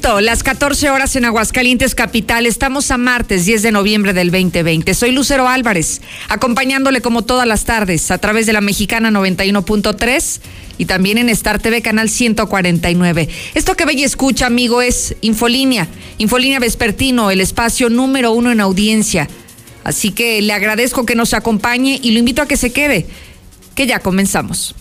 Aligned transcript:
las 0.00 0.42
14 0.42 0.90
horas 0.90 1.14
en 1.16 1.26
Aguascalientes 1.26 1.94
Capital. 1.94 2.46
Estamos 2.46 2.90
a 2.90 2.96
martes 2.96 3.44
10 3.44 3.62
de 3.62 3.70
noviembre 3.70 4.12
del 4.14 4.30
2020. 4.30 4.94
Soy 4.94 5.12
Lucero 5.12 5.46
Álvarez, 5.46 6.00
acompañándole 6.28 7.02
como 7.02 7.22
todas 7.22 7.46
las 7.46 7.64
tardes 7.64 8.10
a 8.10 8.16
través 8.18 8.46
de 8.46 8.54
la 8.54 8.62
Mexicana 8.62 9.10
91.3 9.10 10.40
y 10.78 10.86
también 10.86 11.18
en 11.18 11.28
Star 11.28 11.58
TV 11.58 11.82
Canal 11.82 12.08
149. 12.08 13.28
Esto 13.54 13.76
que 13.76 13.84
ve 13.84 13.92
y 13.92 14.04
escucha, 14.04 14.46
amigo, 14.46 14.80
es 14.80 15.16
Infolínea. 15.20 15.86
Infolínea 16.18 16.60
Vespertino, 16.60 17.30
el 17.30 17.42
espacio 17.42 17.90
número 17.90 18.32
uno 18.32 18.50
en 18.50 18.60
audiencia. 18.60 19.28
Así 19.84 20.12
que 20.12 20.40
le 20.40 20.54
agradezco 20.54 21.04
que 21.04 21.14
nos 21.14 21.34
acompañe 21.34 22.00
y 22.02 22.12
lo 22.12 22.18
invito 22.18 22.40
a 22.40 22.48
que 22.48 22.56
se 22.56 22.72
quede, 22.72 23.06
que 23.74 23.86
ya 23.86 24.00
comenzamos. 24.00 24.74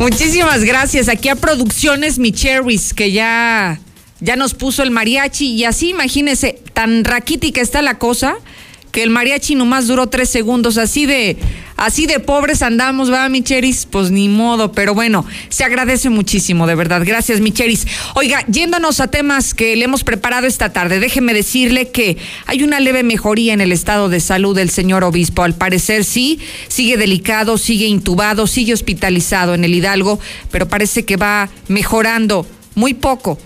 Muchísimas 0.00 0.64
gracias. 0.64 1.10
Aquí 1.10 1.28
a 1.28 1.36
Producciones 1.36 2.18
Mi 2.18 2.32
Cherries, 2.32 2.94
que 2.94 3.12
ya, 3.12 3.78
ya 4.20 4.34
nos 4.34 4.54
puso 4.54 4.82
el 4.82 4.90
mariachi. 4.90 5.48
Y 5.52 5.64
así, 5.64 5.90
imagínese, 5.90 6.58
tan 6.72 7.04
raquítica 7.04 7.60
está 7.60 7.82
la 7.82 7.98
cosa 7.98 8.36
que 8.90 9.02
el 9.02 9.10
mariachi 9.10 9.54
nomás 9.54 9.86
duró 9.86 10.08
tres 10.08 10.28
segundos, 10.28 10.78
así 10.78 11.06
de, 11.06 11.36
así 11.76 12.06
de 12.06 12.20
pobres 12.20 12.62
andamos, 12.62 13.12
¿va, 13.12 13.28
Micheris? 13.28 13.86
Pues 13.86 14.10
ni 14.10 14.28
modo, 14.28 14.72
pero 14.72 14.94
bueno, 14.94 15.24
se 15.48 15.64
agradece 15.64 16.10
muchísimo, 16.10 16.66
de 16.66 16.74
verdad. 16.74 17.02
Gracias, 17.04 17.40
Micheris. 17.40 17.86
Oiga, 18.14 18.44
yéndonos 18.46 19.00
a 19.00 19.08
temas 19.08 19.54
que 19.54 19.76
le 19.76 19.84
hemos 19.84 20.04
preparado 20.04 20.46
esta 20.46 20.72
tarde, 20.72 21.00
déjeme 21.00 21.34
decirle 21.34 21.90
que 21.90 22.16
hay 22.46 22.62
una 22.62 22.80
leve 22.80 23.02
mejoría 23.02 23.52
en 23.52 23.60
el 23.60 23.72
estado 23.72 24.08
de 24.08 24.20
salud 24.20 24.56
del 24.56 24.70
señor 24.70 25.04
obispo. 25.04 25.42
Al 25.42 25.54
parecer 25.54 26.04
sí, 26.04 26.40
sigue 26.68 26.96
delicado, 26.96 27.58
sigue 27.58 27.86
intubado, 27.86 28.46
sigue 28.46 28.72
hospitalizado 28.72 29.54
en 29.54 29.64
el 29.64 29.74
Hidalgo, 29.74 30.18
pero 30.50 30.68
parece 30.68 31.04
que 31.04 31.16
va 31.16 31.48
mejorando 31.68 32.46
muy 32.74 32.94
poco 32.94 33.38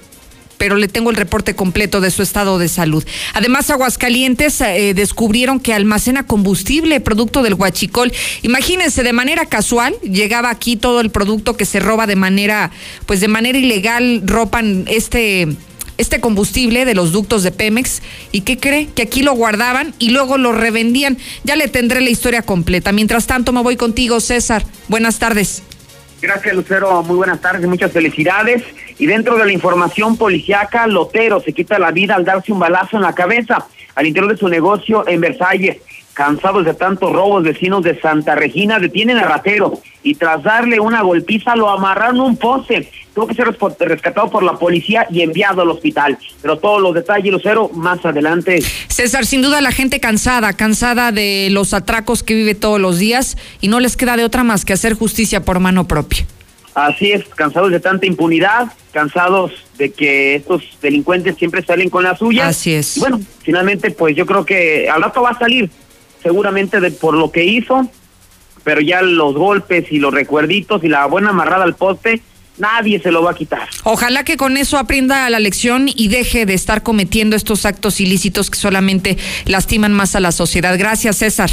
pero 0.59 0.77
le 0.77 0.89
tengo 0.89 1.11
el 1.11 1.17
reporte 1.17 1.55
completo 1.55 2.01
de 2.01 2.11
su 2.11 2.23
estado 2.23 2.59
de 2.59 2.69
salud. 2.69 3.05
Además, 3.33 3.71
Aguascalientes 3.71 4.61
eh, 4.61 4.95
descubrieron 4.95 5.61
que 5.61 5.73
almacena 5.73 6.27
combustible, 6.27 7.01
producto 7.01 7.43
del 7.43 7.55
huachicol. 7.55 8.13
Imagínense, 8.43 9.03
de 9.03 9.13
manera 9.13 9.47
casual, 9.47 9.95
llegaba 10.03 10.51
aquí 10.51 10.77
todo 10.77 11.01
el 11.01 11.11
producto 11.11 11.57
que 11.57 11.65
se 11.65 11.81
roba 11.81 12.07
de 12.07 12.17
manera, 12.17 12.71
pues 13.07 13.21
de 13.21 13.29
manera 13.29 13.59
ilegal, 13.59 14.23
ropan 14.25 14.85
este 14.89 15.49
este 15.97 16.21
combustible 16.21 16.85
de 16.85 16.95
los 16.95 17.13
ductos 17.13 17.43
de 17.43 17.53
Pemex 17.53 18.03
y 18.33 18.41
qué 18.41 18.59
cree 18.59 18.89
que 18.95 19.03
aquí 19.03 19.23
lo 19.23 19.35
guardaban 19.35 19.95
y 19.99 20.11
luego 20.11 20.39
lo 20.39 20.53
revendían. 20.53 21.19
Ya 21.45 21.57
le 21.57 21.69
tendré 21.69 22.01
la 22.01 22.11
historia 22.11 22.43
completa. 22.43 22.93
Mientras 22.93 23.27
tanto 23.27 23.53
me 23.53 23.63
voy 23.63 23.77
contigo, 23.77 24.21
César. 24.21 24.65
Buenas 24.89 25.19
tardes. 25.19 25.63
Gracias, 26.25 26.55
Lucero. 26.55 27.03
Muy 27.03 27.17
buenas 27.17 27.39
tardes, 27.43 27.69
muchas 27.69 27.93
felicidades. 27.93 28.63
Y 28.99 29.05
dentro 29.05 29.37
de 29.37 29.45
la 29.45 29.53
información 29.53 30.17
policiaca, 30.17 30.87
Lotero 30.87 31.39
se 31.39 31.53
quita 31.53 31.79
la 31.79 31.91
vida 31.91 32.15
al 32.15 32.25
darse 32.25 32.51
un 32.51 32.59
balazo 32.59 32.97
en 32.97 33.03
la 33.03 33.13
cabeza 33.13 33.67
al 33.95 34.07
interior 34.07 34.33
de 34.33 34.39
su 34.39 34.49
negocio 34.49 35.07
en 35.07 35.21
Versalles. 35.21 35.83
Cansados 36.15 36.65
de 36.65 36.73
tantos 36.73 37.13
robos, 37.13 37.43
vecinos 37.45 37.83
de 37.83 38.01
Santa 38.01 38.35
Regina 38.37 38.79
detienen 38.79 39.19
al 39.19 39.29
ratero 39.29 39.75
y 40.03 40.15
tras 40.15 40.43
darle 40.43 40.81
una 40.81 41.03
golpiza 41.03 41.57
lo 41.57 41.69
amarraron 41.69 42.21
a 42.21 42.23
un 42.23 42.39
poste. 42.39 42.89
Tuvo 43.15 43.29
que 43.29 43.35
ser 43.35 43.47
rescatado 43.79 44.29
por 44.29 44.43
la 44.43 44.55
policía 44.55 45.07
y 45.09 45.23
enviado 45.23 45.63
al 45.63 45.71
hospital. 45.71 46.19
Pero 46.43 46.59
todos 46.59 46.83
los 46.83 46.95
detalles, 46.95 47.33
Lucero, 47.33 47.69
más 47.69 48.05
adelante. 48.05 48.61
César, 48.89 49.25
sin 49.25 49.41
duda 49.41 49.61
la 49.61 49.71
gente 49.71 50.01
cansada, 50.01 50.53
cansada 50.53 51.13
de 51.13 51.49
los 51.51 51.75
atracos 51.75 52.23
que 52.25 52.35
vive 52.35 52.55
todos 52.55 52.81
los 52.81 52.99
días 52.99 53.37
y 53.61 53.69
no 53.69 53.79
les 53.79 53.97
queda 53.97 54.17
de 54.17 54.25
otra 54.25 54.43
más 54.43 54.65
que 54.65 54.73
hacer 54.73 54.95
justicia 54.95 55.45
por 55.45 55.61
mano 55.61 55.87
propia. 55.87 56.27
Así 56.75 57.13
es, 57.13 57.25
cansados 57.37 57.71
de 57.71 57.79
tanta 57.79 58.05
impunidad, 58.05 58.73
cansados 58.93 59.53
de 59.79 59.93
que 59.93 60.35
estos 60.35 60.63
delincuentes 60.83 61.37
siempre 61.37 61.63
salen 61.63 61.89
con 61.89 62.03
la 62.03 62.17
suya. 62.17 62.49
Así 62.49 62.75
es. 62.75 62.99
bueno, 62.99 63.21
finalmente, 63.43 63.93
pues 63.93 64.17
yo 64.17 64.27
creo 64.27 64.45
que 64.45 64.89
al 64.91 65.03
rato 65.03 65.23
va 65.23 65.31
a 65.31 65.39
salir, 65.39 65.71
seguramente 66.21 66.81
de 66.81 66.91
por 66.91 67.15
lo 67.15 67.31
que 67.31 67.45
hizo, 67.45 67.89
pero 68.65 68.81
ya 68.81 69.03
los 69.03 69.35
golpes 69.35 69.87
y 69.93 69.99
los 69.99 70.13
recuerditos 70.13 70.83
y 70.83 70.89
la 70.89 71.07
buena 71.07 71.31
amarrada 71.31 71.63
al 71.63 71.77
poste, 71.77 72.21
nadie 72.59 73.01
se 73.01 73.11
lo 73.11 73.23
va 73.23 73.33
a 73.33 73.35
quitar. 73.35 73.69
Ojalá 73.85 74.25
que 74.25 74.37
con 74.37 74.57
eso 74.57 74.79
aprenda 74.79 75.29
la 75.31 75.41
lección 75.41 75.89
y 75.89 76.09
deje 76.09 76.47
de 76.47 76.55
estar 76.55 76.83
cometiendo 76.83 77.37
estos 77.37 77.67
actos 77.67 78.01
ilícitos 78.01 78.51
que 78.51 78.59
solamente 78.59 79.19
lastiman 79.47 79.93
más 79.93 80.15
a 80.15 80.21
la 80.21 80.33
sociedad. 80.33 80.77
Gracias, 80.79 81.17
César. 81.17 81.51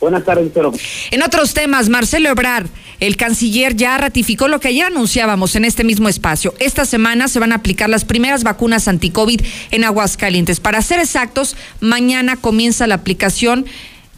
Buenas 0.00 0.24
tardes, 0.24 0.50
pero. 0.52 0.70
En 1.12 1.22
otros 1.22 1.54
temas, 1.54 1.88
Marcelo 1.88 2.28
Ebrard, 2.28 2.66
el 3.00 3.16
canciller, 3.16 3.74
ya 3.74 3.96
ratificó 3.96 4.48
lo 4.48 4.60
que 4.60 4.68
ayer 4.68 4.84
anunciábamos 4.84 5.56
en 5.56 5.64
este 5.64 5.82
mismo 5.82 6.10
espacio. 6.10 6.52
Esta 6.58 6.84
semana 6.84 7.26
se 7.28 7.38
van 7.38 7.52
a 7.52 7.56
aplicar 7.56 7.88
las 7.88 8.04
primeras 8.04 8.44
vacunas 8.44 8.86
anti-COVID 8.86 9.40
en 9.70 9.84
Aguascalientes. 9.84 10.60
Para 10.60 10.82
ser 10.82 11.00
exactos, 11.00 11.56
mañana 11.80 12.36
comienza 12.36 12.86
la 12.86 12.96
aplicación 12.96 13.64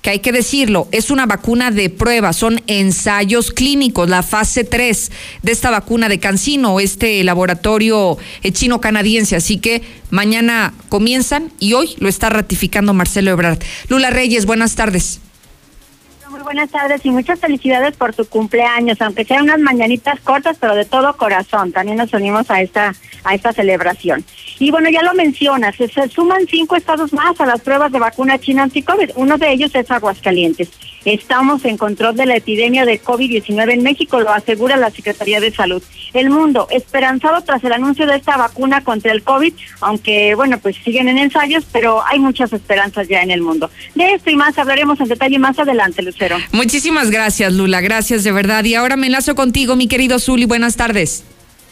que 0.06 0.10
hay 0.10 0.18
que 0.20 0.30
decirlo, 0.30 0.86
es 0.92 1.10
una 1.10 1.26
vacuna 1.26 1.72
de 1.72 1.90
prueba, 1.90 2.32
son 2.32 2.62
ensayos 2.68 3.50
clínicos, 3.50 4.08
la 4.08 4.22
fase 4.22 4.62
3 4.62 5.10
de 5.42 5.50
esta 5.50 5.68
vacuna 5.72 6.08
de 6.08 6.20
Cancino, 6.20 6.78
este 6.78 7.24
laboratorio 7.24 8.16
eh, 8.44 8.52
chino-canadiense. 8.52 9.34
Así 9.34 9.58
que 9.58 9.82
mañana 10.10 10.74
comienzan 10.90 11.50
y 11.58 11.72
hoy 11.72 11.96
lo 11.98 12.08
está 12.08 12.30
ratificando 12.30 12.94
Marcelo 12.94 13.32
Ebrard. 13.32 13.58
Lula 13.88 14.10
Reyes, 14.10 14.46
buenas 14.46 14.76
tardes 14.76 15.18
buenas 16.46 16.70
tardes 16.70 17.04
y 17.04 17.10
muchas 17.10 17.40
felicidades 17.40 17.96
por 17.96 18.14
tu 18.14 18.24
cumpleaños, 18.24 19.02
aunque 19.02 19.24
sean 19.24 19.42
unas 19.42 19.58
mañanitas 19.58 20.20
cortas, 20.20 20.56
pero 20.60 20.76
de 20.76 20.84
todo 20.84 21.16
corazón. 21.16 21.72
También 21.72 21.98
nos 21.98 22.12
unimos 22.14 22.48
a 22.50 22.62
esta 22.62 22.94
a 23.26 23.34
esta 23.34 23.52
celebración. 23.52 24.24
Y 24.58 24.70
bueno, 24.70 24.88
ya 24.88 25.02
lo 25.02 25.12
mencionas, 25.12 25.74
se, 25.76 25.88
suman 26.08 26.46
cinco 26.48 26.76
estados 26.76 27.12
más 27.12 27.38
a 27.40 27.46
las 27.46 27.60
pruebas 27.60 27.92
de 27.92 27.98
vacuna 27.98 28.38
china 28.38 28.62
anti-COVID. 28.62 29.10
Uno 29.16 29.36
de 29.36 29.50
ellos 29.52 29.74
es 29.74 29.90
Aguascalientes. 29.90 30.70
Estamos 31.04 31.64
en 31.64 31.76
control 31.76 32.16
de 32.16 32.26
la 32.26 32.36
epidemia 32.36 32.84
de 32.84 33.00
COVID-19 33.00 33.72
en 33.72 33.82
México, 33.82 34.20
lo 34.20 34.30
asegura 34.30 34.76
la 34.76 34.90
Secretaría 34.90 35.40
de 35.40 35.52
Salud. 35.52 35.82
El 36.14 36.30
mundo 36.30 36.66
esperanzado 36.70 37.42
tras 37.42 37.62
el 37.62 37.72
anuncio 37.72 38.06
de 38.06 38.16
esta 38.16 38.36
vacuna 38.36 38.82
contra 38.82 39.12
el 39.12 39.22
COVID, 39.22 39.52
aunque 39.82 40.34
bueno, 40.34 40.58
pues 40.58 40.76
siguen 40.76 41.08
en 41.08 41.18
ensayos, 41.18 41.64
pero 41.70 42.04
hay 42.04 42.18
muchas 42.18 42.52
esperanzas 42.52 43.08
ya 43.08 43.22
en 43.22 43.30
el 43.30 43.42
mundo. 43.42 43.70
De 43.94 44.14
esto 44.14 44.30
y 44.30 44.36
más 44.36 44.58
hablaremos 44.58 44.98
en 45.00 45.08
detalle 45.08 45.38
más 45.38 45.58
adelante, 45.58 46.02
Lucero. 46.02 46.35
Muchísimas 46.52 47.10
gracias, 47.10 47.52
Lula, 47.52 47.80
gracias 47.80 48.24
de 48.24 48.32
verdad. 48.32 48.64
Y 48.64 48.74
ahora 48.74 48.96
me 48.96 49.06
enlazo 49.06 49.34
contigo, 49.34 49.76
mi 49.76 49.88
querido 49.88 50.18
Zuli, 50.18 50.44
buenas 50.44 50.76
tardes. 50.76 51.24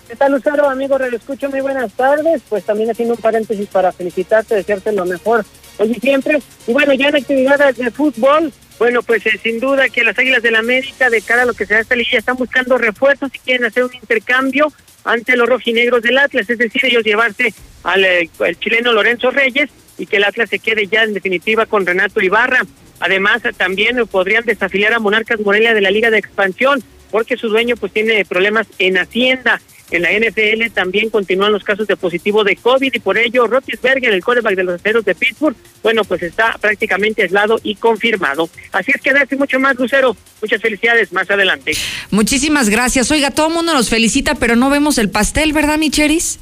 ¿Qué 0.08 0.16
tal, 0.16 0.32
Lucero? 0.32 0.68
Amigo, 0.68 0.98
lo 0.98 1.16
escucho, 1.16 1.48
muy 1.50 1.60
buenas 1.60 1.92
tardes. 1.92 2.42
Pues 2.48 2.64
también 2.64 2.90
haciendo 2.90 3.14
un 3.14 3.20
paréntesis 3.20 3.68
para 3.68 3.90
felicitarte, 3.92 4.54
desearte 4.54 4.92
lo 4.92 5.06
mejor 5.06 5.44
hoy 5.78 5.92
y 5.96 6.00
siempre. 6.00 6.40
Y 6.66 6.72
bueno, 6.72 6.92
ya 6.94 7.08
en 7.08 7.16
actividades 7.16 7.76
de 7.76 7.90
fútbol, 7.90 8.52
bueno, 8.78 9.02
pues 9.02 9.24
eh, 9.26 9.40
sin 9.42 9.60
duda 9.60 9.88
que 9.88 10.04
las 10.04 10.18
Águilas 10.18 10.42
del 10.42 10.54
la 10.54 10.58
América, 10.58 11.08
de 11.08 11.22
cara 11.22 11.42
a 11.42 11.46
lo 11.46 11.54
que 11.54 11.66
será 11.66 11.80
esta 11.80 11.96
liga, 11.96 12.18
están 12.18 12.36
buscando 12.36 12.76
refuerzos 12.76 13.30
y 13.34 13.38
quieren 13.38 13.64
hacer 13.64 13.84
un 13.84 13.94
intercambio 13.94 14.72
ante 15.04 15.36
los 15.36 15.48
rojinegros 15.48 16.02
del 16.02 16.18
Atlas, 16.18 16.48
es 16.48 16.58
decir, 16.58 16.84
ellos 16.84 17.04
llevarse 17.04 17.52
al 17.82 18.04
eh, 18.04 18.30
chileno 18.58 18.92
Lorenzo 18.92 19.30
Reyes 19.30 19.70
y 19.98 20.06
que 20.06 20.16
el 20.16 20.24
Atlas 20.24 20.50
se 20.50 20.58
quede 20.58 20.86
ya 20.86 21.02
en 21.02 21.14
definitiva 21.14 21.66
con 21.66 21.86
Renato 21.86 22.20
Ibarra. 22.20 22.64
Además, 23.00 23.42
también 23.56 23.96
podrían 24.06 24.44
desafiliar 24.44 24.92
a 24.94 24.98
Monarcas 24.98 25.40
Morelia 25.40 25.74
de 25.74 25.80
la 25.80 25.90
Liga 25.90 26.10
de 26.10 26.18
Expansión, 26.18 26.82
porque 27.10 27.36
su 27.36 27.48
dueño 27.48 27.76
pues 27.76 27.92
tiene 27.92 28.24
problemas 28.24 28.66
en 28.78 28.98
Hacienda. 28.98 29.60
En 29.90 30.02
la 30.02 30.10
NFL 30.10 30.72
también 30.72 31.10
continúan 31.10 31.52
los 31.52 31.62
casos 31.62 31.86
de 31.86 31.96
positivo 31.96 32.42
de 32.42 32.56
COVID 32.56 32.92
y 32.92 32.98
por 32.98 33.18
ello 33.18 33.46
Rotisberger, 33.46 34.12
el 34.12 34.24
quarterback 34.24 34.56
de 34.56 34.64
los 34.64 34.80
aceros 34.80 35.04
de 35.04 35.14
Pittsburgh, 35.14 35.54
bueno, 35.82 36.02
pues 36.04 36.22
está 36.22 36.56
prácticamente 36.58 37.22
aislado 37.22 37.60
y 37.62 37.76
confirmado. 37.76 38.48
Así 38.72 38.92
es 38.94 39.00
que 39.00 39.12
darse 39.12 39.36
mucho 39.36 39.60
más, 39.60 39.76
Lucero. 39.76 40.16
Muchas 40.40 40.60
felicidades 40.62 41.12
más 41.12 41.30
adelante. 41.30 41.72
Muchísimas 42.10 42.70
gracias. 42.70 43.10
Oiga, 43.10 43.30
todo 43.30 43.48
el 43.48 43.54
mundo 43.54 43.74
nos 43.74 43.90
felicita, 43.90 44.34
pero 44.34 44.56
no 44.56 44.70
vemos 44.70 44.98
el 44.98 45.10
pastel, 45.10 45.52
¿verdad, 45.52 45.78
Micheris? 45.78 46.40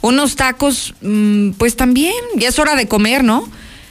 Unos 0.00 0.36
tacos, 0.36 0.94
mm, 1.02 1.50
pues 1.52 1.76
también, 1.76 2.14
ya 2.36 2.48
es 2.48 2.58
hora 2.58 2.76
de 2.76 2.86
comer, 2.86 3.24
¿no? 3.24 3.48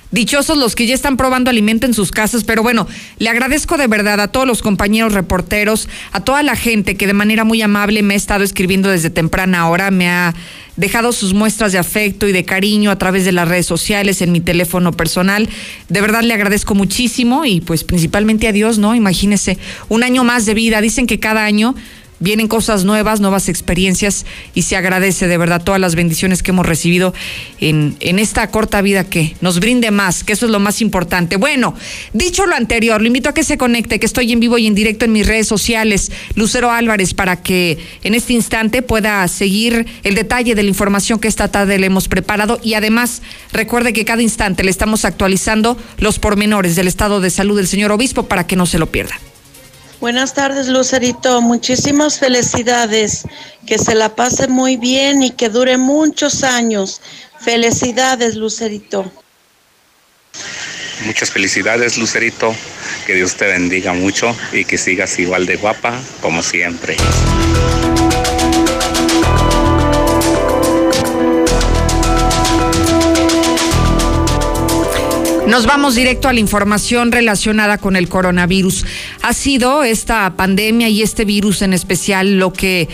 Dichosos 0.09 0.57
los 0.57 0.73
que 0.73 0.87
ya 0.87 0.95
están 0.95 1.17
probando 1.17 1.49
alimento 1.49 1.85
en 1.85 1.93
sus 1.93 2.11
casas, 2.11 2.45
pero 2.45 2.63
bueno, 2.63 2.87
le 3.19 3.27
agradezco 3.27 3.75
de 3.75 3.87
verdad 3.87 4.21
a 4.21 4.29
todos 4.29 4.47
los 4.47 4.61
compañeros 4.61 5.13
reporteros, 5.13 5.89
a 6.13 6.21
toda 6.21 6.43
la 6.43 6.55
gente 6.55 6.95
que 6.95 7.07
de 7.07 7.13
manera 7.13 7.43
muy 7.43 7.61
amable 7.61 8.01
me 8.03 8.13
ha 8.13 8.17
estado 8.17 8.45
escribiendo 8.45 8.89
desde 8.89 9.09
temprana 9.09 9.67
hora, 9.67 9.91
me 9.91 10.07
ha 10.07 10.33
dejado 10.77 11.11
sus 11.11 11.33
muestras 11.33 11.73
de 11.73 11.79
afecto 11.79 12.25
y 12.25 12.31
de 12.31 12.45
cariño 12.45 12.89
a 12.89 12.97
través 12.97 13.25
de 13.25 13.33
las 13.33 13.49
redes 13.49 13.65
sociales, 13.65 14.21
en 14.21 14.31
mi 14.31 14.39
teléfono 14.39 14.93
personal. 14.93 15.49
De 15.89 15.99
verdad 15.99 16.21
le 16.21 16.33
agradezco 16.33 16.73
muchísimo 16.73 17.43
y 17.43 17.59
pues 17.59 17.83
principalmente 17.83 18.47
a 18.47 18.53
Dios, 18.53 18.77
¿no? 18.77 18.95
Imagínese, 18.95 19.57
un 19.89 20.03
año 20.03 20.23
más 20.23 20.45
de 20.45 20.53
vida. 20.53 20.79
Dicen 20.79 21.05
que 21.05 21.19
cada 21.19 21.43
año 21.43 21.75
vienen 22.19 22.47
cosas 22.47 22.83
nuevas, 22.83 23.19
nuevas 23.19 23.49
experiencias 23.49 24.25
y 24.53 24.63
se 24.63 24.75
agradece 24.75 25.27
de 25.27 25.37
verdad 25.37 25.63
todas 25.63 25.79
las 25.79 25.95
bendiciones 25.95 26.43
que 26.43 26.51
hemos 26.51 26.65
recibido 26.65 27.13
en, 27.59 27.95
en, 27.99 28.19
esta 28.19 28.49
corta 28.49 28.81
vida 28.81 29.03
que 29.03 29.35
nos 29.41 29.59
brinde 29.59 29.91
más, 29.91 30.23
que 30.23 30.33
eso 30.33 30.45
es 30.45 30.51
lo 30.51 30.59
más 30.59 30.81
importante. 30.81 31.37
Bueno, 31.37 31.75
dicho 32.13 32.45
lo 32.45 32.55
anterior, 32.55 33.01
lo 33.01 33.07
invito 33.07 33.29
a 33.29 33.33
que 33.33 33.43
se 33.43 33.57
conecte, 33.57 33.99
que 33.99 34.05
estoy 34.05 34.31
en 34.31 34.39
vivo 34.39 34.57
y 34.57 34.67
en 34.67 34.75
directo 34.75 35.05
en 35.05 35.11
mis 35.11 35.27
redes 35.27 35.47
sociales, 35.47 36.11
Lucero 36.35 36.71
Álvarez, 36.71 37.13
para 37.13 37.41
que 37.41 37.77
en 38.03 38.15
este 38.15 38.33
instante 38.33 38.81
pueda 38.81 39.27
seguir 39.27 39.85
el 40.03 40.15
detalle 40.15 40.55
de 40.55 40.63
la 40.63 40.69
información 40.69 41.19
que 41.19 41.27
esta 41.27 41.49
tarde 41.49 41.77
le 41.77 41.87
hemos 41.87 42.07
preparado 42.07 42.59
y 42.63 42.73
además 42.73 43.21
recuerde 43.51 43.93
que 43.93 44.05
cada 44.05 44.21
instante 44.21 44.63
le 44.63 44.71
estamos 44.71 45.05
actualizando 45.05 45.77
los 45.97 46.19
pormenores 46.19 46.75
del 46.75 46.87
estado 46.87 47.21
de 47.21 47.29
salud 47.29 47.57
del 47.57 47.67
señor 47.67 47.91
obispo 47.91 48.23
para 48.23 48.47
que 48.47 48.55
no 48.55 48.65
se 48.65 48.79
lo 48.79 48.87
pierda. 48.87 49.19
Buenas 49.99 50.35
tardes, 50.35 50.67
Lucerito. 50.67 51.41
Muchísimas 51.41 52.19
felicidades. 52.19 53.23
Que 53.65 53.79
se 53.79 53.95
la 53.95 54.15
pase 54.15 54.47
muy 54.47 54.77
bien 54.77 55.23
y 55.23 55.31
que 55.31 55.49
dure 55.49 55.77
muchos 55.77 56.43
años. 56.43 57.01
Felicidades, 57.39 58.35
Lucerito. 58.35 59.11
Muchas 61.03 61.31
felicidades, 61.31 61.97
Lucerito. 61.97 62.55
Que 63.05 63.15
Dios 63.15 63.35
te 63.35 63.45
bendiga 63.47 63.93
mucho 63.93 64.35
y 64.51 64.65
que 64.65 64.77
sigas 64.77 65.17
igual 65.17 65.45
de 65.45 65.55
guapa 65.55 65.99
como 66.21 66.43
siempre. 66.43 66.95
Nos 75.47 75.65
vamos 75.65 75.95
directo 75.95 76.27
a 76.27 76.33
la 76.33 76.41
información 76.41 77.09
relacionada 77.09 77.77
con 77.77 77.95
el 77.95 78.09
coronavirus. 78.09 78.85
Ha 79.21 79.31
sido 79.31 79.85
esta 79.85 80.33
pandemia 80.35 80.89
y 80.89 81.01
este 81.01 81.23
virus 81.23 81.61
en 81.61 81.71
especial 81.71 82.37
lo 82.37 82.51
que 82.51 82.89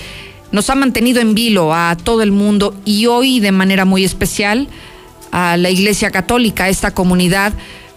nos 0.52 0.70
ha 0.70 0.76
mantenido 0.76 1.20
en 1.20 1.34
vilo 1.34 1.74
a 1.74 1.98
todo 1.98 2.22
el 2.22 2.32
mundo 2.32 2.76
y 2.86 3.08
hoy 3.08 3.40
de 3.40 3.52
manera 3.52 3.86
muy 3.86 4.04
especial 4.04 4.68
a 5.32 5.58
la 5.58 5.72
Iglesia 5.72 6.12
Católica, 6.12 6.70
esta 6.70 6.92
comunidad 6.92 7.54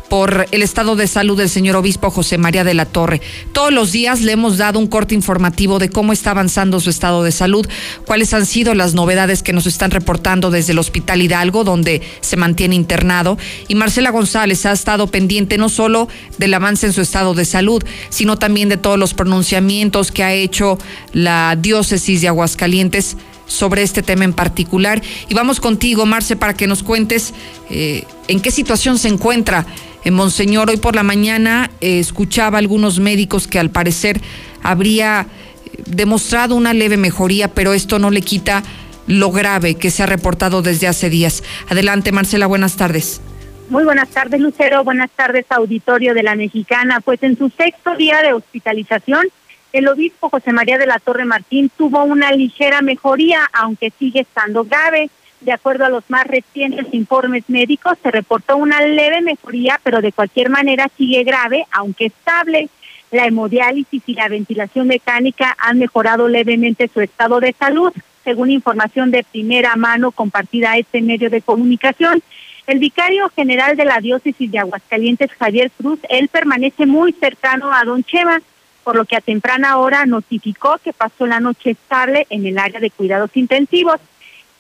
por 0.09 0.47
el 0.51 0.63
estado 0.63 0.97
de 0.97 1.07
salud 1.07 1.37
del 1.37 1.49
señor 1.49 1.77
obispo 1.77 2.11
José 2.11 2.39
María 2.39 2.65
de 2.65 2.75
la 2.75 2.87
Torre. 2.87 3.21
Todos 3.53 3.73
los 3.73 3.93
días 3.93 4.21
le 4.21 4.33
hemos 4.33 4.59
dado 4.59 4.79
un 4.79 4.87
corte 4.87 5.15
informativo 5.15 5.79
de 5.79 5.89
cómo 5.89 6.13
está 6.13 6.31
avanzando 6.31 6.81
su 6.81 6.91
estado 6.91 7.23
de 7.23 7.33
salud, 7.33 7.67
cuáles 8.07 8.33
han 8.35 8.47
sido 8.47 8.75
las 8.75 8.95
novedades 8.95 9.43
que 9.43 9.53
nos 9.53 9.67
están 9.67 9.91
reportando 9.91 10.51
desde 10.51 10.73
el 10.73 10.79
Hospital 10.79 11.23
Hidalgo, 11.23 11.65
donde 11.65 12.03
se 12.21 12.37
mantiene 12.37 12.75
internado. 12.75 13.39
Y 13.69 13.75
Marcela 13.75 14.11
González 14.11 14.67
ha 14.67 14.73
estado 14.73 15.07
pendiente 15.09 15.59
no 15.59 15.69
solo 15.69 16.09
del 16.39 16.55
avance 16.55 16.87
en 16.87 16.93
su 16.93 17.01
estado 17.01 17.35
de 17.35 17.45
salud, 17.45 17.83
sino 18.09 18.37
también 18.37 18.69
de 18.69 18.77
todos 18.77 18.99
los 18.99 19.15
pronunciamientos 19.15 20.13
que 20.13 20.23
ha 20.23 20.33
hecho 20.33 20.79
la 21.13 21.57
diócesis 21.57 22.21
de 22.21 22.29
Aguascalientes 22.29 23.17
sobre 23.47 23.83
este 23.83 24.03
tema 24.03 24.25
en 24.25 24.33
particular. 24.33 25.03
Y 25.29 25.35
vamos 25.35 25.61
contigo, 25.61 26.05
Marce, 26.07 26.37
para 26.37 26.55
que 26.55 26.67
nos 26.67 26.83
cuentes 26.83 27.33
eh, 27.71 28.05
en 28.29 28.41
qué 28.41 28.51
situación 28.51 28.99
se 28.99 29.09
encuentra 29.09 29.67
en 30.07 30.15
Monseñor, 30.15 30.71
hoy 30.71 30.77
por 30.77 30.95
la 30.95 31.03
mañana 31.03 31.69
eh, 31.81 31.99
escuchaba 31.99 32.59
a 32.59 32.61
algunos 32.61 33.01
médicos 33.01 33.49
que 33.49 33.59
al 33.59 33.71
parecer 33.71 34.21
habría 34.63 35.23
eh, 35.23 35.83
demostrado 35.85 36.55
una 36.55 36.73
leve 36.73 36.97
mejoría, 36.97 37.49
pero 37.49 37.75
esto 37.75 37.99
no 37.99 38.13
le 38.13 38.23
quita 38.23 38.63
lo 39.09 39.33
grave 39.33 39.75
que 39.75 39.91
se 39.91 40.05
ha 40.05 40.07
reportado 40.07 40.63
desde 40.63 40.87
hace 40.87 41.11
días. 41.11 41.43
Adelante, 41.69 42.13
Marcela, 42.13 42.47
buenas 42.47 42.77
tardes. 42.77 43.21
Muy 43.69 43.83
buenas 43.83 44.09
tardes, 44.11 44.41
Lucero. 44.41 44.85
Buenas 44.85 45.11
tardes, 45.11 45.45
auditorio 45.49 46.15
de 46.15 46.23
la 46.23 46.37
Mexicana. 46.37 47.01
Pues 47.01 47.21
en 47.25 47.37
su 47.37 47.51
sexto 47.51 47.97
día 47.97 48.23
de 48.23 48.33
hospitalización, 48.33 49.27
el 49.73 49.89
obispo 49.89 50.29
José 50.29 50.53
María 50.53 50.79
de 50.79 50.87
la 50.87 51.01
Torre 51.01 51.25
Martín 51.25 51.69
tuvo 51.77 52.05
una 52.05 52.31
ligera 52.31 52.81
mejoría, 52.81 53.41
aunque 53.53 53.93
sigue 53.99 54.21
estando 54.21 54.63
grave. 54.63 55.11
De 55.41 55.53
acuerdo 55.53 55.85
a 55.85 55.91
los 55.91 56.09
más 56.09 56.27
recientes 56.27 56.87
informes 56.93 57.45
médicos, 57.49 57.99
se 58.03 58.11
reportó 58.11 58.57
una 58.57 58.81
leve 58.81 59.21
mejoría, 59.21 59.79
pero 59.83 60.01
de 60.01 60.13
cualquier 60.13 60.51
manera 60.51 60.89
sigue 60.97 61.25
grave, 61.25 61.67
aunque 61.71 62.07
estable. 62.07 62.69
La 63.13 63.27
hemodiálisis 63.27 64.03
y 64.07 64.15
la 64.15 64.29
ventilación 64.29 64.89
mecánica 64.89 65.55
han 65.59 65.79
mejorado 65.79 66.27
levemente 66.29 66.89
su 66.93 67.01
estado 67.01 67.39
de 67.39 67.53
salud, 67.53 67.93
según 68.25 68.51
información 68.51 69.11
de 69.11 69.25
primera 69.25 69.77
mano 69.77 70.11
compartida 70.11 70.73
a 70.73 70.79
este 70.79 71.01
medio 71.03 71.31
de 71.31 71.43
comunicación. 71.43 72.23
El 72.67 72.81
vicario 72.81 73.29
general 73.29 73.77
de 73.77 73.85
la 73.85 74.01
diócesis 74.01 74.51
de 74.51 74.59
Aguascalientes, 74.59 75.31
Javier 75.39 75.71
Cruz, 75.71 76.01
él 76.09 76.29
permanece 76.29 76.87
muy 76.87 77.13
cercano 77.13 77.73
a 77.73 77.85
Don 77.85 78.03
Cheva, 78.03 78.41
por 78.83 78.97
lo 78.97 79.05
que 79.05 79.17
a 79.17 79.21
temprana 79.21 79.79
hora 79.79 80.05
notificó 80.07 80.79
que 80.83 80.93
pasó 80.93 81.27
la 81.27 81.39
noche 81.39 81.71
estable 81.71 82.27
en 82.31 82.47
el 82.47 82.59
área 82.59 82.81
de 82.81 82.91
cuidados 82.91 83.31
intensivos. 83.37 84.01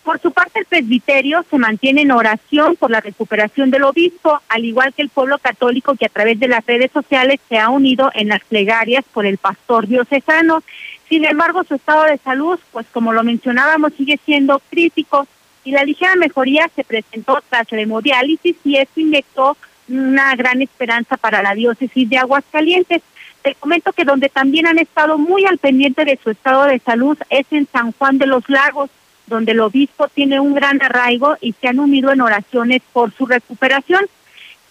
Por 0.06 0.20
su 0.20 0.30
parte, 0.30 0.60
el 0.60 0.66
presbiterio 0.66 1.44
se 1.50 1.58
mantiene 1.58 2.02
en 2.02 2.12
oración 2.12 2.76
por 2.76 2.92
la 2.92 3.00
recuperación 3.00 3.72
del 3.72 3.82
obispo, 3.82 4.40
al 4.48 4.64
igual 4.64 4.94
que 4.94 5.02
el 5.02 5.08
pueblo 5.08 5.36
católico 5.38 5.96
que 5.96 6.06
a 6.06 6.08
través 6.08 6.38
de 6.38 6.46
las 6.46 6.64
redes 6.64 6.92
sociales 6.92 7.40
se 7.48 7.58
ha 7.58 7.70
unido 7.70 8.12
en 8.14 8.28
las 8.28 8.44
plegarias 8.44 9.04
por 9.12 9.26
el 9.26 9.36
pastor 9.36 9.88
diocesano. 9.88 10.62
Sin 11.08 11.24
embargo, 11.24 11.64
su 11.64 11.74
estado 11.74 12.04
de 12.04 12.18
salud, 12.18 12.56
pues 12.70 12.86
como 12.92 13.12
lo 13.12 13.24
mencionábamos, 13.24 13.94
sigue 13.94 14.16
siendo 14.24 14.62
crítico 14.70 15.26
y 15.64 15.72
la 15.72 15.82
ligera 15.82 16.14
mejoría 16.14 16.70
se 16.76 16.84
presentó 16.84 17.42
tras 17.50 17.72
la 17.72 17.80
hemodiálisis 17.80 18.54
y 18.62 18.76
esto 18.76 19.00
inyectó 19.00 19.56
una 19.88 20.36
gran 20.36 20.62
esperanza 20.62 21.16
para 21.16 21.42
la 21.42 21.56
diócesis 21.56 22.08
de 22.08 22.18
Aguascalientes. 22.18 23.02
Te 23.42 23.56
comento 23.56 23.92
que 23.92 24.04
donde 24.04 24.28
también 24.28 24.68
han 24.68 24.78
estado 24.78 25.18
muy 25.18 25.46
al 25.46 25.58
pendiente 25.58 26.04
de 26.04 26.16
su 26.22 26.30
estado 26.30 26.66
de 26.66 26.78
salud 26.78 27.18
es 27.28 27.46
en 27.50 27.66
San 27.72 27.90
Juan 27.90 28.18
de 28.18 28.26
los 28.26 28.48
Lagos, 28.48 28.88
donde 29.26 29.52
el 29.52 29.61
obispo 29.61 30.08
tiene 30.08 30.40
un 30.40 30.55
gran 30.55 30.81
arraigo 30.82 31.37
y 31.40 31.52
se 31.52 31.69
han 31.69 31.81
unido 31.81 32.12
en 32.12 32.20
oraciones 32.20 32.82
por 32.93 33.12
su 33.12 33.26
recuperación. 33.26 34.06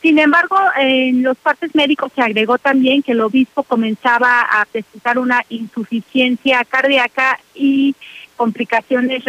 Sin 0.02 0.20
embargo, 0.20 0.58
en 0.78 1.24
los 1.24 1.36
partes 1.38 1.74
médicos 1.74 2.12
se 2.14 2.22
agregó 2.22 2.58
también 2.58 3.02
que 3.02 3.14
el 3.14 3.22
obispo 3.22 3.64
comenzaba 3.64 4.42
a 4.42 4.66
presentar 4.66 5.18
una 5.18 5.42
insuficiencia 5.50 6.64
cardíaca 6.64 7.40
y 7.56 7.96
complicaciones 8.36 9.24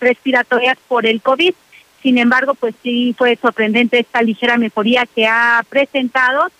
respiratorias 0.00 0.78
por 0.86 1.06
el 1.06 1.20
COVID. 1.20 1.54
Sin 2.02 2.18
embargo, 2.18 2.54
pues 2.54 2.74
sí 2.82 3.14
fue 3.18 3.36
sorprendente 3.36 3.98
esta 3.98 4.22
ligera 4.22 4.58
mejoría 4.58 5.06
que 5.06 5.26
ha 5.26 5.64
presentado. 5.68 6.50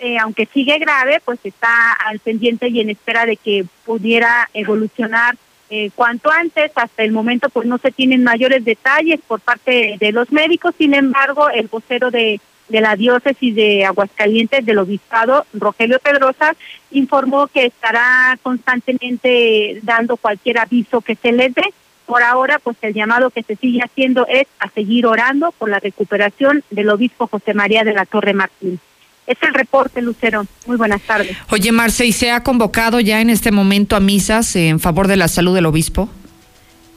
Eh, 0.00 0.18
aunque 0.18 0.46
sigue 0.46 0.78
grave, 0.78 1.20
pues 1.24 1.38
está 1.44 1.92
al 1.92 2.18
pendiente 2.18 2.68
y 2.68 2.80
en 2.80 2.90
espera 2.90 3.24
de 3.26 3.36
que 3.36 3.66
pudiera 3.84 4.48
evolucionar 4.52 5.36
eh, 5.70 5.90
cuanto 5.94 6.30
antes. 6.30 6.72
Hasta 6.74 7.02
el 7.02 7.12
momento 7.12 7.48
pues 7.48 7.66
no 7.66 7.78
se 7.78 7.92
tienen 7.92 8.24
mayores 8.24 8.64
detalles 8.64 9.20
por 9.26 9.40
parte 9.40 9.96
de 9.98 10.12
los 10.12 10.30
médicos, 10.32 10.74
sin 10.76 10.94
embargo 10.94 11.48
el 11.48 11.68
vocero 11.68 12.10
de, 12.10 12.40
la 12.68 12.96
diócesis 12.96 13.54
de 13.54 13.84
Aguascalientes 13.84 14.64
del 14.64 14.78
obispado, 14.78 15.46
Rogelio 15.52 15.98
Pedrosa, 15.98 16.54
informó 16.90 17.48
que 17.48 17.66
estará 17.66 18.38
constantemente 18.42 19.80
dando 19.82 20.16
cualquier 20.16 20.58
aviso 20.58 21.00
que 21.00 21.16
se 21.16 21.32
les 21.32 21.54
dé. 21.54 21.64
Por 22.06 22.22
ahora, 22.22 22.58
pues 22.58 22.76
el 22.82 22.94
llamado 22.94 23.30
que 23.30 23.44
se 23.44 23.54
sigue 23.56 23.80
haciendo 23.82 24.26
es 24.28 24.46
a 24.58 24.68
seguir 24.70 25.06
orando 25.06 25.52
por 25.52 25.68
la 25.68 25.78
recuperación 25.78 26.64
del 26.70 26.90
obispo 26.90 27.28
José 27.28 27.54
María 27.54 27.84
de 27.84 27.92
la 27.92 28.04
Torre 28.04 28.34
Martín. 28.34 28.80
Es 29.30 29.38
el 29.42 29.54
reporte, 29.54 30.02
Lucero. 30.02 30.44
Muy 30.66 30.76
buenas 30.76 31.02
tardes. 31.02 31.36
Oye, 31.50 31.70
Marce, 31.70 32.04
¿y 32.04 32.10
se 32.10 32.32
ha 32.32 32.42
convocado 32.42 32.98
ya 32.98 33.20
en 33.20 33.30
este 33.30 33.52
momento 33.52 33.94
a 33.94 34.00
misas 34.00 34.56
en 34.56 34.80
favor 34.80 35.06
de 35.06 35.16
la 35.16 35.28
salud 35.28 35.54
del 35.54 35.66
obispo? 35.66 36.10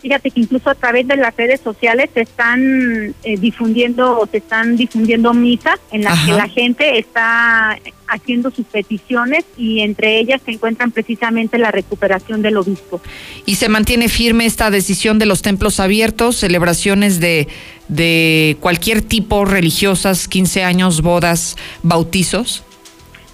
Fíjate 0.04 0.32
que 0.32 0.42
incluso 0.42 0.70
a 0.70 0.76
través 0.76 1.08
de 1.08 1.16
las 1.16 1.34
redes 1.34 1.62
sociales 1.62 2.10
se 2.14 2.24
están 2.24 3.16
eh, 3.24 3.38
difundiendo 3.38 4.20
o 4.20 4.28
se 4.28 4.40
están 4.40 4.76
difundiendo 4.76 5.34
misas 5.34 5.80
en 5.94 6.04
las 6.04 6.26
que 6.26 6.34
la 6.34 6.50
gente 6.50 7.00
está 7.00 7.80
haciendo 8.10 8.52
sus 8.52 8.66
peticiones 8.66 9.46
y 9.58 9.80
entre 9.80 10.20
ellas 10.20 10.42
se 10.44 10.52
encuentran 10.52 10.92
precisamente 10.92 11.58
la 11.58 11.72
recuperación 11.72 12.42
del 12.42 12.58
obispo. 12.58 13.00
¿Y 13.46 13.56
se 13.56 13.70
mantiene 13.70 14.10
firme 14.10 14.46
esta 14.46 14.70
decisión 14.70 15.20
de 15.20 15.26
los 15.26 15.42
templos 15.42 15.80
abiertos, 15.80 16.36
celebraciones 16.36 17.22
de, 17.22 17.48
de 17.88 18.58
cualquier 18.60 19.04
tipo, 19.04 19.46
religiosas, 19.46 20.28
15 20.28 20.66
años, 20.66 21.02
bodas, 21.02 21.56
bautizos? 21.82 22.66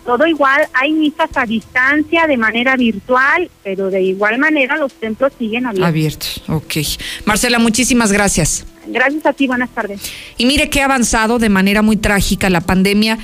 todo 0.09 0.25
igual, 0.25 0.67
hay 0.73 0.91
misas 0.91 1.29
a 1.35 1.45
distancia 1.45 2.25
de 2.25 2.35
manera 2.35 2.75
virtual, 2.75 3.47
pero 3.63 3.91
de 3.91 4.01
igual 4.01 4.39
manera 4.39 4.75
los 4.75 4.91
templos 4.93 5.31
siguen 5.37 5.67
abiertos. 5.67 5.87
Abiertos, 5.87 6.28
ok. 6.49 6.77
Marcela, 7.25 7.59
muchísimas 7.59 8.11
gracias. 8.11 8.65
Gracias 8.87 9.25
a 9.25 9.33
ti, 9.33 9.47
buenas 9.47 9.69
tardes. 9.69 10.01
Y 10.37 10.45
mire 10.45 10.69
que 10.69 10.81
ha 10.81 10.85
avanzado 10.85 11.39
de 11.39 11.49
manera 11.49 11.81
muy 11.81 11.97
trágica 11.97 12.49
la 12.49 12.61
pandemia 12.61 13.19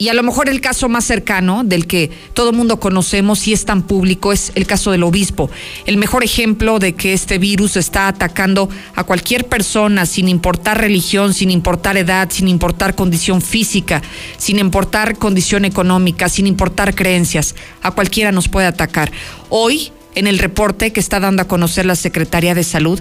y 0.00 0.10
a 0.10 0.14
lo 0.14 0.22
mejor 0.22 0.48
el 0.48 0.60
caso 0.60 0.88
más 0.88 1.04
cercano, 1.04 1.64
del 1.64 1.88
que 1.88 2.10
todo 2.32 2.52
mundo 2.52 2.78
conocemos 2.78 3.48
y 3.48 3.52
es 3.52 3.64
tan 3.64 3.82
público, 3.82 4.32
es 4.32 4.52
el 4.54 4.64
caso 4.64 4.92
del 4.92 5.02
obispo. 5.02 5.50
El 5.86 5.96
mejor 5.96 6.22
ejemplo 6.22 6.78
de 6.78 6.94
que 6.94 7.12
este 7.12 7.38
virus 7.38 7.76
está 7.76 8.06
atacando 8.06 8.68
a 8.94 9.02
cualquier 9.02 9.46
persona, 9.46 10.06
sin 10.06 10.28
importar 10.28 10.80
religión, 10.80 11.34
sin 11.34 11.50
importar 11.50 11.96
edad, 11.96 12.28
sin 12.30 12.46
importar 12.46 12.94
condición 12.94 13.42
física, 13.42 14.00
sin 14.36 14.60
importar 14.60 15.18
condición 15.18 15.64
económica, 15.64 16.28
sin 16.28 16.46
importar 16.46 16.94
creencias. 16.94 17.56
A 17.82 17.90
cualquiera 17.90 18.30
nos 18.30 18.46
puede 18.46 18.68
atacar. 18.68 19.10
Hoy 19.48 19.90
en 20.18 20.26
el 20.26 20.38
reporte 20.38 20.92
que 20.92 21.00
está 21.00 21.20
dando 21.20 21.42
a 21.42 21.48
conocer 21.48 21.86
la 21.86 21.94
Secretaría 21.94 22.54
de 22.54 22.64
Salud. 22.64 23.00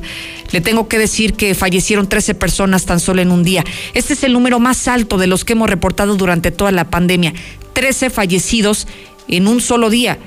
Le 0.51 0.61
tengo 0.61 0.87
que 0.87 0.99
decir 0.99 1.33
que 1.33 1.55
fallecieron 1.55 2.07
13 2.07 2.35
personas 2.35 2.85
tan 2.85 2.99
solo 2.99 3.21
en 3.21 3.31
un 3.31 3.43
día. 3.43 3.63
Este 3.93 4.13
es 4.13 4.23
el 4.23 4.33
número 4.33 4.59
más 4.59 4.87
alto 4.87 5.17
de 5.17 5.27
los 5.27 5.43
que 5.43 5.53
hemos 5.53 5.69
reportado 5.69 6.15
durante 6.15 6.51
toda 6.51 6.71
la 6.71 6.89
pandemia. 6.89 7.33
13 7.73 8.09
fallecidos 8.11 8.87
en 9.27 9.47
un 9.47 9.61
solo 9.61 9.89
día. 9.89 10.19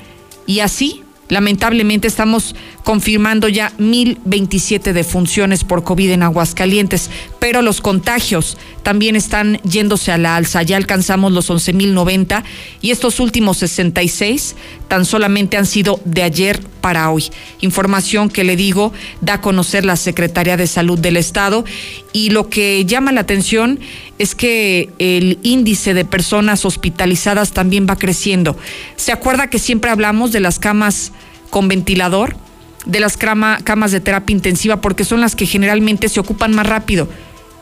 Y 0.47 0.61
así 0.61 1.05
Lamentablemente 1.31 2.09
estamos 2.09 2.57
confirmando 2.83 3.49
ya 3.49 3.73
1027 3.79 4.93
defunciones 4.93 5.63
por 5.63 5.85
COVID 5.85 6.11
en 6.11 6.25
Aguascalientes, 6.25 7.09
pero 7.41 7.63
los 7.63 7.81
contagios 7.81 8.59
también 8.83 9.17
están 9.17 9.61
yéndose 9.63 10.13
a 10.13 10.19
la 10.19 10.37
alza. 10.37 10.63
Ya 10.63 10.77
alcanzamos 10.77 11.33
los 11.33 11.51
11.090 11.51 12.45
y 12.83 12.91
estos 12.91 13.19
últimos 13.19 13.57
66 13.59 14.55
tan 14.89 15.05
solamente 15.05 15.57
han 15.57 15.67
sido 15.67 16.01
de 16.05 16.23
ayer 16.23 16.61
para 16.81 17.11
hoy. 17.11 17.25
Información 17.61 18.29
que 18.29 18.45
le 18.45 18.57
digo 18.57 18.93
da 19.23 19.35
a 19.35 19.41
conocer 19.41 19.85
la 19.85 19.97
Secretaría 19.97 20.57
de 20.57 20.67
Salud 20.67 20.99
del 20.99 21.17
Estado 21.17 21.65
y 22.13 22.31
lo 22.31 22.51
que 22.51 22.85
llama 22.85 23.11
la 23.11 23.23
atención 23.23 23.81
es 24.19 24.35
que 24.35 24.91
el 24.99 25.39
índice 25.43 25.95
de 25.95 26.05
personas 26.05 26.67
hospitalizadas 26.67 27.53
también 27.53 27.87
va 27.89 27.97
creciendo. 27.97 28.57
¿Se 28.97 29.13
acuerda 29.13 29.49
que 29.49 29.59
siempre 29.59 29.91
hablamos 29.91 30.31
de 30.31 30.41
las 30.41 30.59
camas 30.59 31.13
con 31.49 31.69
ventilador? 31.69 32.37
de 32.87 32.99
las 33.01 33.19
camas 33.19 33.93
de 33.93 34.01
terapia 34.01 34.35
intensiva 34.35 34.81
porque 34.81 35.05
son 35.05 35.21
las 35.21 35.37
que 35.37 35.45
generalmente 35.45 36.09
se 36.09 36.21
ocupan 36.21 36.55
más 36.55 36.67
rápido. 36.67 37.09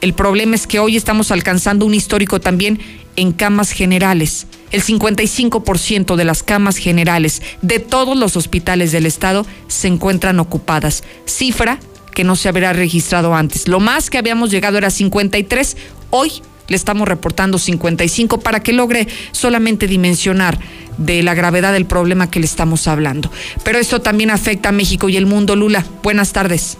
El 0.00 0.14
problema 0.14 0.54
es 0.54 0.66
que 0.66 0.78
hoy 0.78 0.96
estamos 0.96 1.32
alcanzando 1.32 1.84
un 1.84 1.94
histórico 1.94 2.40
también 2.40 2.78
en 3.16 3.32
camas 3.32 3.72
generales. 3.72 4.46
El 4.70 4.82
55% 4.82 6.14
de 6.14 6.24
las 6.24 6.42
camas 6.42 6.76
generales 6.76 7.42
de 7.62 7.80
todos 7.80 8.16
los 8.16 8.36
hospitales 8.36 8.92
del 8.92 9.06
estado 9.06 9.44
se 9.66 9.88
encuentran 9.88 10.38
ocupadas, 10.38 11.02
cifra 11.24 11.80
que 12.14 12.22
no 12.22 12.36
se 12.36 12.48
habría 12.48 12.72
registrado 12.72 13.34
antes. 13.34 13.66
Lo 13.66 13.80
más 13.80 14.08
que 14.10 14.18
habíamos 14.18 14.50
llegado 14.50 14.78
era 14.78 14.90
53, 14.90 15.76
hoy 16.10 16.42
le 16.68 16.76
estamos 16.76 17.08
reportando 17.08 17.58
55 17.58 18.40
para 18.40 18.60
que 18.60 18.72
logre 18.72 19.08
solamente 19.32 19.86
dimensionar 19.86 20.58
de 20.98 21.22
la 21.22 21.34
gravedad 21.34 21.72
del 21.72 21.86
problema 21.86 22.30
que 22.30 22.40
le 22.40 22.46
estamos 22.46 22.86
hablando. 22.86 23.30
Pero 23.64 23.78
esto 23.78 24.00
también 24.00 24.30
afecta 24.30 24.68
a 24.68 24.72
México 24.72 25.08
y 25.08 25.16
el 25.16 25.26
mundo. 25.26 25.56
Lula, 25.56 25.84
buenas 26.02 26.32
tardes. 26.32 26.76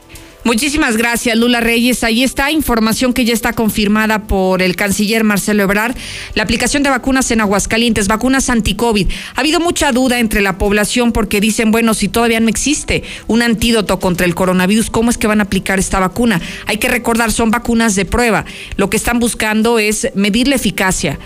Muchísimas 0.48 0.96
gracias, 0.96 1.36
Lula 1.36 1.60
Reyes. 1.60 2.06
Ahí 2.06 2.24
está 2.24 2.52
información 2.52 3.12
que 3.12 3.26
ya 3.26 3.34
está 3.34 3.52
confirmada 3.52 4.28
por 4.28 4.62
el 4.62 4.78
canciller 4.78 5.26
Marcelo 5.26 5.64
Ebrard. 5.64 5.98
La 6.36 6.44
aplicación 6.44 6.84
de 6.84 6.90
vacunas 6.90 7.30
en 7.32 7.42
Aguascalientes, 7.42 8.08
vacunas 8.08 8.50
anti-COVID. 8.50 9.10
Ha 9.36 9.40
habido 9.42 9.60
mucha 9.60 9.92
duda 9.92 10.20
entre 10.20 10.40
la 10.40 10.58
población 10.58 11.12
porque 11.12 11.42
dicen, 11.42 11.72
bueno, 11.72 11.94
si 11.94 12.08
todavía 12.08 12.40
no 12.40 12.48
existe 12.48 13.04
un 13.28 13.42
antídoto 13.42 14.00
contra 14.00 14.26
el 14.26 14.36
coronavirus, 14.36 14.90
¿cómo 14.90 15.10
es 15.10 15.18
que 15.18 15.28
van 15.28 15.42
a 15.42 15.44
aplicar 15.44 15.80
esta 15.80 16.00
vacuna? 16.00 16.40
Hay 16.66 16.78
que 16.78 16.88
recordar, 16.88 17.34
son 17.34 17.52
vacunas 17.52 17.96
de 17.96 18.06
prueba. 18.06 18.46
Lo 18.78 18.90
que 18.90 18.96
están 18.96 19.20
buscando 19.20 19.80
es 19.80 20.08
medir 20.16 20.48
la 20.48 20.56
eficacia 20.56 21.20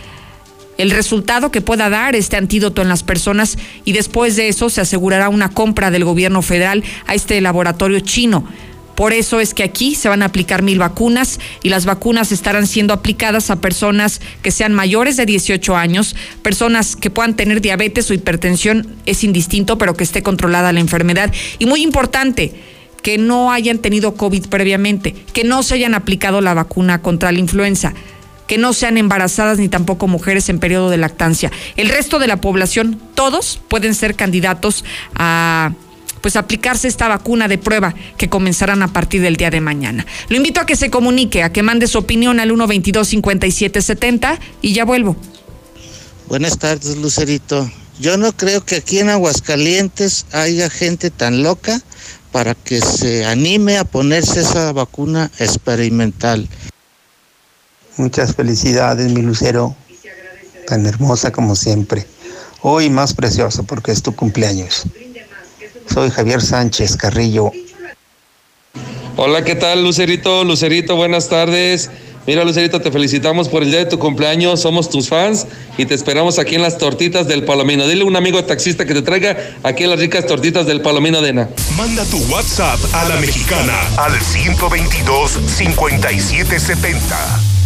el 0.79 0.89
resultado 0.89 1.51
que 1.51 1.61
pueda 1.61 1.91
dar 1.91 2.15
este 2.15 2.37
antídoto 2.37 2.81
en 2.81 2.89
las 2.89 3.03
personas 3.03 3.59
y 3.85 3.91
después 3.91 4.35
de 4.35 4.47
eso 4.47 4.67
se 4.71 4.81
asegurará 4.81 5.29
una 5.29 5.49
compra 5.49 5.91
del 5.91 6.05
gobierno 6.05 6.41
federal 6.41 6.83
a 7.05 7.13
este 7.13 7.39
laboratorio 7.39 7.99
chino. 7.99 8.47
Por 9.01 9.13
eso 9.13 9.39
es 9.39 9.55
que 9.55 9.63
aquí 9.63 9.95
se 9.95 10.09
van 10.09 10.21
a 10.21 10.27
aplicar 10.27 10.61
mil 10.61 10.77
vacunas 10.77 11.39
y 11.63 11.69
las 11.69 11.87
vacunas 11.87 12.31
estarán 12.31 12.67
siendo 12.67 12.93
aplicadas 12.93 13.49
a 13.49 13.59
personas 13.59 14.21
que 14.43 14.51
sean 14.51 14.75
mayores 14.75 15.17
de 15.17 15.25
18 15.25 15.75
años, 15.75 16.15
personas 16.43 16.95
que 16.95 17.09
puedan 17.09 17.35
tener 17.35 17.61
diabetes 17.61 18.11
o 18.11 18.13
hipertensión, 18.13 18.95
es 19.07 19.23
indistinto, 19.23 19.79
pero 19.79 19.95
que 19.95 20.03
esté 20.03 20.21
controlada 20.21 20.71
la 20.71 20.81
enfermedad. 20.81 21.33
Y 21.57 21.65
muy 21.65 21.81
importante, 21.81 22.53
que 23.01 23.17
no 23.17 23.51
hayan 23.51 23.79
tenido 23.79 24.13
COVID 24.13 24.45
previamente, 24.49 25.15
que 25.33 25.45
no 25.45 25.63
se 25.63 25.73
hayan 25.73 25.95
aplicado 25.95 26.39
la 26.39 26.53
vacuna 26.53 27.01
contra 27.01 27.31
la 27.31 27.39
influenza 27.39 27.95
que 28.45 28.57
no 28.57 28.73
sean 28.73 28.97
embarazadas 28.97 29.59
ni 29.59 29.69
tampoco 29.69 30.07
mujeres 30.07 30.49
en 30.49 30.59
periodo 30.59 30.89
de 30.89 30.97
lactancia. 30.97 31.51
El 31.77 31.87
resto 31.87 32.19
de 32.19 32.27
la 32.27 32.41
población, 32.41 33.01
todos 33.15 33.61
pueden 33.69 33.95
ser 33.95 34.15
candidatos 34.15 34.83
a 35.15 35.71
pues 36.21 36.35
aplicarse 36.35 36.87
esta 36.87 37.07
vacuna 37.07 37.47
de 37.47 37.57
prueba 37.57 37.93
que 38.17 38.29
comenzarán 38.29 38.83
a 38.83 38.93
partir 38.93 39.21
del 39.21 39.35
día 39.35 39.49
de 39.49 39.61
mañana. 39.61 40.05
Lo 40.29 40.37
invito 40.37 40.61
a 40.61 40.65
que 40.65 40.75
se 40.75 40.89
comunique, 40.89 41.43
a 41.43 41.51
que 41.51 41.63
mande 41.63 41.87
su 41.87 41.97
opinión 41.97 42.39
al 42.39 42.51
122-5770 42.51 44.39
y 44.61 44.73
ya 44.73 44.85
vuelvo. 44.85 45.15
Buenas 46.27 46.57
tardes, 46.57 46.97
Lucerito. 46.97 47.69
Yo 47.99 48.17
no 48.17 48.31
creo 48.31 48.65
que 48.65 48.77
aquí 48.77 48.99
en 48.99 49.09
Aguascalientes 49.09 50.25
haya 50.31 50.69
gente 50.69 51.09
tan 51.09 51.43
loca 51.43 51.81
para 52.31 52.55
que 52.55 52.79
se 52.79 53.25
anime 53.25 53.77
a 53.77 53.83
ponerse 53.83 54.39
esa 54.39 54.71
vacuna 54.71 55.29
experimental. 55.39 56.47
Muchas 57.97 58.33
felicidades, 58.33 59.11
mi 59.11 59.21
Lucero, 59.21 59.75
tan 60.65 60.85
hermosa 60.87 61.31
como 61.31 61.55
siempre. 61.55 62.07
Hoy 62.61 62.89
más 62.89 63.13
preciosa 63.13 63.63
porque 63.63 63.91
es 63.91 64.01
tu 64.01 64.15
cumpleaños. 64.15 64.85
Soy 65.93 66.09
Javier 66.09 66.41
Sánchez 66.41 66.95
Carrillo. 66.95 67.51
Hola, 69.17 69.43
¿qué 69.43 69.55
tal, 69.55 69.83
Lucerito? 69.83 70.45
Lucerito, 70.45 70.95
buenas 70.95 71.27
tardes. 71.27 71.89
Mira, 72.25 72.45
Lucerito, 72.45 72.79
te 72.79 72.91
felicitamos 72.91 73.49
por 73.49 73.63
el 73.63 73.71
día 73.71 73.79
de 73.79 73.87
tu 73.87 73.99
cumpleaños. 73.99 74.61
Somos 74.61 74.89
tus 74.89 75.09
fans 75.09 75.47
y 75.77 75.85
te 75.85 75.93
esperamos 75.93 76.39
aquí 76.39 76.55
en 76.55 76.61
las 76.61 76.77
tortitas 76.77 77.27
del 77.27 77.43
Palomino. 77.43 77.85
Dile 77.87 78.03
a 78.03 78.05
un 78.05 78.15
amigo 78.15 78.41
taxista 78.45 78.85
que 78.85 78.93
te 78.93 79.01
traiga 79.01 79.35
aquí 79.63 79.85
las 79.85 79.99
ricas 79.99 80.25
tortitas 80.25 80.65
del 80.65 80.79
Palomino 80.81 81.21
Dena. 81.21 81.49
Manda 81.75 82.05
tu 82.05 82.17
WhatsApp 82.31 82.79
a 82.93 83.09
la 83.09 83.17
mexicana 83.17 83.77
al 83.97 84.17
122 84.17 85.39
5770. 85.45 87.60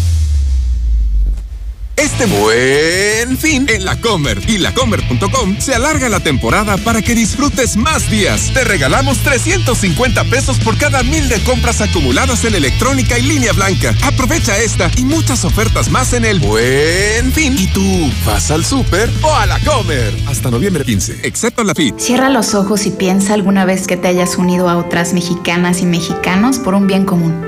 Este 1.98 2.26
buen 2.26 3.38
fin 3.38 3.66
en 3.70 3.86
la 3.86 4.00
Comer 4.02 4.42
y 4.48 4.58
lacomer.com 4.58 5.56
se 5.60 5.74
alarga 5.74 6.10
la 6.10 6.20
temporada 6.20 6.76
para 6.78 7.02
que 7.02 7.16
disfrutes 7.16 7.78
más 7.78 8.10
días. 8.12 8.52
Te 8.54 8.66
regalamos 8.66 9.20
350 9.20 10.26
pesos 10.26 10.60
por 10.60 10.78
cada 10.78 11.04
mil 11.04 11.30
de 11.30 11.42
compras 11.44 11.80
acumuladas 11.80 12.44
en 12.44 12.56
electrónica 12.56 13.18
y 13.18 13.22
línea 13.22 13.54
blanca. 13.54 13.96
Aprovecha 14.04 14.58
esta 14.58 14.92
y 14.98 15.06
muchas 15.06 15.46
ofertas 15.46 15.90
más 15.90 16.12
en 16.12 16.26
el 16.26 16.40
buen 16.40 17.32
fin. 17.32 17.56
¿Y 17.58 17.68
tú 17.68 18.12
vas 18.26 18.52
al 18.52 18.66
súper 18.66 19.10
o 19.22 19.34
a 19.34 19.46
la 19.46 19.60
Comer? 19.60 20.14
Hasta 20.28 20.52
noviembre 20.52 20.84
15, 20.84 21.22
excepto 21.24 21.64
la 21.64 21.74
FIT. 21.74 21.98
Cierra 22.00 22.30
los 22.30 22.56
ojos 22.56 22.86
y 22.88 22.92
piensa 22.92 23.34
alguna 23.34 23.64
vez 23.64 23.88
que 23.88 23.96
te 23.96 24.10
hayas 24.10 24.38
unido 24.38 24.68
a 24.68 24.78
otras 24.78 25.14
mexicanas 25.14 25.82
y 25.82 25.86
mexicanos 25.86 26.60
por 26.60 26.74
un 26.76 26.88
bien 26.88 27.06
común. 27.06 27.42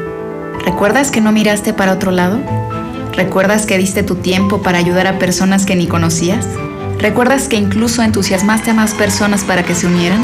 ¿Recuerdas 0.63 1.11
que 1.11 1.19
no 1.19 1.33
miraste 1.33 1.73
para 1.73 1.91
otro 1.93 2.11
lado? 2.11 2.39
¿Recuerdas 3.17 3.65
que 3.65 3.79
diste 3.79 4.03
tu 4.03 4.13
tiempo 4.13 4.61
para 4.61 4.77
ayudar 4.77 5.07
a 5.07 5.17
personas 5.17 5.65
que 5.65 5.75
ni 5.75 5.87
conocías? 5.87 6.45
¿Recuerdas 6.99 7.47
que 7.47 7.55
incluso 7.55 8.03
entusiasmaste 8.03 8.69
a 8.69 8.73
más 8.75 8.93
personas 8.93 9.43
para 9.43 9.63
que 9.63 9.73
se 9.73 9.87
unieran? 9.87 10.23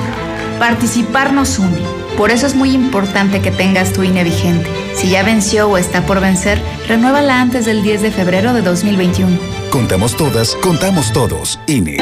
Participar 0.60 1.34
nos 1.34 1.58
une. 1.58 1.80
Por 2.18 2.30
eso 2.30 2.46
es 2.46 2.54
muy 2.54 2.70
importante 2.70 3.42
que 3.42 3.50
tengas 3.50 3.94
tu 3.94 4.04
INE 4.04 4.24
vigente. 4.24 4.70
Si 4.94 5.10
ya 5.10 5.24
venció 5.24 5.68
o 5.70 5.80
está 5.80 6.06
por 6.06 6.22
vencer, 6.22 6.62
renuévala 6.88 7.42
antes 7.42 7.66
del 7.66 7.82
10 7.82 8.04
de 8.04 8.12
febrero 8.12 8.54
de 8.54 8.62
2021. 8.62 9.40
Contamos 9.72 10.16
todas, 10.16 10.56
contamos 10.58 11.12
todos. 11.14 11.60
INE. 11.66 11.98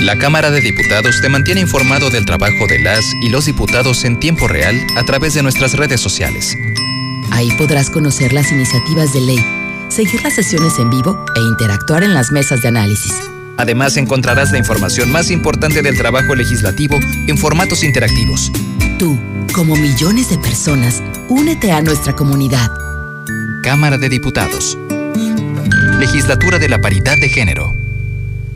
La 0.00 0.16
Cámara 0.16 0.50
de 0.50 0.62
Diputados 0.62 1.20
te 1.20 1.28
mantiene 1.28 1.60
informado 1.60 2.08
del 2.08 2.24
trabajo 2.24 2.66
de 2.68 2.78
las 2.78 3.04
y 3.22 3.28
los 3.28 3.44
diputados 3.44 4.04
en 4.04 4.18
tiempo 4.18 4.48
real 4.48 4.74
a 4.96 5.04
través 5.04 5.34
de 5.34 5.42
nuestras 5.42 5.74
redes 5.74 6.00
sociales. 6.00 6.56
Ahí 7.32 7.50
podrás 7.52 7.88
conocer 7.88 8.34
las 8.34 8.52
iniciativas 8.52 9.14
de 9.14 9.22
ley, 9.22 9.38
seguir 9.88 10.22
las 10.22 10.34
sesiones 10.34 10.78
en 10.78 10.90
vivo 10.90 11.24
e 11.34 11.40
interactuar 11.40 12.04
en 12.04 12.12
las 12.12 12.30
mesas 12.30 12.60
de 12.60 12.68
análisis. 12.68 13.14
Además 13.56 13.96
encontrarás 13.96 14.52
la 14.52 14.58
información 14.58 15.10
más 15.10 15.30
importante 15.30 15.80
del 15.80 15.96
trabajo 15.96 16.34
legislativo 16.34 17.00
en 17.26 17.38
formatos 17.38 17.84
interactivos. 17.84 18.52
Tú, 18.98 19.18
como 19.54 19.76
millones 19.76 20.28
de 20.28 20.36
personas, 20.36 21.02
únete 21.30 21.72
a 21.72 21.80
nuestra 21.80 22.14
comunidad. 22.14 22.70
Cámara 23.62 23.96
de 23.96 24.10
Diputados. 24.10 24.76
Legislatura 25.98 26.58
de 26.58 26.68
la 26.68 26.82
Paridad 26.82 27.16
de 27.16 27.30
Género. 27.30 27.81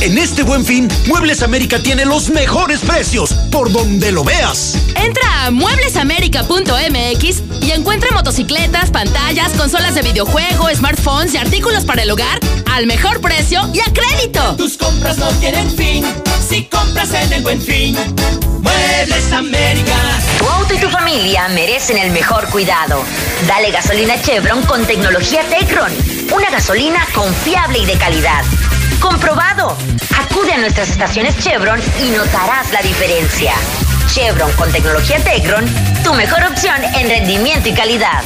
En 0.00 0.16
este 0.16 0.44
buen 0.44 0.64
fin, 0.64 0.88
Muebles 1.06 1.42
América 1.42 1.80
tiene 1.80 2.04
los 2.04 2.30
mejores 2.30 2.80
precios, 2.80 3.32
por 3.50 3.72
donde 3.72 4.12
lo 4.12 4.22
veas. 4.22 4.76
Entra 4.94 5.46
a 5.46 5.50
mueblesamerica.mx 5.50 7.42
y 7.62 7.72
encuentra 7.72 8.12
motocicletas, 8.12 8.92
pantallas, 8.92 9.52
consolas 9.54 9.96
de 9.96 10.02
videojuego, 10.02 10.68
smartphones 10.72 11.34
y 11.34 11.38
artículos 11.38 11.84
para 11.84 12.04
el 12.04 12.10
hogar 12.12 12.38
al 12.72 12.86
mejor 12.86 13.20
precio 13.20 13.68
y 13.74 13.80
a 13.80 13.92
crédito. 13.92 14.54
Tus 14.54 14.76
compras 14.76 15.18
no 15.18 15.26
tienen 15.40 15.68
fin 15.72 16.04
si 16.48 16.64
compras 16.66 17.12
en 17.12 17.32
el 17.32 17.42
buen 17.42 17.60
fin. 17.60 17.96
Muebles 18.60 19.32
América. 19.32 19.96
Tu 20.38 20.46
auto 20.46 20.74
y 20.74 20.78
tu 20.78 20.88
familia 20.90 21.48
merecen 21.48 21.98
el 21.98 22.12
mejor 22.12 22.48
cuidado. 22.50 23.02
Dale 23.48 23.72
gasolina 23.72 24.14
Chevron 24.22 24.62
con 24.62 24.84
tecnología 24.86 25.42
Tecron. 25.42 25.90
Una 26.32 26.50
gasolina 26.50 27.04
confiable 27.12 27.80
y 27.80 27.86
de 27.86 27.94
calidad. 27.94 28.44
Comprobado. 29.00 29.76
Acude 30.18 30.52
a 30.52 30.58
nuestras 30.58 30.90
estaciones 30.90 31.36
Chevron 31.38 31.80
y 32.00 32.10
notarás 32.10 32.72
la 32.72 32.82
diferencia. 32.82 33.52
Chevron 34.12 34.50
con 34.52 34.70
tecnología 34.72 35.18
Tecron, 35.22 35.64
tu 36.02 36.14
mejor 36.14 36.42
opción 36.44 36.76
en 36.94 37.08
rendimiento 37.08 37.68
y 37.68 37.72
calidad. 37.72 38.22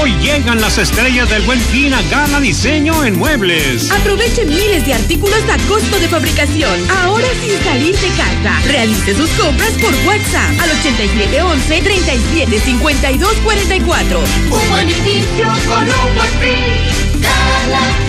Hoy 0.00 0.12
llegan 0.20 0.60
las 0.60 0.76
estrellas 0.76 1.30
del 1.30 1.42
buen 1.42 1.60
fin 1.60 1.94
a 1.94 2.02
Gala 2.02 2.40
Diseño 2.40 3.04
en 3.04 3.18
Muebles. 3.18 3.90
Aproveche 3.90 4.44
miles 4.44 4.84
de 4.84 4.92
artículos 4.94 5.42
a 5.50 5.56
costo 5.66 5.98
de 5.98 6.08
fabricación. 6.08 6.78
Ahora 6.90 7.26
sin 7.40 7.58
salir 7.64 7.96
de 7.96 8.08
casa. 8.08 8.60
Realice 8.66 9.14
sus 9.14 9.30
compras 9.30 9.72
por 9.80 9.94
WhatsApp 10.06 10.60
al 10.60 10.70
8711 10.78 11.82
37 11.82 12.60
52 12.60 13.32
44. 13.44 14.20
Un 14.20 14.68
buen 14.68 14.90
inicio 14.90 15.46
con 15.66 15.84
un 15.84 16.14
buen 16.14 16.30
fin. 16.40 17.22
Gala. 17.22 18.07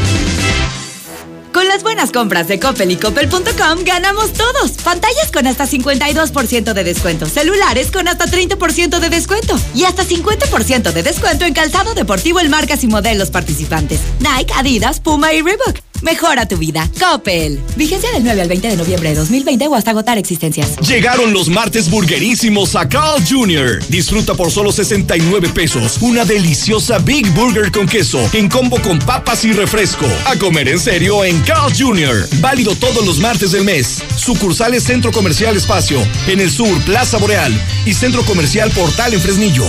Con 1.53 1.67
las 1.67 1.81
buenas 1.83 2.11
compras 2.11 2.47
de 2.47 2.59
Coppel 2.59 2.91
y 2.91 2.97
Coppel.com 2.97 3.83
ganamos 3.83 4.33
todos. 4.33 4.71
Pantallas 4.83 5.31
con 5.31 5.47
hasta 5.47 5.65
52% 5.65 6.73
de 6.73 6.83
descuento. 6.83 7.25
Celulares 7.25 7.91
con 7.91 8.07
hasta 8.07 8.25
30% 8.25 8.99
de 8.99 9.09
descuento. 9.09 9.55
Y 9.73 9.85
hasta 9.85 10.03
50% 10.03 10.91
de 10.91 11.03
descuento 11.03 11.45
en 11.45 11.53
calzado 11.53 11.95
deportivo 11.95 12.39
en 12.39 12.49
marcas 12.49 12.83
y 12.83 12.87
modelos 12.87 13.31
participantes. 13.31 13.99
Nike, 14.19 14.53
Adidas, 14.55 14.99
Puma 14.99 15.33
y 15.33 15.41
Reebok. 15.41 15.88
Mejora 16.01 16.47
tu 16.47 16.57
vida. 16.57 16.89
Coppel. 16.99 17.59
Vigencia 17.75 18.11
del 18.11 18.23
9 18.23 18.41
al 18.41 18.47
20 18.47 18.67
de 18.69 18.77
noviembre 18.77 19.09
de 19.09 19.15
2020 19.15 19.67
o 19.67 19.75
hasta 19.75 19.91
agotar 19.91 20.17
existencias. 20.17 20.77
Llegaron 20.77 21.33
los 21.33 21.49
martes 21.49 21.89
burguerísimos 21.89 22.75
a 22.75 22.87
Carl 22.87 23.23
Jr. 23.27 23.83
Disfruta 23.89 24.33
por 24.33 24.51
solo 24.51 24.71
69 24.71 25.49
pesos 25.49 25.97
una 26.01 26.25
deliciosa 26.25 26.99
Big 26.99 27.29
Burger 27.33 27.71
con 27.71 27.87
queso 27.87 28.29
en 28.33 28.49
combo 28.49 28.81
con 28.81 28.99
papas 28.99 29.43
y 29.45 29.53
refresco. 29.53 30.05
A 30.25 30.35
comer 30.37 30.69
en 30.69 30.79
serio 30.79 31.23
en 31.23 31.39
Carl 31.41 31.73
Jr. 31.77 32.27
Válido 32.39 32.75
todos 32.75 33.05
los 33.05 33.19
martes 33.19 33.51
del 33.51 33.63
mes. 33.63 34.01
Sucursales 34.15 34.83
Centro 34.83 35.11
Comercial 35.11 35.55
Espacio 35.57 35.99
en 36.27 36.39
el 36.39 36.51
sur 36.51 36.77
Plaza 36.83 37.17
Boreal 37.17 37.53
y 37.85 37.93
Centro 37.93 38.23
Comercial 38.23 38.71
Portal 38.71 39.13
en 39.13 39.21
Fresnillo. 39.21 39.65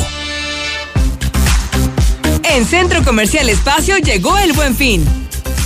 En 2.45 2.67
Centro 2.67 3.05
Comercial 3.05 3.49
Espacio 3.49 3.99
llegó 3.99 4.37
el 4.39 4.53
buen 4.53 4.75
fin. 4.75 5.05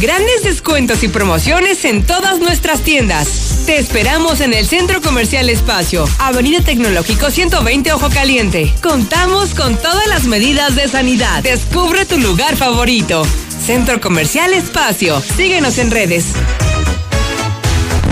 Grandes 0.01 0.43
descuentos 0.43 1.03
y 1.03 1.09
promociones 1.09 1.85
en 1.85 2.05
todas 2.05 2.41
nuestras 2.41 2.81
tiendas. 2.81 3.63
Te 3.65 3.79
esperamos 3.79 4.41
en 4.41 4.53
el 4.53 4.67
Centro 4.67 5.01
Comercial 5.01 5.49
Espacio, 5.49 6.05
Avenida 6.19 6.61
Tecnológico 6.61 7.31
120 7.31 7.93
Ojo 7.93 8.11
Caliente. 8.11 8.73
Contamos 8.83 9.55
con 9.55 9.77
todas 9.77 10.07
las 10.09 10.25
medidas 10.25 10.75
de 10.75 10.89
sanidad. 10.89 11.43
Descubre 11.43 12.05
tu 12.05 12.19
lugar 12.19 12.57
favorito. 12.57 13.25
Centro 13.65 14.01
Comercial 14.01 14.53
Espacio. 14.53 15.23
Síguenos 15.37 15.79
en 15.79 15.91
redes. 15.91 16.35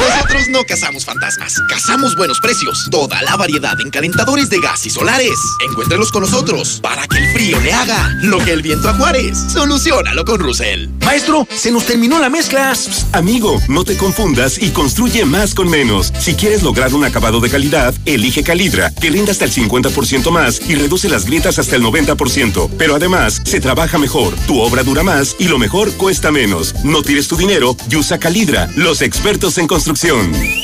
Nosotros 0.03 0.49
no 0.49 0.65
cazamos 0.65 1.05
fantasmas, 1.05 1.55
cazamos 1.69 2.17
buenos 2.17 2.41
precios. 2.41 2.89
Toda 2.91 3.23
la 3.23 3.37
variedad 3.37 3.81
en 3.81 3.91
calentadores 3.91 4.51
de 4.51 4.59
gas 4.59 4.85
y 4.85 4.91
solares. 4.91 5.39
Encuéntrelos 5.69 6.11
con 6.11 6.23
nosotros 6.23 6.81
para 6.83 7.07
que 7.07 7.19
el 7.19 7.33
frío 7.33 7.61
le 7.61 7.73
haga 7.73 8.13
lo 8.23 8.39
que 8.39 8.53
el 8.53 8.63
viento 8.63 8.89
a 8.89 8.95
Juárez. 8.95 9.39
Solucionalo 9.53 10.25
con 10.25 10.41
Russell. 10.41 10.89
Maestro, 11.05 11.47
se 11.55 11.71
nos 11.71 11.87
terminó 11.87 12.19
la 12.19 12.29
mezcla. 12.29 12.73
Amigo, 13.13 13.61
no 13.69 13.85
te 13.85 13.97
confundas 13.97 14.61
y 14.61 14.71
construye 14.71 15.25
más 15.25 15.55
con 15.55 15.69
menos. 15.69 16.13
Si 16.19 16.35
quieres 16.35 16.63
lograr 16.63 16.95
un 16.95 17.05
acabado 17.05 17.41
de 17.41 17.51
calidad, 17.51 17.95
elige 18.05 18.43
Calidra, 18.43 18.93
que 18.95 19.11
rinda 19.11 19.31
hasta 19.31 19.45
el 19.45 19.53
50% 19.53 20.31
más 20.31 20.61
y 20.69 20.75
reduce 20.75 21.09
las 21.09 21.27
grietas 21.27 21.59
hasta 21.59 21.77
el 21.77 21.83
90%. 21.83 22.71
Pero 22.77 22.97
además, 22.97 23.41
se 23.45 23.61
trabaja 23.61 23.99
mejor, 23.99 24.35
tu 24.47 24.61
obra 24.61 24.83
dura 24.83 25.03
más 25.03 25.37
y 25.39 25.49
lo 25.49 25.59
mejor 25.59 25.93
cuesta 25.93 26.33
menos. 26.33 26.75
No 26.83 27.03
tires 27.03 27.29
tu 27.29 27.37
dinero 27.37 27.77
y 27.89 27.97
usa 27.97 28.19
Calidra, 28.19 28.69
los 28.75 29.01
expertos 29.03 29.59
en 29.59 29.67
construcción 29.67 29.92
construcción. 29.93 30.62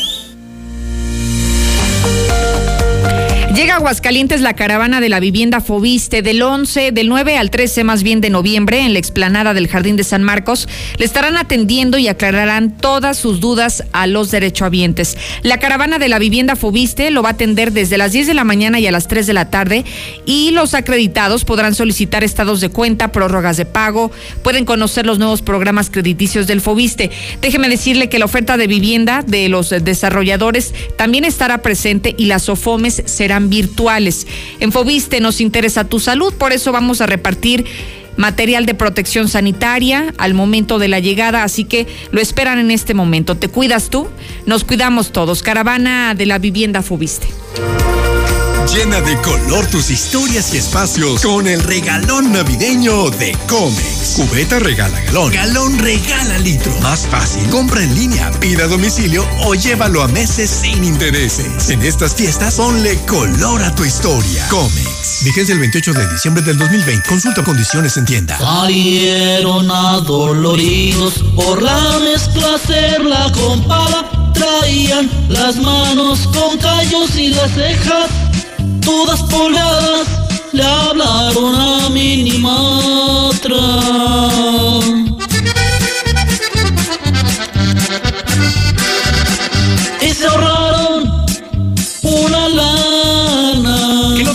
Llega 3.58 3.74
a 3.74 3.78
Aguascalientes 3.78 4.40
la 4.40 4.54
caravana 4.54 5.00
de 5.00 5.08
la 5.08 5.18
vivienda 5.18 5.60
Fobiste 5.60 6.22
del 6.22 6.42
11, 6.42 6.92
del 6.92 7.08
9 7.08 7.36
al 7.36 7.50
13 7.50 7.82
más 7.82 8.04
bien 8.04 8.20
de 8.20 8.30
noviembre 8.30 8.82
en 8.82 8.92
la 8.92 9.00
explanada 9.00 9.52
del 9.52 9.66
Jardín 9.66 9.96
de 9.96 10.04
San 10.04 10.22
Marcos. 10.22 10.68
Le 10.96 11.04
estarán 11.04 11.36
atendiendo 11.36 11.98
y 11.98 12.06
aclararán 12.06 12.76
todas 12.76 13.18
sus 13.18 13.40
dudas 13.40 13.82
a 13.90 14.06
los 14.06 14.30
derechohabientes. 14.30 15.18
La 15.42 15.58
caravana 15.58 15.98
de 15.98 16.08
la 16.08 16.20
vivienda 16.20 16.54
Fobiste 16.54 17.10
lo 17.10 17.24
va 17.24 17.30
a 17.30 17.32
atender 17.32 17.72
desde 17.72 17.98
las 17.98 18.12
10 18.12 18.28
de 18.28 18.34
la 18.34 18.44
mañana 18.44 18.78
y 18.78 18.86
a 18.86 18.92
las 18.92 19.08
3 19.08 19.26
de 19.26 19.32
la 19.32 19.50
tarde 19.50 19.84
y 20.24 20.52
los 20.52 20.74
acreditados 20.74 21.44
podrán 21.44 21.74
solicitar 21.74 22.22
estados 22.22 22.60
de 22.60 22.68
cuenta, 22.68 23.10
prórrogas 23.10 23.56
de 23.56 23.64
pago, 23.64 24.12
pueden 24.44 24.66
conocer 24.66 25.04
los 25.04 25.18
nuevos 25.18 25.42
programas 25.42 25.90
crediticios 25.90 26.46
del 26.46 26.60
Fobiste. 26.60 27.10
Déjeme 27.40 27.68
decirle 27.68 28.08
que 28.08 28.20
la 28.20 28.26
oferta 28.26 28.56
de 28.56 28.68
vivienda 28.68 29.24
de 29.26 29.48
los 29.48 29.70
desarrolladores 29.70 30.74
también 30.96 31.24
estará 31.24 31.58
presente 31.58 32.14
y 32.16 32.26
las 32.26 32.48
OFOMES 32.48 33.02
serán 33.06 33.47
virtuales. 33.48 34.26
En 34.60 34.72
Fobiste 34.72 35.20
nos 35.20 35.40
interesa 35.40 35.84
tu 35.84 36.00
salud, 36.00 36.32
por 36.34 36.52
eso 36.52 36.72
vamos 36.72 37.00
a 37.00 37.06
repartir 37.06 37.64
material 38.16 38.66
de 38.66 38.74
protección 38.74 39.28
sanitaria 39.28 40.12
al 40.18 40.34
momento 40.34 40.78
de 40.78 40.88
la 40.88 40.98
llegada, 40.98 41.44
así 41.44 41.64
que 41.64 41.86
lo 42.10 42.20
esperan 42.20 42.58
en 42.58 42.70
este 42.70 42.92
momento. 42.92 43.36
¿Te 43.36 43.48
cuidas 43.48 43.90
tú? 43.90 44.08
Nos 44.44 44.64
cuidamos 44.64 45.12
todos. 45.12 45.42
Caravana 45.42 46.14
de 46.14 46.26
la 46.26 46.38
vivienda 46.38 46.82
Fubiste. 46.82 47.28
Llena 48.72 49.00
de 49.00 49.16
color 49.22 49.66
tus 49.66 49.88
historias 49.88 50.52
y 50.52 50.58
espacios 50.58 51.22
con 51.22 51.46
el 51.46 51.62
regalón 51.62 52.32
navideño 52.32 53.08
de 53.08 53.32
Comex. 53.48 54.14
Cubeta 54.16 54.58
regala 54.58 55.00
galón, 55.00 55.32
galón 55.32 55.78
regala 55.78 56.38
litro. 56.38 56.78
Más 56.82 57.06
fácil, 57.06 57.48
compra 57.48 57.82
en 57.82 57.94
línea, 57.94 58.30
pida 58.40 58.64
a 58.64 58.66
domicilio 58.66 59.26
o 59.44 59.54
llévalo 59.54 60.02
a 60.02 60.08
meses 60.08 60.50
sin 60.50 60.84
intereses. 60.84 61.70
En 61.70 61.80
estas 61.82 62.14
fiestas, 62.14 62.56
ponle 62.56 62.98
color 63.06 63.62
a 63.62 63.74
tu 63.74 63.86
historia. 63.86 64.46
Comex. 64.48 65.24
Vigencia 65.24 65.54
el 65.54 65.60
28 65.60 65.94
de 65.94 66.12
diciembre 66.12 66.42
del 66.42 66.58
2020. 66.58 67.08
Consulta 67.08 67.42
condiciones 67.42 67.96
en 67.96 68.04
tienda. 68.04 68.36
Salieron 68.36 69.70
adoloridos 69.70 71.14
por 71.34 71.62
la 71.62 71.98
mezcla 72.00 72.56
hacerla 72.56 73.32
con 73.32 73.66
pala. 73.66 74.32
Traían 74.34 75.10
las 75.30 75.56
manos 75.56 76.28
con 76.28 76.58
callos 76.58 77.16
y 77.16 77.28
las 77.28 77.50
cejas 77.52 78.10
todas 78.80 79.22
polvadas. 79.24 80.08
Le 80.52 80.62
hablaron 80.62 81.54
a 81.54 81.88
Minimatra. 81.90 83.58
Y 85.28 85.77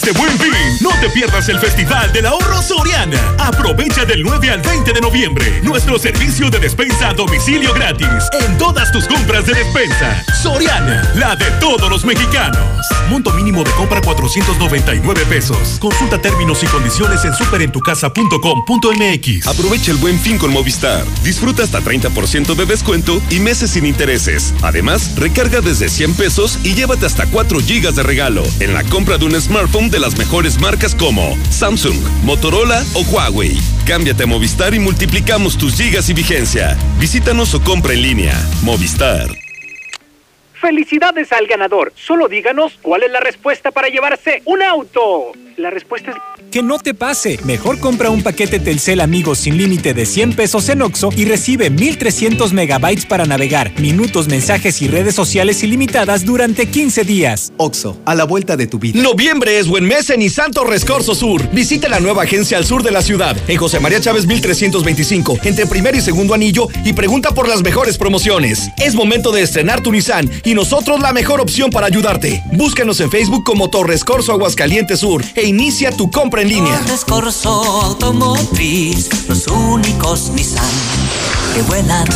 Este 0.00 0.12
buen 0.12 0.30
fin, 0.38 0.52
no 0.80 0.90
te 1.00 1.10
pierdas 1.10 1.48
el 1.48 1.58
Festival 1.58 2.12
del 2.12 2.26
Ahorro 2.26 2.62
Soriana. 2.62 3.18
Aprovecha 3.36 4.04
del 4.04 4.22
9 4.22 4.48
al 4.48 4.60
20 4.60 4.92
de 4.92 5.00
noviembre 5.00 5.60
nuestro 5.64 5.98
servicio 5.98 6.48
de 6.50 6.60
despensa 6.60 7.08
a 7.08 7.14
domicilio 7.14 7.74
gratis 7.74 8.06
en 8.40 8.56
todas 8.58 8.92
tus 8.92 9.08
compras 9.08 9.44
de 9.46 9.54
despensa. 9.54 10.24
Soriana, 10.40 11.02
la 11.16 11.34
de 11.34 11.50
todos 11.58 11.90
los 11.90 12.04
mexicanos. 12.04 12.86
Monto 13.10 13.32
mínimo 13.32 13.64
de 13.64 13.72
compra 13.72 14.00
499 14.00 15.26
pesos. 15.28 15.78
Consulta 15.80 16.22
términos 16.22 16.62
y 16.62 16.66
condiciones 16.66 17.24
en 17.24 17.34
superentucasa.com.mx. 17.34 19.48
Aprovecha 19.48 19.90
el 19.90 19.96
buen 19.96 20.20
fin 20.20 20.38
con 20.38 20.52
Movistar. 20.52 21.04
Disfruta 21.24 21.64
hasta 21.64 21.80
30% 21.80 22.54
de 22.54 22.66
descuento 22.66 23.20
y 23.30 23.40
meses 23.40 23.72
sin 23.72 23.84
intereses. 23.84 24.54
Además, 24.62 25.16
recarga 25.16 25.60
desde 25.60 25.88
100 25.88 26.14
pesos 26.14 26.60
y 26.62 26.74
llévate 26.74 27.04
hasta 27.04 27.26
4 27.26 27.58
gigas 27.58 27.96
de 27.96 28.04
regalo 28.04 28.44
en 28.60 28.74
la 28.74 28.84
compra 28.84 29.18
de 29.18 29.24
un 29.24 29.40
smartphone 29.40 29.87
de 29.90 29.98
las 29.98 30.16
mejores 30.18 30.60
marcas 30.60 30.94
como 30.94 31.36
Samsung, 31.50 31.98
Motorola 32.24 32.84
o 32.94 33.02
Huawei. 33.02 33.56
Cámbiate 33.86 34.24
a 34.24 34.26
Movistar 34.26 34.74
y 34.74 34.78
multiplicamos 34.78 35.56
tus 35.56 35.76
gigas 35.76 36.08
y 36.08 36.14
vigencia. 36.14 36.76
Visítanos 36.98 37.54
o 37.54 37.62
compra 37.62 37.94
en 37.94 38.02
línea. 38.02 38.34
Movistar. 38.62 39.28
Felicidades 40.60 41.32
al 41.32 41.46
ganador. 41.46 41.92
Solo 41.96 42.28
díganos 42.28 42.78
cuál 42.82 43.04
es 43.04 43.10
la 43.10 43.20
respuesta 43.20 43.70
para 43.70 43.88
llevarse 43.88 44.42
un 44.44 44.62
auto. 44.62 45.32
La 45.58 45.70
respuesta 45.70 46.12
es... 46.12 46.16
Que 46.52 46.62
no 46.62 46.78
te 46.78 46.94
pase. 46.94 47.38
Mejor 47.44 47.78
compra 47.78 48.10
un 48.10 48.22
paquete 48.22 48.58
Telcel 48.60 49.00
Amigos 49.00 49.38
sin 49.38 49.58
límite 49.58 49.92
de 49.92 50.06
100 50.06 50.34
pesos 50.34 50.68
en 50.68 50.80
Oxo 50.80 51.10
y 51.14 51.24
recibe 51.24 51.68
1300 51.68 52.52
megabytes 52.52 53.04
para 53.04 53.26
navegar, 53.26 53.72
minutos, 53.78 54.28
mensajes 54.28 54.80
y 54.80 54.88
redes 54.88 55.14
sociales 55.14 55.62
ilimitadas 55.62 56.24
durante 56.24 56.66
15 56.66 57.04
días. 57.04 57.52
Oxo, 57.58 57.98
a 58.06 58.14
la 58.14 58.24
vuelta 58.24 58.56
de 58.56 58.66
tu 58.66 58.78
vida. 58.78 59.02
Noviembre 59.02 59.58
es 59.58 59.66
buen 59.68 59.84
mes 59.84 60.08
en 60.10 60.20
Nissan 60.20 60.52
Torres 60.52 60.84
Corso 60.84 61.14
Sur. 61.14 61.46
Visita 61.50 61.88
la 61.88 62.00
nueva 62.00 62.22
agencia 62.22 62.56
al 62.56 62.64
sur 62.64 62.82
de 62.82 62.92
la 62.92 63.02
ciudad, 63.02 63.36
en 63.48 63.56
José 63.56 63.80
María 63.80 64.00
Chávez 64.00 64.26
1325, 64.26 65.40
entre 65.42 65.66
primer 65.66 65.96
y 65.96 66.00
segundo 66.00 66.34
anillo 66.34 66.68
y 66.84 66.92
pregunta 66.92 67.34
por 67.34 67.48
las 67.48 67.62
mejores 67.62 67.98
promociones. 67.98 68.70
Es 68.78 68.94
momento 68.94 69.32
de 69.32 69.42
estrenar 69.42 69.82
tu 69.82 69.92
Nissan 69.92 70.30
y 70.44 70.54
nosotros 70.54 71.00
la 71.00 71.12
mejor 71.12 71.40
opción 71.40 71.70
para 71.70 71.88
ayudarte. 71.88 72.42
Búscanos 72.52 73.00
en 73.00 73.10
Facebook 73.10 73.44
como 73.44 73.68
Torres 73.68 74.04
Corso 74.04 74.32
Aguascalientes 74.32 75.00
Sur 75.00 75.22
e 75.34 75.47
inicia 75.48 75.90
tu 75.90 76.10
compra 76.10 76.42
en 76.42 76.48
línea. 76.48 76.80
Automotriz, 77.44 79.08
los 79.28 79.46
únicos 79.46 80.30
Nissan 80.30 80.64
que 81.54 81.62
vuelan. 81.62 82.06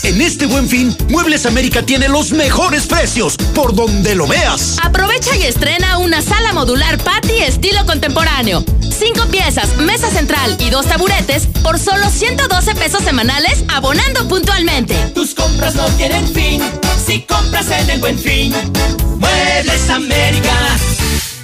En 0.04 0.20
este 0.20 0.46
buen 0.46 0.68
fin, 0.68 0.96
Muebles 1.08 1.46
América 1.46 1.82
tiene 1.82 2.08
los 2.08 2.32
mejores 2.32 2.86
precios, 2.86 3.36
por 3.54 3.74
donde 3.74 4.14
lo 4.14 4.26
veas. 4.26 4.78
Aprovecha 4.82 5.36
y 5.36 5.42
estrena 5.42 5.98
una 5.98 6.22
sala 6.30 6.52
modular 6.52 6.96
patio 6.98 7.44
estilo 7.44 7.84
contemporáneo. 7.86 8.64
Cinco 8.88 9.26
piezas, 9.26 9.76
mesa 9.78 10.08
central 10.10 10.56
y 10.60 10.70
dos 10.70 10.86
taburetes 10.86 11.48
por 11.64 11.76
solo 11.76 12.08
112 12.08 12.74
pesos 12.76 13.02
semanales 13.02 13.64
abonando 13.68 14.28
puntualmente. 14.28 14.94
Tus 15.12 15.34
compras 15.34 15.74
no 15.74 15.84
tienen 15.96 16.28
fin 16.28 16.62
si 17.04 17.22
compras 17.22 17.68
en 17.72 17.90
el 17.90 17.98
buen 17.98 18.16
fin. 18.16 18.54
Muebles 19.18 19.90
América. 19.90 20.54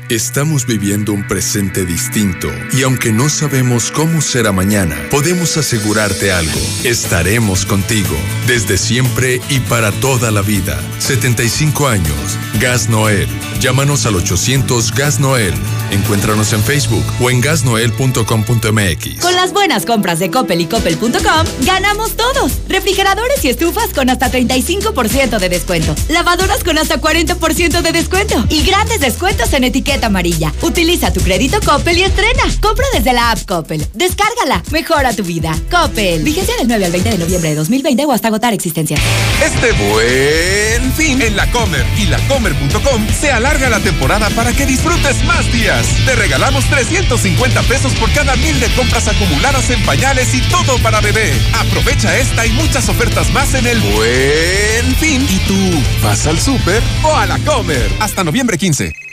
Estamos 0.09 0.67
viviendo 0.67 1.13
un 1.13 1.27
presente 1.27 1.85
distinto 1.85 2.47
y 2.73 2.85
aunque 2.85 3.11
no 3.11 3.29
sabemos 3.29 3.91
cómo 3.91 4.21
será 4.21 4.53
mañana, 4.53 4.95
podemos 5.11 5.57
asegurarte 5.57 6.31
algo. 6.31 6.61
Estaremos 6.85 7.67
contigo 7.67 8.15
desde 8.47 8.79
siempre 8.79 9.41
y 9.51 9.59
para 9.59 9.91
toda 9.91 10.31
la 10.31 10.43
vida. 10.43 10.81
75 11.01 11.89
años. 11.89 12.39
Gas 12.61 12.89
Noel. 12.89 13.27
Llámanos 13.61 14.07
al 14.07 14.15
800 14.15 14.95
Gas 14.95 15.19
Noel. 15.19 15.55
Encuéntranos 15.91 16.53
en 16.53 16.63
Facebook 16.63 17.05
o 17.21 17.31
en 17.31 17.41
gasnoel.com.mx. 17.41 19.21
Con 19.21 19.35
las 19.35 19.53
buenas 19.53 19.87
compras 19.87 20.19
de 20.19 20.31
Coppel 20.31 20.61
y 20.61 20.67
Coppel.com, 20.67 21.47
ganamos 21.63 22.17
todos. 22.17 22.53
Refrigeradores 22.69 23.45
y 23.45 23.49
estufas 23.49 23.89
con 23.95 24.11
hasta 24.11 24.31
35% 24.31 25.39
de 25.39 25.49
descuento. 25.49 25.95
Lavadoras 26.09 26.63
con 26.65 26.79
hasta 26.79 27.01
40% 27.01 27.83
de 27.83 27.93
descuento. 27.93 28.45
Y 28.49 28.63
grandes 28.65 29.01
descuentos 29.01 29.53
en 29.53 29.65
amarilla. 30.05 30.53
Utiliza 30.63 31.13
tu 31.13 31.21
crédito 31.21 31.59
Coppel 31.65 31.99
y 31.99 32.03
estrena. 32.03 32.43
Compra 32.61 32.85
desde 32.93 33.13
la 33.13 33.31
app 33.31 33.45
Coppel. 33.47 33.87
Descárgala. 33.95 34.63
Mejora 34.71 35.13
tu 35.15 35.23
vida. 35.23 35.57
Coppel. 35.71 36.23
Vigencia 36.23 36.55
del 36.57 36.69
9 36.69 36.85
al 36.85 36.93
20 36.93 37.11
de 37.11 37.19
noviembre 37.19 37.51
de 37.51 37.55
2020 37.57 38.05
o 38.05 38.13
hasta 38.13 38.29
agotar 38.29 38.53
existencia. 38.53 38.99
Este 39.45 39.73
buen 39.73 40.93
fin 40.93 41.23
en 41.23 41.37
la 41.37 41.51
Comer 41.51 41.85
y 41.99 42.07
lacomer.com 42.07 43.07
se 43.21 43.31
alarga 43.31 43.69
la 43.69 43.81
temporada 43.81 44.29
para 44.31 44.53
que 44.53 44.67
disfrutes 44.67 45.25
más 45.25 45.51
días. 45.53 45.87
Te 46.05 46.15
regalamos 46.17 46.65
350 46.67 47.63
pesos 47.63 47.93
por 47.95 48.13
cada 48.13 48.37
mil 48.37 48.59
de 48.61 48.69
compras 48.75 49.09
acumuladas 49.09 49.71
en 49.71 49.83
pañales 49.85 50.35
y 50.35 50.41
todo 50.43 50.79
para 50.83 51.01
bebé. 51.01 51.33
Aprovecha 51.55 52.17
esta 52.19 52.47
y 52.47 52.51
muchas 52.53 52.89
ofertas 52.89 53.31
más 53.33 53.55
en 53.55 53.67
el 53.67 53.81
buen 53.81 54.95
fin. 54.97 55.27
¿Y 55.29 55.39
tú 55.47 55.83
vas 56.03 56.27
al 56.27 56.41
súper 56.41 56.83
o 57.03 57.15
a 57.15 57.27
la 57.27 57.39
Comer? 57.41 57.91
Hasta 58.01 58.25
noviembre 58.25 58.59
15. 58.59 59.06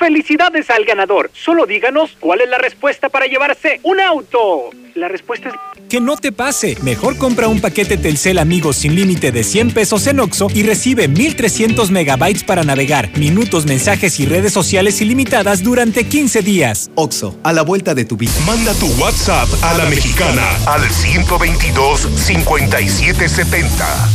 Felicidades 0.00 0.70
al 0.70 0.86
ganador. 0.86 1.30
Solo 1.34 1.66
díganos 1.66 2.16
cuál 2.18 2.40
es 2.40 2.48
la 2.48 2.56
respuesta 2.56 3.10
para 3.10 3.26
llevarse 3.26 3.80
un 3.82 4.00
auto. 4.00 4.70
La 4.94 5.08
respuesta 5.08 5.50
es... 5.50 5.54
Que 5.90 6.00
no 6.00 6.16
te 6.16 6.32
pase. 6.32 6.78
Mejor 6.80 7.18
compra 7.18 7.48
un 7.48 7.60
paquete 7.60 7.98
Telcel 7.98 8.38
Amigos 8.38 8.76
sin 8.76 8.94
límite 8.94 9.30
de 9.30 9.44
100 9.44 9.74
pesos 9.74 10.06
en 10.06 10.20
Oxo 10.20 10.48
y 10.54 10.62
recibe 10.62 11.06
1300 11.06 11.90
megabytes 11.90 12.44
para 12.44 12.62
navegar, 12.62 13.10
minutos, 13.18 13.66
mensajes 13.66 14.18
y 14.20 14.24
redes 14.24 14.54
sociales 14.54 15.02
ilimitadas 15.02 15.62
durante 15.62 16.04
15 16.04 16.40
días. 16.40 16.90
Oxo, 16.94 17.38
a 17.42 17.52
la 17.52 17.60
vuelta 17.60 17.94
de 17.94 18.06
tu 18.06 18.16
vida. 18.16 18.32
Manda 18.46 18.72
tu 18.72 18.86
WhatsApp 19.02 19.50
a 19.62 19.74
la 19.76 19.84
mexicana 19.84 20.48
al 20.66 20.88
122 20.88 22.08
5770. 22.16 24.08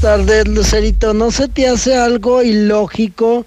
Tardes, 0.00 0.46
Lucerito. 0.46 1.12
¿No 1.12 1.32
se 1.32 1.48
te 1.48 1.66
hace 1.66 1.96
algo 1.96 2.40
ilógico? 2.44 3.46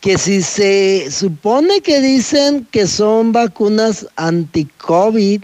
Que 0.00 0.16
si 0.16 0.42
se 0.42 1.10
supone 1.10 1.80
que 1.80 2.00
dicen 2.00 2.66
que 2.70 2.86
son 2.86 3.32
vacunas 3.32 4.06
anti-COVID, 4.16 5.42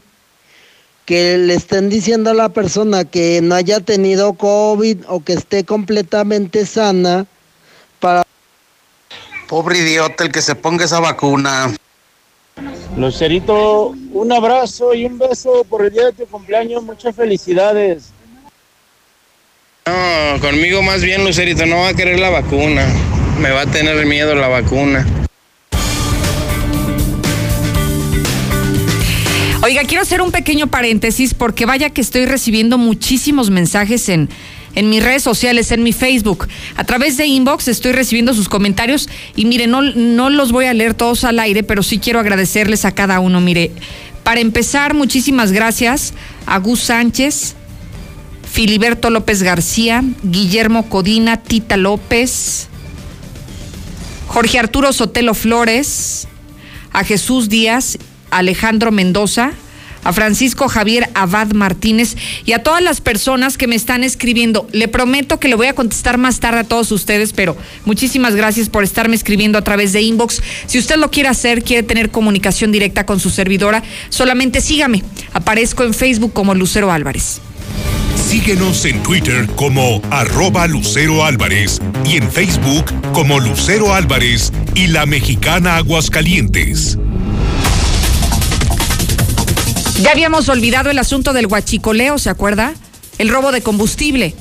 que 1.04 1.36
le 1.38 1.54
estén 1.54 1.90
diciendo 1.90 2.30
a 2.30 2.34
la 2.34 2.48
persona 2.48 3.04
que 3.04 3.40
no 3.42 3.56
haya 3.56 3.80
tenido 3.80 4.34
COVID 4.34 5.04
o 5.08 5.20
que 5.20 5.34
esté 5.34 5.64
completamente 5.64 6.64
sana 6.66 7.26
para... 8.00 8.22
Pobre 9.48 9.78
idiota 9.78 10.24
el 10.24 10.32
que 10.32 10.40
se 10.40 10.54
ponga 10.54 10.84
esa 10.84 11.00
vacuna. 11.00 11.74
Lucerito, 12.96 13.88
un 14.12 14.32
abrazo 14.32 14.94
y 14.94 15.04
un 15.04 15.18
beso 15.18 15.64
por 15.68 15.84
el 15.84 15.92
día 15.92 16.06
de 16.06 16.12
tu 16.12 16.26
cumpleaños. 16.26 16.82
Muchas 16.82 17.14
felicidades. 17.14 18.10
No, 19.86 20.40
conmigo 20.40 20.80
más 20.80 21.02
bien, 21.02 21.24
Lucerito, 21.24 21.66
no 21.66 21.78
va 21.78 21.88
a 21.88 21.94
querer 21.94 22.18
la 22.18 22.30
vacuna 22.30 22.86
me 23.38 23.50
va 23.50 23.62
a 23.62 23.66
tener 23.66 24.04
miedo 24.06 24.34
la 24.34 24.48
vacuna. 24.48 25.06
Oiga, 29.62 29.82
quiero 29.84 30.02
hacer 30.02 30.20
un 30.20 30.30
pequeño 30.30 30.66
paréntesis 30.66 31.32
porque 31.32 31.64
vaya 31.64 31.88
que 31.88 32.02
estoy 32.02 32.26
recibiendo 32.26 32.76
muchísimos 32.76 33.48
mensajes 33.48 34.10
en, 34.10 34.28
en 34.74 34.90
mis 34.90 35.02
redes 35.02 35.22
sociales, 35.22 35.72
en 35.72 35.82
mi 35.82 35.92
Facebook. 35.92 36.48
A 36.76 36.84
través 36.84 37.16
de 37.16 37.26
inbox 37.26 37.68
estoy 37.68 37.92
recibiendo 37.92 38.34
sus 38.34 38.50
comentarios 38.50 39.08
y 39.34 39.46
mire, 39.46 39.66
no, 39.66 39.80
no 39.80 40.28
los 40.28 40.52
voy 40.52 40.66
a 40.66 40.74
leer 40.74 40.92
todos 40.92 41.24
al 41.24 41.38
aire, 41.38 41.62
pero 41.62 41.82
sí 41.82 41.98
quiero 41.98 42.20
agradecerles 42.20 42.84
a 42.84 42.92
cada 42.92 43.20
uno. 43.20 43.40
Mire, 43.40 43.70
para 44.22 44.40
empezar, 44.40 44.92
muchísimas 44.92 45.50
gracias 45.50 46.12
a 46.44 46.58
Gus 46.58 46.80
Sánchez, 46.80 47.54
Filiberto 48.50 49.08
López 49.08 49.42
García, 49.42 50.04
Guillermo 50.22 50.88
Codina, 50.88 51.38
Tita 51.38 51.76
López, 51.76 52.68
Jorge 54.34 54.58
Arturo 54.58 54.92
Sotelo 54.92 55.32
Flores, 55.32 56.26
a 56.92 57.04
Jesús 57.04 57.48
Díaz, 57.48 57.98
Alejandro 58.32 58.90
Mendoza, 58.90 59.52
a 60.02 60.12
Francisco 60.12 60.66
Javier 60.66 61.08
Abad 61.14 61.52
Martínez 61.52 62.16
y 62.44 62.50
a 62.50 62.64
todas 62.64 62.82
las 62.82 63.00
personas 63.00 63.56
que 63.56 63.68
me 63.68 63.76
están 63.76 64.02
escribiendo. 64.02 64.66
Le 64.72 64.88
prometo 64.88 65.38
que 65.38 65.46
le 65.46 65.54
voy 65.54 65.68
a 65.68 65.76
contestar 65.76 66.18
más 66.18 66.40
tarde 66.40 66.58
a 66.58 66.64
todos 66.64 66.90
ustedes, 66.90 67.32
pero 67.32 67.56
muchísimas 67.84 68.34
gracias 68.34 68.68
por 68.68 68.82
estarme 68.82 69.14
escribiendo 69.14 69.56
a 69.56 69.62
través 69.62 69.92
de 69.92 70.02
inbox. 70.02 70.42
Si 70.66 70.80
usted 70.80 70.96
lo 70.96 71.12
quiere 71.12 71.28
hacer, 71.28 71.62
quiere 71.62 71.84
tener 71.84 72.10
comunicación 72.10 72.72
directa 72.72 73.06
con 73.06 73.20
su 73.20 73.30
servidora, 73.30 73.84
solamente 74.08 74.60
sígame. 74.60 75.04
Aparezco 75.32 75.84
en 75.84 75.94
Facebook 75.94 76.32
como 76.32 76.56
Lucero 76.56 76.90
Álvarez. 76.90 77.40
Síguenos 78.34 78.84
en 78.84 79.00
Twitter 79.04 79.46
como 79.54 80.02
arroba 80.10 80.66
Lucero 80.66 81.24
Álvarez 81.24 81.80
y 82.04 82.16
en 82.16 82.28
Facebook 82.28 82.86
como 83.12 83.38
Lucero 83.38 83.94
Álvarez 83.94 84.52
y 84.74 84.88
la 84.88 85.06
mexicana 85.06 85.76
Aguascalientes. 85.76 86.98
Ya 90.02 90.10
habíamos 90.10 90.48
olvidado 90.48 90.90
el 90.90 90.98
asunto 90.98 91.32
del 91.32 91.46
huachicoleo, 91.46 92.18
¿se 92.18 92.28
acuerda? 92.28 92.74
El 93.18 93.28
robo 93.28 93.52
de 93.52 93.62
combustible. 93.62 94.34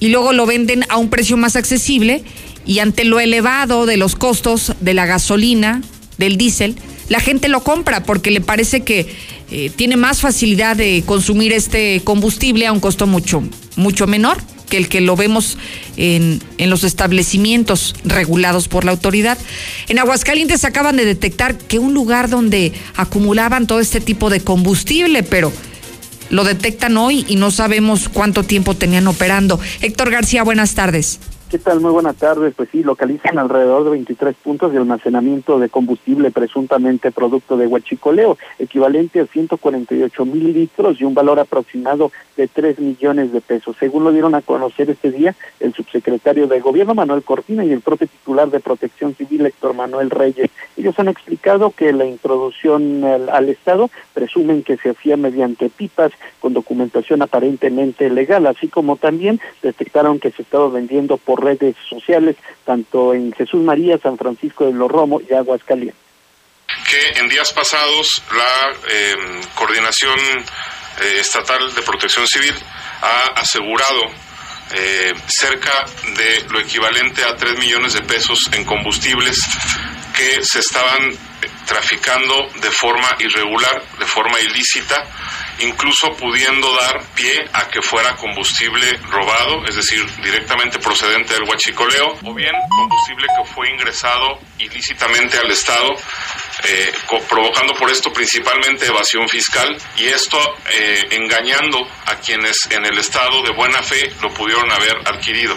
Y 0.00 0.08
luego 0.08 0.32
lo 0.32 0.44
venden 0.44 0.84
a 0.88 0.96
un 0.96 1.08
precio 1.08 1.36
más 1.36 1.54
accesible 1.54 2.24
y 2.64 2.80
ante 2.80 3.04
lo 3.04 3.20
elevado 3.20 3.86
de 3.86 3.98
los 3.98 4.16
costos 4.16 4.72
de 4.80 4.94
la 4.94 5.06
gasolina, 5.06 5.80
del 6.18 6.36
diésel, 6.36 6.74
la 7.08 7.20
gente 7.20 7.48
lo 7.48 7.62
compra 7.62 8.02
porque 8.02 8.30
le 8.32 8.40
parece 8.40 8.80
que 8.80 9.14
eh, 9.50 9.70
tiene 9.74 9.96
más 9.96 10.20
facilidad 10.20 10.76
de 10.76 11.02
consumir 11.06 11.52
este 11.52 12.00
combustible 12.04 12.66
a 12.66 12.72
un 12.72 12.80
costo 12.80 13.06
mucho, 13.06 13.42
mucho 13.76 14.06
menor 14.06 14.38
que 14.68 14.76
el 14.76 14.88
que 14.88 15.00
lo 15.00 15.14
vemos 15.14 15.56
en, 15.96 16.42
en, 16.58 16.70
los 16.70 16.82
establecimientos 16.82 17.94
regulados 18.04 18.66
por 18.66 18.84
la 18.84 18.90
autoridad. 18.90 19.38
En 19.88 20.00
Aguascalientes 20.00 20.64
acaban 20.64 20.96
de 20.96 21.04
detectar 21.04 21.56
que 21.56 21.78
un 21.78 21.94
lugar 21.94 22.28
donde 22.28 22.72
acumulaban 22.96 23.68
todo 23.68 23.78
este 23.78 24.00
tipo 24.00 24.28
de 24.28 24.40
combustible, 24.40 25.22
pero 25.22 25.52
lo 26.30 26.44
detectan 26.44 26.96
hoy 26.96 27.24
y 27.28 27.36
no 27.36 27.50
sabemos 27.50 28.08
cuánto 28.08 28.42
tiempo 28.42 28.74
tenían 28.74 29.06
operando. 29.06 29.60
Héctor 29.80 30.10
García, 30.10 30.42
buenas 30.42 30.74
tardes. 30.74 31.20
¿Qué 31.48 31.58
tal? 31.60 31.78
Muy 31.78 31.92
buenas 31.92 32.16
tardes. 32.16 32.54
Pues 32.56 32.70
sí, 32.72 32.82
localizan 32.82 33.38
alrededor 33.38 33.84
de 33.84 33.90
23 33.90 34.34
puntos 34.34 34.72
de 34.72 34.78
almacenamiento 34.78 35.60
de 35.60 35.68
combustible 35.68 36.32
presuntamente 36.32 37.12
producto 37.12 37.56
de 37.56 37.68
huachicoleo, 37.68 38.36
equivalente 38.58 39.20
a 39.20 39.26
148 39.26 40.24
mil 40.24 40.52
litros 40.52 41.00
y 41.00 41.04
un 41.04 41.14
valor 41.14 41.38
aproximado 41.38 42.10
de 42.36 42.48
3 42.48 42.80
millones 42.80 43.32
de 43.32 43.40
pesos. 43.40 43.76
Según 43.78 44.02
lo 44.02 44.10
dieron 44.10 44.34
a 44.34 44.42
conocer 44.42 44.90
este 44.90 45.12
día 45.12 45.36
el 45.60 45.72
subsecretario 45.72 46.48
de 46.48 46.58
Gobierno, 46.58 46.96
Manuel 46.96 47.22
Cortina, 47.22 47.64
y 47.64 47.70
el 47.70 47.80
propio 47.80 48.08
titular 48.08 48.50
de 48.50 48.58
Protección 48.58 49.14
Civil, 49.14 49.46
Héctor 49.46 49.74
Manuel 49.74 50.10
Reyes. 50.10 50.50
Ellos 50.76 50.98
han 50.98 51.08
explicado 51.08 51.70
que 51.70 51.92
la 51.92 52.06
introducción 52.06 53.04
al, 53.04 53.28
al 53.28 53.48
Estado 53.50 53.88
presumen 54.14 54.64
que 54.64 54.78
se 54.78 54.90
hacía 54.90 55.16
mediante 55.16 55.70
pipas 55.70 56.10
con 56.40 56.54
documentación 56.54 57.22
aparentemente 57.22 58.10
legal, 58.10 58.46
así 58.46 58.66
como 58.66 58.96
también 58.96 59.40
detectaron 59.62 60.18
que 60.18 60.32
se 60.32 60.42
estaba 60.42 60.68
vendiendo 60.68 61.18
por 61.18 61.35
redes 61.36 61.76
sociales, 61.88 62.36
tanto 62.64 63.14
en 63.14 63.32
Jesús 63.32 63.62
María, 63.62 63.98
San 63.98 64.16
Francisco 64.16 64.66
de 64.66 64.72
los 64.72 64.90
Romos 64.90 65.22
y 65.28 65.34
Aguascalientes. 65.34 66.00
Que 66.88 67.20
en 67.20 67.28
días 67.28 67.52
pasados 67.52 68.22
la 68.36 68.72
eh, 68.90 69.14
Coordinación 69.54 70.18
eh, 70.18 71.20
Estatal 71.20 71.74
de 71.74 71.82
Protección 71.82 72.26
Civil 72.26 72.54
ha 73.02 73.40
asegurado 73.40 74.02
eh, 74.74 75.14
cerca 75.26 75.84
de 76.16 76.48
lo 76.50 76.58
equivalente 76.58 77.22
a 77.22 77.36
3 77.36 77.58
millones 77.58 77.92
de 77.92 78.02
pesos 78.02 78.50
en 78.52 78.64
combustibles 78.64 79.40
que 80.16 80.42
se 80.42 80.60
estaban 80.60 81.12
traficando 81.66 82.48
de 82.60 82.70
forma 82.70 83.08
irregular, 83.18 83.82
de 83.98 84.06
forma 84.06 84.40
ilícita, 84.40 85.04
incluso 85.60 86.10
pudiendo 86.16 86.74
dar 86.74 87.04
pie 87.14 87.44
a 87.52 87.68
que 87.68 87.82
fuera 87.82 88.14
combustible 88.16 88.96
robado, 89.10 89.64
es 89.66 89.76
decir, 89.76 90.04
directamente 90.22 90.78
procedente 90.78 91.34
del 91.34 91.42
huachicoleo, 91.42 92.18
o 92.24 92.34
bien 92.34 92.54
combustible 92.68 93.26
que 93.36 93.52
fue 93.52 93.70
ingresado 93.70 94.38
ilícitamente 94.58 95.38
al 95.38 95.50
Estado, 95.50 95.94
eh, 96.64 96.92
provocando 97.28 97.74
por 97.74 97.90
esto 97.90 98.10
principalmente 98.12 98.86
evasión 98.86 99.28
fiscal 99.28 99.76
y 99.96 100.06
esto 100.06 100.38
eh, 100.72 101.08
engañando 101.10 101.86
a 102.06 102.16
quienes 102.16 102.70
en 102.70 102.86
el 102.86 102.98
Estado 102.98 103.42
de 103.42 103.52
buena 103.52 103.82
fe 103.82 104.10
lo 104.22 104.32
pudieron 104.32 104.70
haber 104.72 104.96
adquirido. 105.06 105.56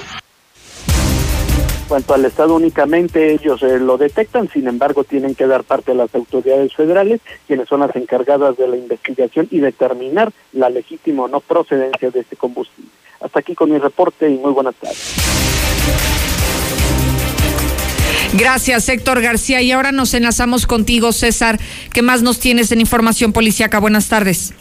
Cuanto 1.90 2.14
al 2.14 2.24
Estado 2.24 2.56
únicamente 2.56 3.34
ellos 3.34 3.64
eh, 3.64 3.80
lo 3.80 3.98
detectan, 3.98 4.48
sin 4.48 4.68
embargo 4.68 5.04
tienen 5.04 5.34
que 5.34 5.48
dar 5.48 5.64
parte 5.64 5.92
a 5.92 5.96
las 5.96 6.14
autoridades 6.14 6.74
federales, 6.76 7.20
quienes 7.48 7.68
son 7.68 7.80
las 7.80 7.96
encargadas 7.96 8.56
de 8.58 8.68
la 8.68 8.78
investigación 8.78 9.48
y 9.50 9.60
determinar 9.60 10.32
la 10.54 10.70
legítima 10.70 11.24
o 11.24 11.28
no 11.28 11.40
procedencia 11.40 12.12
de 12.12 12.20
este 12.20 12.36
combustible. 12.36 12.92
Hasta 13.20 13.40
aquí 13.40 13.56
con 13.56 13.72
mi 13.72 13.80
reporte 13.80 14.30
y 14.30 14.38
muy 14.38 14.52
buenas 14.52 14.76
tardes. 14.76 15.16
Gracias, 18.34 18.88
Héctor 18.88 19.22
García. 19.22 19.60
Y 19.62 19.72
ahora 19.72 19.92
nos 19.92 20.14
enlazamos 20.14 20.68
contigo, 20.68 21.12
César. 21.12 21.60
¿Qué 21.92 22.04
más 22.04 22.22
nos 22.22 22.40
tienes 22.40 22.72
en 22.72 22.80
información 22.80 23.34
policíaca? 23.34 23.80
Buenas 23.80 24.08
tardes. 24.08 24.54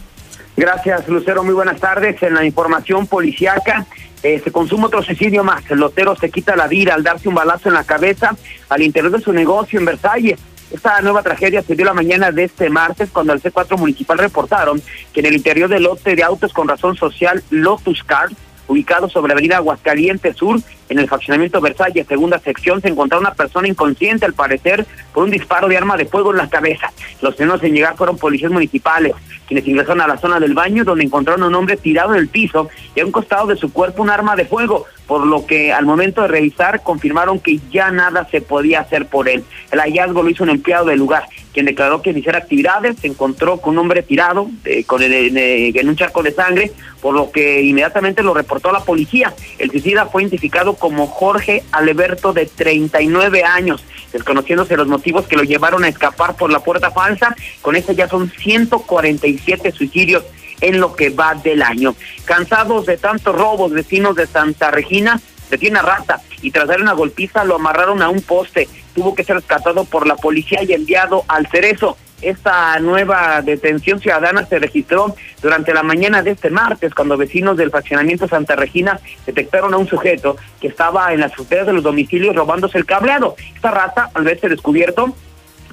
Gracias, 0.56 1.06
Lucero. 1.06 1.44
Muy 1.44 1.54
buenas 1.54 1.78
tardes. 1.78 2.20
En 2.22 2.34
la 2.34 2.44
información 2.46 3.06
policíaca 3.06 3.86
eh, 4.22 4.40
se 4.42 4.50
consume 4.50 4.86
otro 4.86 5.02
suicidio 5.02 5.44
más. 5.44 5.70
El 5.70 5.78
lotero 5.78 6.16
se 6.16 6.30
quita 6.30 6.56
la 6.56 6.66
vida 6.66 6.94
al 6.94 7.02
darse 7.02 7.28
un 7.28 7.34
balazo 7.34 7.68
en 7.68 7.74
la 7.74 7.84
cabeza 7.84 8.36
al 8.68 8.82
interior 8.82 9.12
de 9.12 9.20
su 9.20 9.32
negocio 9.32 9.78
en 9.78 9.84
Versalles. 9.84 10.38
Esta 10.70 11.00
nueva 11.00 11.22
tragedia 11.22 11.62
se 11.62 11.74
dio 11.74 11.86
la 11.86 11.94
mañana 11.94 12.30
de 12.30 12.44
este 12.44 12.68
martes 12.68 13.10
cuando 13.10 13.32
el 13.32 13.40
C4 13.40 13.78
municipal 13.78 14.18
reportaron 14.18 14.82
que 15.12 15.20
en 15.20 15.26
el 15.26 15.36
interior 15.36 15.68
del 15.68 15.84
lote 15.84 16.14
de 16.14 16.22
autos 16.22 16.52
con 16.52 16.68
razón 16.68 16.94
social 16.94 17.42
Lotus 17.50 18.04
Car 18.04 18.28
ubicado 18.66 19.08
sobre 19.08 19.28
la 19.28 19.34
avenida 19.34 19.56
Aguascalientes 19.56 20.36
Sur, 20.36 20.60
en 20.88 20.98
el 20.98 21.08
faccionamiento 21.08 21.60
Versalles, 21.60 22.06
segunda 22.06 22.38
sección, 22.38 22.80
se 22.80 22.88
encontró 22.88 23.18
una 23.18 23.34
persona 23.34 23.68
inconsciente, 23.68 24.24
al 24.24 24.34
parecer, 24.34 24.86
por 25.12 25.24
un 25.24 25.30
disparo 25.30 25.68
de 25.68 25.76
arma 25.76 25.96
de 25.96 26.06
fuego 26.06 26.30
en 26.30 26.38
la 26.38 26.48
cabeza. 26.48 26.92
Los 27.20 27.34
primeros 27.34 27.62
en 27.62 27.74
llegar 27.74 27.96
fueron 27.96 28.16
policías 28.16 28.50
municipales, 28.50 29.14
quienes 29.46 29.66
ingresaron 29.66 30.00
a 30.00 30.06
la 30.06 30.18
zona 30.18 30.40
del 30.40 30.54
baño, 30.54 30.84
donde 30.84 31.04
encontraron 31.04 31.42
a 31.42 31.46
un 31.48 31.54
hombre 31.54 31.76
tirado 31.76 32.14
en 32.14 32.20
el 32.20 32.28
piso 32.28 32.68
y 32.94 33.00
a 33.00 33.04
un 33.04 33.12
costado 33.12 33.46
de 33.46 33.56
su 33.56 33.72
cuerpo 33.72 34.02
un 34.02 34.10
arma 34.10 34.36
de 34.36 34.44
fuego, 34.44 34.86
por 35.06 35.26
lo 35.26 35.46
que 35.46 35.72
al 35.72 35.86
momento 35.86 36.22
de 36.22 36.28
revisar 36.28 36.82
confirmaron 36.82 37.40
que 37.40 37.58
ya 37.70 37.90
nada 37.90 38.28
se 38.30 38.40
podía 38.40 38.80
hacer 38.80 39.06
por 39.06 39.28
él. 39.28 39.44
El 39.70 39.80
hallazgo 39.80 40.22
lo 40.22 40.30
hizo 40.30 40.44
un 40.44 40.50
empleado 40.50 40.86
del 40.86 40.98
lugar, 40.98 41.24
quien 41.58 41.66
declaró 41.66 42.02
que 42.02 42.10
iniciar 42.10 42.36
actividades 42.36 43.00
se 43.00 43.08
encontró 43.08 43.56
con 43.56 43.72
un 43.72 43.78
hombre 43.78 44.04
tirado 44.04 44.48
eh, 44.64 44.84
con 44.84 45.02
en 45.02 45.88
un 45.88 45.96
charco 45.96 46.22
de 46.22 46.30
sangre, 46.30 46.70
por 47.02 47.16
lo 47.16 47.32
que 47.32 47.62
inmediatamente 47.62 48.22
lo 48.22 48.32
reportó 48.32 48.68
a 48.68 48.72
la 48.74 48.84
policía. 48.84 49.34
El 49.58 49.72
suicida 49.72 50.06
fue 50.06 50.22
identificado 50.22 50.74
como 50.74 51.08
Jorge 51.08 51.64
Alberto 51.72 52.32
de 52.32 52.46
39 52.46 53.42
años, 53.42 53.84
desconociéndose 54.12 54.76
los 54.76 54.86
motivos 54.86 55.26
que 55.26 55.34
lo 55.34 55.42
llevaron 55.42 55.82
a 55.82 55.88
escapar 55.88 56.36
por 56.36 56.52
la 56.52 56.60
puerta 56.60 56.92
falsa. 56.92 57.34
Con 57.60 57.74
esto 57.74 57.90
ya 57.90 58.06
son 58.06 58.30
147 58.30 59.72
suicidios 59.72 60.22
en 60.60 60.78
lo 60.78 60.94
que 60.94 61.10
va 61.10 61.34
del 61.34 61.62
año. 61.62 61.96
Cansados 62.24 62.86
de 62.86 62.98
tantos 62.98 63.34
robos, 63.34 63.72
vecinos 63.72 64.14
de 64.14 64.28
Santa 64.28 64.70
Regina 64.70 65.20
detiene 65.50 65.80
a 65.80 65.82
Rata 65.82 66.22
y 66.42 66.50
tras 66.50 66.68
dar 66.68 66.80
una 66.80 66.92
golpiza 66.92 67.44
lo 67.44 67.56
amarraron 67.56 68.02
a 68.02 68.08
un 68.08 68.22
poste. 68.22 68.68
Tuvo 68.94 69.14
que 69.14 69.24
ser 69.24 69.36
rescatado 69.36 69.84
por 69.84 70.06
la 70.06 70.16
policía 70.16 70.62
y 70.62 70.72
enviado 70.72 71.24
al 71.28 71.46
Cerezo. 71.48 71.96
Esta 72.20 72.80
nueva 72.80 73.42
detención 73.42 74.00
ciudadana 74.00 74.44
se 74.44 74.58
registró 74.58 75.14
durante 75.40 75.72
la 75.72 75.84
mañana 75.84 76.20
de 76.20 76.32
este 76.32 76.50
martes, 76.50 76.92
cuando 76.92 77.16
vecinos 77.16 77.56
del 77.56 77.70
faccionamiento 77.70 78.26
Santa 78.26 78.56
Regina 78.56 78.98
detectaron 79.24 79.72
a 79.72 79.76
un 79.76 79.86
sujeto 79.86 80.36
que 80.60 80.66
estaba 80.66 81.12
en 81.12 81.20
las 81.20 81.32
fronteras 81.32 81.68
de 81.68 81.74
los 81.74 81.84
domicilios 81.84 82.34
robándose 82.34 82.76
el 82.76 82.86
cableado. 82.86 83.36
Esta 83.54 83.70
rata, 83.70 84.10
al 84.14 84.24
verse 84.24 84.48
descubierto, 84.48 85.14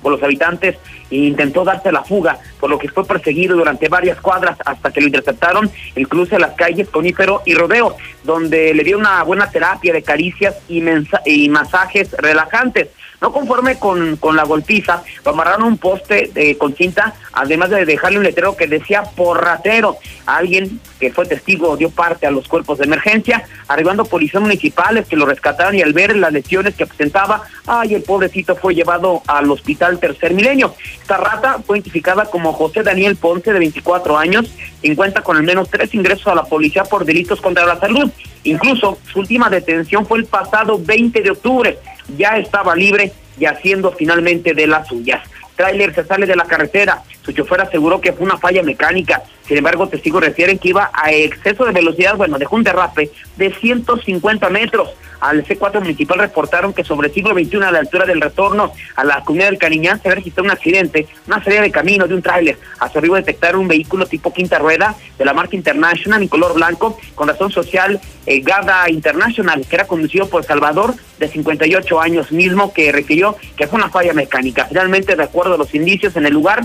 por 0.05 0.11
los 0.11 0.21
habitantes 0.21 0.75
e 1.09 1.15
intentó 1.15 1.63
darse 1.63 1.91
la 1.91 2.03
fuga, 2.03 2.37
por 2.59 2.69
lo 2.69 2.77
que 2.77 2.89
fue 2.89 3.07
perseguido 3.07 3.57
durante 3.57 3.89
varias 3.89 4.21
cuadras 4.21 4.55
hasta 4.63 4.91
que 4.91 5.01
lo 5.01 5.07
interceptaron 5.07 5.71
el 5.95 6.07
cruce 6.07 6.35
de 6.35 6.41
las 6.41 6.51
calles 6.51 6.89
Conífero 6.89 7.41
y 7.43 7.55
Rodeo, 7.55 7.97
donde 8.23 8.75
le 8.75 8.83
dio 8.83 8.99
una 8.99 9.23
buena 9.23 9.49
terapia 9.49 9.93
de 9.93 10.03
caricias 10.03 10.57
y, 10.69 10.83
y 11.25 11.49
masajes 11.49 12.11
relajantes. 12.19 12.89
No 13.21 13.31
conforme 13.31 13.79
con, 13.79 14.17
con 14.17 14.35
la 14.35 14.43
golpiza, 14.43 15.03
lo 15.23 15.31
amarraron 15.31 15.63
un 15.63 15.77
poste 15.77 16.55
con 16.57 16.75
cinta, 16.75 17.13
además 17.33 17.69
de 17.69 17.85
dejarle 17.85 18.17
un 18.17 18.23
letrero 18.23 18.55
que 18.55 18.67
decía 18.67 19.03
porratero. 19.03 19.97
Alguien 20.25 20.79
que 20.99 21.11
fue 21.11 21.25
testigo 21.25 21.77
dio 21.77 21.89
parte 21.89 22.25
a 22.25 22.31
los 22.31 22.47
cuerpos 22.47 22.77
de 22.77 22.85
emergencia, 22.85 23.43
arribando 23.67 24.05
policías 24.05 24.41
municipales 24.41 25.07
que 25.07 25.15
lo 25.15 25.25
rescataron 25.25 25.75
y 25.75 25.81
al 25.81 25.93
ver 25.93 26.15
las 26.15 26.31
lesiones 26.31 26.75
que 26.75 26.85
presentaba, 26.85 27.43
ay, 27.65 27.95
el 27.95 28.03
pobrecito 28.03 28.55
fue 28.55 28.75
llevado 28.75 29.21
al 29.27 29.49
hospital 29.49 29.99
Tercer 29.99 30.33
Milenio. 30.33 30.75
Esta 31.01 31.17
rata 31.17 31.59
fue 31.65 31.77
identificada 31.77 32.25
como 32.25 32.53
José 32.53 32.83
Daniel 32.83 33.15
Ponce, 33.15 33.53
de 33.53 33.59
24 33.59 34.17
años, 34.17 34.51
y 34.81 34.95
cuenta 34.95 35.21
con 35.21 35.37
al 35.37 35.43
menos 35.43 35.69
tres 35.69 35.93
ingresos 35.93 36.27
a 36.27 36.35
la 36.35 36.43
policía 36.43 36.83
por 36.83 37.05
delitos 37.05 37.41
contra 37.41 37.65
la 37.65 37.79
salud. 37.79 38.09
Incluso 38.43 38.99
su 39.11 39.19
última 39.19 39.49
detención 39.49 40.05
fue 40.05 40.19
el 40.19 40.25
pasado 40.25 40.79
20 40.79 41.21
de 41.21 41.31
octubre 41.31 41.79
ya 42.17 42.37
estaba 42.37 42.75
libre 42.75 43.11
y 43.39 43.45
haciendo 43.45 43.91
finalmente 43.91 44.53
de 44.53 44.67
las 44.67 44.87
suyas. 44.87 45.21
Trailer 45.55 45.93
se 45.93 46.03
sale 46.03 46.25
de 46.25 46.35
la 46.35 46.45
carretera, 46.45 47.03
su 47.25 47.31
chofer 47.31 47.61
aseguró 47.61 47.99
que 47.99 48.13
fue 48.13 48.25
una 48.25 48.37
falla 48.37 48.61
mecánica, 48.61 49.23
sin 49.47 49.57
embargo 49.57 49.89
testigos 49.89 50.23
refieren 50.23 50.59
que 50.59 50.69
iba 50.69 50.91
a 50.93 51.11
exceso 51.11 51.65
de 51.65 51.71
velocidad, 51.71 52.15
bueno, 52.15 52.37
dejó 52.37 52.55
un 52.55 52.63
derrape 52.63 53.11
de 53.35 53.51
150 53.51 54.49
metros. 54.49 54.95
Al 55.19 55.43
C4 55.43 55.79
municipal 55.79 56.19
reportaron 56.19 56.73
que 56.73 56.83
sobre 56.83 57.07
el 57.07 57.13
siglo 57.13 57.33
XXI 57.33 57.63
a 57.63 57.71
la 57.71 57.79
altura 57.79 58.05
del 58.05 58.21
retorno 58.21 58.73
a 58.95 59.03
la 59.03 59.21
comunidad 59.21 59.49
del 59.49 59.57
Cariñán 59.57 59.99
se 60.01 60.13
registró 60.13 60.43
un 60.43 60.51
accidente, 60.51 61.07
una 61.25 61.43
salida 61.43 61.61
de 61.61 61.71
camino 61.71 62.07
de 62.07 62.13
un 62.13 62.21
tráiler. 62.21 62.59
A 62.79 62.89
su 62.89 62.99
arribo 62.99 63.15
detectaron 63.15 63.61
un 63.61 63.67
vehículo 63.67 64.05
tipo 64.05 64.33
quinta 64.33 64.59
rueda 64.59 64.95
de 65.17 65.25
la 65.25 65.33
marca 65.33 65.55
International 65.55 66.21
en 66.21 66.27
color 66.27 66.53
blanco 66.53 66.99
con 67.15 67.27
razón 67.27 67.51
social 67.51 67.99
eh, 68.25 68.41
Garda 68.41 68.89
International, 68.89 69.65
que 69.67 69.75
era 69.75 69.87
conducido 69.87 70.27
por 70.29 70.43
Salvador 70.43 70.93
de 71.17 71.27
58 71.27 72.01
años 72.01 72.31
mismo 72.31 72.73
que 72.73 72.91
requirió 72.91 73.35
que 73.55 73.67
fue 73.67 73.79
una 73.79 73.89
falla 73.89 74.13
mecánica. 74.13 74.65
Finalmente, 74.65 75.15
de 75.15 75.23
acuerdo 75.23 75.55
a 75.55 75.57
los 75.57 75.73
indicios 75.73 76.15
en 76.17 76.25
el 76.25 76.33
lugar 76.33 76.61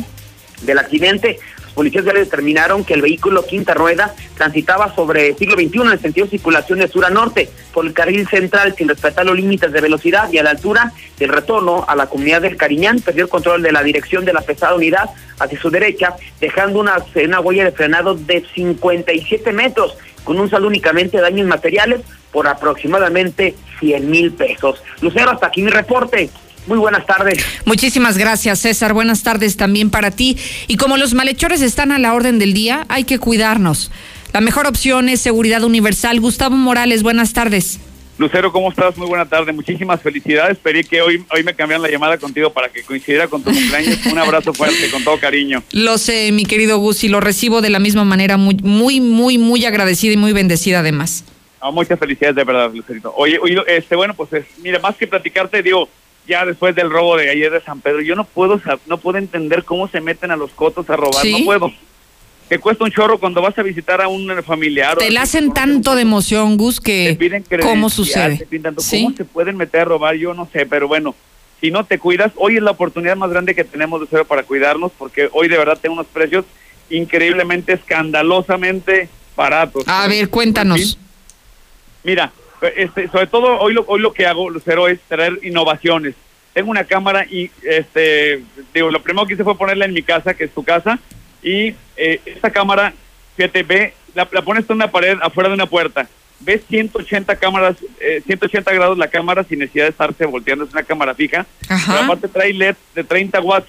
del 0.62 0.78
accidente, 0.78 1.38
policías 1.74 2.04
ya 2.04 2.12
determinaron 2.12 2.84
que 2.84 2.94
el 2.94 3.02
vehículo 3.02 3.46
quinta 3.46 3.74
rueda 3.74 4.14
transitaba 4.36 4.94
sobre 4.94 5.34
siglo 5.34 5.54
XXI 5.54 5.80
en 5.80 5.90
el 5.92 6.00
sentido 6.00 6.26
de 6.26 6.32
circulación 6.32 6.78
de 6.78 6.88
sur 6.88 7.04
a 7.04 7.10
norte 7.10 7.48
por 7.72 7.86
el 7.86 7.92
carril 7.92 8.28
central 8.28 8.74
sin 8.76 8.88
respetar 8.88 9.24
los 9.24 9.36
límites 9.36 9.72
de 9.72 9.80
velocidad 9.80 10.30
y 10.32 10.38
a 10.38 10.42
la 10.42 10.50
altura 10.50 10.92
del 11.18 11.30
retorno 11.30 11.84
a 11.88 11.96
la 11.96 12.06
comunidad 12.06 12.42
del 12.42 12.56
Cariñán 12.56 13.00
perdió 13.00 13.24
el 13.24 13.30
control 13.30 13.62
de 13.62 13.72
la 13.72 13.82
dirección 13.82 14.24
de 14.24 14.32
la 14.32 14.42
pesada 14.42 14.74
unidad 14.74 15.10
hacia 15.38 15.60
su 15.60 15.70
derecha, 15.70 16.16
dejando 16.40 16.80
una, 16.80 16.96
una 17.24 17.40
huella 17.40 17.64
de 17.64 17.72
frenado 17.72 18.14
de 18.14 18.44
57 18.54 19.52
metros 19.52 19.96
con 20.24 20.38
un 20.38 20.50
saldo 20.50 20.68
únicamente 20.68 21.16
de 21.16 21.22
daños 21.22 21.46
materiales 21.46 22.02
por 22.30 22.46
aproximadamente 22.46 23.54
100 23.80 24.10
mil 24.10 24.32
pesos. 24.32 24.82
Lucero, 25.00 25.30
hasta 25.30 25.46
aquí 25.46 25.62
mi 25.62 25.70
reporte. 25.70 26.30
Muy 26.70 26.78
buenas 26.78 27.04
tardes. 27.04 27.44
Muchísimas 27.64 28.16
gracias, 28.16 28.60
César. 28.60 28.92
Buenas 28.92 29.24
tardes 29.24 29.56
también 29.56 29.90
para 29.90 30.12
ti. 30.12 30.36
Y 30.68 30.76
como 30.76 30.96
los 30.98 31.14
malhechores 31.14 31.62
están 31.62 31.90
a 31.90 31.98
la 31.98 32.14
orden 32.14 32.38
del 32.38 32.54
día, 32.54 32.86
hay 32.88 33.02
que 33.02 33.18
cuidarnos. 33.18 33.90
La 34.32 34.40
mejor 34.40 34.68
opción 34.68 35.08
es 35.08 35.20
seguridad 35.20 35.64
universal. 35.64 36.20
Gustavo 36.20 36.54
Morales, 36.54 37.02
buenas 37.02 37.32
tardes. 37.32 37.80
Lucero, 38.18 38.52
¿cómo 38.52 38.70
estás? 38.70 38.96
Muy 38.96 39.08
buena 39.08 39.28
tarde. 39.28 39.50
Muchísimas 39.50 40.00
felicidades. 40.00 40.58
Esperé 40.58 40.84
que 40.84 41.02
hoy, 41.02 41.24
hoy 41.34 41.42
me 41.42 41.54
cambiaran 41.54 41.82
la 41.82 41.90
llamada 41.90 42.18
contigo 42.18 42.52
para 42.52 42.68
que 42.68 42.84
coincidiera 42.84 43.26
con 43.26 43.42
tu 43.42 43.50
cumpleaños. 43.50 44.06
Un 44.12 44.18
abrazo 44.20 44.54
fuerte, 44.54 44.92
con 44.92 45.02
todo 45.02 45.18
cariño. 45.18 45.64
Lo 45.72 45.98
sé, 45.98 46.30
mi 46.30 46.44
querido 46.44 46.78
Gus, 46.78 47.02
y 47.02 47.08
lo 47.08 47.18
recibo 47.18 47.62
de 47.62 47.70
la 47.70 47.80
misma 47.80 48.04
manera, 48.04 48.36
muy, 48.36 48.54
muy, 48.62 49.00
muy, 49.00 49.38
muy 49.38 49.64
agradecida 49.64 50.12
y 50.12 50.16
muy 50.16 50.32
bendecida 50.32 50.78
además. 50.78 51.24
Ah, 51.60 51.72
muchas 51.72 51.98
felicidades, 51.98 52.36
de 52.36 52.44
verdad, 52.44 52.72
Lucerito. 52.72 53.12
Oye, 53.16 53.40
oye, 53.40 53.56
este, 53.66 53.96
bueno, 53.96 54.14
pues 54.14 54.30
mira, 54.62 54.78
más 54.78 54.94
que 54.94 55.08
platicarte, 55.08 55.64
digo, 55.64 55.88
ya 56.30 56.46
después 56.46 56.74
del 56.76 56.88
robo 56.90 57.16
de 57.16 57.28
ayer 57.28 57.50
de 57.50 57.60
San 57.60 57.80
Pedro, 57.80 58.00
yo 58.00 58.14
no 58.14 58.24
puedo 58.24 58.60
no 58.86 58.98
puedo 58.98 59.18
entender 59.18 59.64
cómo 59.64 59.88
se 59.88 60.00
meten 60.00 60.30
a 60.30 60.36
los 60.36 60.52
cotos 60.52 60.88
a 60.88 60.96
robar, 60.96 61.26
no 61.26 61.44
puedo. 61.44 61.72
Te 62.48 62.58
cuesta 62.58 62.84
un 62.84 62.90
chorro 62.90 63.18
cuando 63.18 63.42
vas 63.42 63.56
a 63.58 63.62
visitar 63.62 64.00
a 64.00 64.08
un 64.08 64.28
familiar. 64.42 64.96
Te 64.96 65.10
le 65.10 65.18
hacen 65.18 65.52
tanto 65.52 65.94
de 65.94 66.02
emoción, 66.02 66.56
Gus, 66.56 66.80
que 66.80 67.16
cómo 67.62 67.90
sucede. 67.90 68.46
¿Cómo 68.62 69.16
se 69.16 69.24
pueden 69.24 69.56
meter 69.56 69.82
a 69.82 69.84
robar? 69.84 70.14
Yo 70.16 70.34
no 70.34 70.48
sé, 70.52 70.66
pero 70.66 70.88
bueno, 70.88 71.14
si 71.60 71.70
no 71.70 71.84
te 71.84 71.98
cuidas, 71.98 72.32
hoy 72.36 72.56
es 72.56 72.62
la 72.62 72.72
oportunidad 72.72 73.16
más 73.16 73.30
grande 73.30 73.54
que 73.54 73.64
tenemos 73.64 74.00
de 74.00 74.06
ser 74.06 74.24
para 74.24 74.44
cuidarnos, 74.44 74.92
porque 74.96 75.28
hoy 75.32 75.48
de 75.48 75.58
verdad 75.58 75.78
tengo 75.80 75.94
unos 75.94 76.06
precios 76.06 76.44
increíblemente, 76.90 77.72
escandalosamente 77.72 79.08
baratos. 79.36 79.84
A 79.86 80.06
ver, 80.08 80.28
cuéntanos. 80.28 80.98
Mira, 82.02 82.32
este, 82.76 83.08
sobre 83.08 83.26
todo 83.26 83.58
hoy 83.58 83.74
lo, 83.74 83.84
hoy 83.86 84.00
lo 84.00 84.12
que 84.12 84.26
hago, 84.26 84.50
Lucero, 84.50 84.88
es 84.88 85.00
traer 85.02 85.38
innovaciones. 85.42 86.14
Tengo 86.52 86.70
una 86.70 86.84
cámara 86.84 87.24
y, 87.24 87.50
este, 87.62 88.42
digo, 88.74 88.90
lo 88.90 89.02
primero 89.02 89.26
que 89.26 89.34
hice 89.34 89.44
fue 89.44 89.56
ponerla 89.56 89.84
en 89.84 89.92
mi 89.92 90.02
casa, 90.02 90.34
que 90.34 90.44
es 90.44 90.52
tu 90.52 90.64
casa, 90.64 90.98
y 91.42 91.74
eh, 91.96 92.20
esta 92.26 92.50
cámara, 92.50 92.92
fíjate, 93.36 93.62
ve, 93.62 93.94
la, 94.14 94.26
pones 94.26 94.68
en 94.68 94.76
una 94.76 94.90
pared 94.90 95.16
afuera 95.22 95.48
de 95.48 95.54
una 95.54 95.66
puerta, 95.66 96.08
ves 96.40 96.62
180 96.68 97.36
cámaras, 97.36 97.76
180 98.26 98.70
eh, 98.70 98.74
grados 98.74 98.98
la 98.98 99.08
cámara 99.08 99.44
sin 99.44 99.60
necesidad 99.60 99.84
de 99.84 99.90
estarse 99.90 100.26
volteando, 100.26 100.64
es 100.64 100.72
una 100.72 100.82
cámara 100.82 101.14
fija, 101.14 101.46
pero 101.68 101.98
aparte 102.00 102.28
trae 102.28 102.52
LED 102.52 102.76
de 102.94 103.04
30 103.04 103.40
watts, 103.40 103.68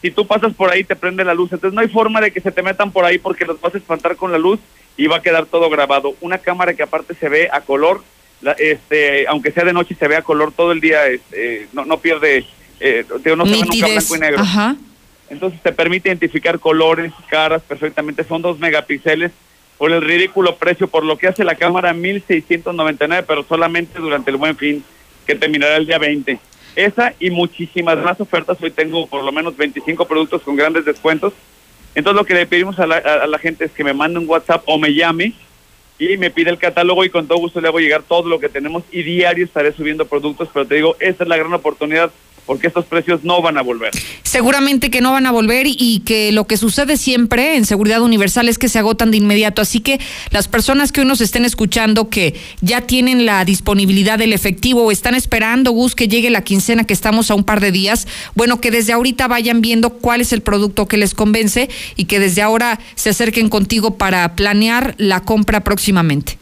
si 0.00 0.10
tú 0.10 0.26
pasas 0.26 0.52
por 0.54 0.70
ahí 0.70 0.82
te 0.82 0.96
prende 0.96 1.24
la 1.24 1.32
luz, 1.32 1.52
entonces 1.52 1.74
no 1.74 1.80
hay 1.80 1.88
forma 1.88 2.20
de 2.20 2.32
que 2.32 2.40
se 2.40 2.50
te 2.50 2.62
metan 2.62 2.90
por 2.90 3.04
ahí 3.04 3.18
porque 3.18 3.44
los 3.44 3.60
vas 3.60 3.74
a 3.74 3.78
espantar 3.78 4.16
con 4.16 4.32
la 4.32 4.38
luz 4.38 4.58
y 4.96 5.06
va 5.06 5.18
a 5.18 5.22
quedar 5.22 5.46
todo 5.46 5.70
grabado. 5.70 6.16
Una 6.20 6.38
cámara 6.38 6.74
que 6.74 6.82
aparte 6.82 7.14
se 7.14 7.28
ve 7.28 7.48
a 7.52 7.60
color 7.60 8.02
la- 8.42 8.52
este, 8.52 9.26
aunque 9.28 9.52
sea 9.52 9.64
de 9.64 9.72
noche 9.72 9.94
y 9.94 9.96
se 9.96 10.08
vea 10.08 10.22
color 10.22 10.52
todo 10.52 10.72
el 10.72 10.80
día, 10.80 11.06
este, 11.06 11.68
no, 11.72 11.84
no 11.84 11.98
pierde, 11.98 12.44
eh, 12.80 13.04
no 13.08 13.18
se 13.18 13.30
ve 13.30 13.36
nunca 13.36 13.86
blanco 13.86 14.16
y 14.16 14.18
negro. 14.20 14.40
Ajá. 14.40 14.76
Entonces 15.30 15.60
te 15.62 15.72
permite 15.72 16.08
identificar 16.10 16.58
colores, 16.58 17.12
caras 17.30 17.62
perfectamente. 17.62 18.22
Son 18.24 18.42
dos 18.42 18.58
megapíxeles 18.58 19.32
por 19.78 19.90
el 19.90 20.02
ridículo 20.02 20.56
precio, 20.56 20.88
por 20.88 21.04
lo 21.04 21.16
que 21.16 21.28
hace 21.28 21.42
la 21.44 21.54
cámara 21.54 21.92
1699, 21.94 23.24
pero 23.26 23.42
solamente 23.44 23.98
durante 23.98 24.30
el 24.30 24.36
buen 24.36 24.56
fin, 24.56 24.84
que 25.26 25.34
terminará 25.34 25.76
el 25.76 25.86
día 25.86 25.98
20. 25.98 26.38
Esa 26.76 27.14
y 27.20 27.30
muchísimas 27.30 27.98
más 27.98 28.20
ofertas. 28.20 28.58
Hoy 28.62 28.70
tengo 28.70 29.06
por 29.06 29.22
lo 29.24 29.32
menos 29.32 29.56
25 29.56 30.06
productos 30.06 30.42
con 30.42 30.56
grandes 30.56 30.84
descuentos. 30.84 31.32
Entonces 31.94 32.18
lo 32.20 32.24
que 32.26 32.34
le 32.34 32.46
pedimos 32.46 32.78
a 32.78 32.86
la, 32.86 32.96
a- 32.96 33.24
a 33.24 33.26
la 33.26 33.38
gente 33.38 33.64
es 33.66 33.72
que 33.72 33.84
me 33.84 33.92
mande 33.92 34.18
un 34.18 34.28
WhatsApp 34.28 34.62
o 34.66 34.78
me 34.78 34.94
llame 34.94 35.32
y 36.10 36.16
me 36.16 36.30
pide 36.30 36.50
el 36.50 36.58
catálogo 36.58 37.04
y 37.04 37.10
con 37.10 37.28
todo 37.28 37.38
gusto 37.38 37.60
le 37.60 37.68
hago 37.68 37.78
llegar 37.78 38.02
todo 38.02 38.28
lo 38.28 38.40
que 38.40 38.48
tenemos 38.48 38.82
y 38.90 39.02
diario 39.02 39.44
estaré 39.44 39.72
subiendo 39.72 40.06
productos, 40.06 40.48
pero 40.52 40.66
te 40.66 40.74
digo, 40.74 40.96
esta 40.98 41.24
es 41.24 41.28
la 41.28 41.36
gran 41.36 41.52
oportunidad 41.52 42.10
porque 42.46 42.66
estos 42.66 42.84
precios 42.86 43.24
no 43.24 43.40
van 43.40 43.58
a 43.58 43.62
volver. 43.62 43.90
Seguramente 44.22 44.90
que 44.90 45.00
no 45.00 45.12
van 45.12 45.26
a 45.26 45.30
volver 45.30 45.66
y 45.68 46.02
que 46.04 46.32
lo 46.32 46.46
que 46.46 46.56
sucede 46.56 46.96
siempre 46.96 47.56
en 47.56 47.64
Seguridad 47.64 48.02
Universal 48.02 48.48
es 48.48 48.58
que 48.58 48.68
se 48.68 48.78
agotan 48.78 49.10
de 49.10 49.18
inmediato. 49.18 49.62
Así 49.62 49.80
que 49.80 50.00
las 50.30 50.48
personas 50.48 50.92
que 50.92 51.00
hoy 51.00 51.06
nos 51.06 51.20
estén 51.20 51.44
escuchando 51.44 52.08
que 52.08 52.34
ya 52.60 52.82
tienen 52.82 53.26
la 53.26 53.44
disponibilidad 53.44 54.18
del 54.18 54.32
efectivo 54.32 54.84
o 54.84 54.90
están 54.90 55.14
esperando, 55.14 55.70
Gus, 55.72 55.94
que 55.94 56.08
llegue 56.08 56.30
la 56.30 56.42
quincena 56.42 56.84
que 56.84 56.92
estamos 56.92 57.30
a 57.30 57.34
un 57.34 57.44
par 57.44 57.60
de 57.60 57.72
días, 57.72 58.08
bueno, 58.34 58.60
que 58.60 58.70
desde 58.70 58.92
ahorita 58.92 59.28
vayan 59.28 59.60
viendo 59.60 59.90
cuál 59.90 60.20
es 60.20 60.32
el 60.32 60.42
producto 60.42 60.86
que 60.86 60.96
les 60.96 61.14
convence 61.14 61.68
y 61.96 62.06
que 62.06 62.18
desde 62.18 62.42
ahora 62.42 62.80
se 62.94 63.10
acerquen 63.10 63.48
contigo 63.48 63.96
para 63.96 64.34
planear 64.34 64.94
la 64.98 65.20
compra 65.20 65.60
próximamente. 65.60 66.38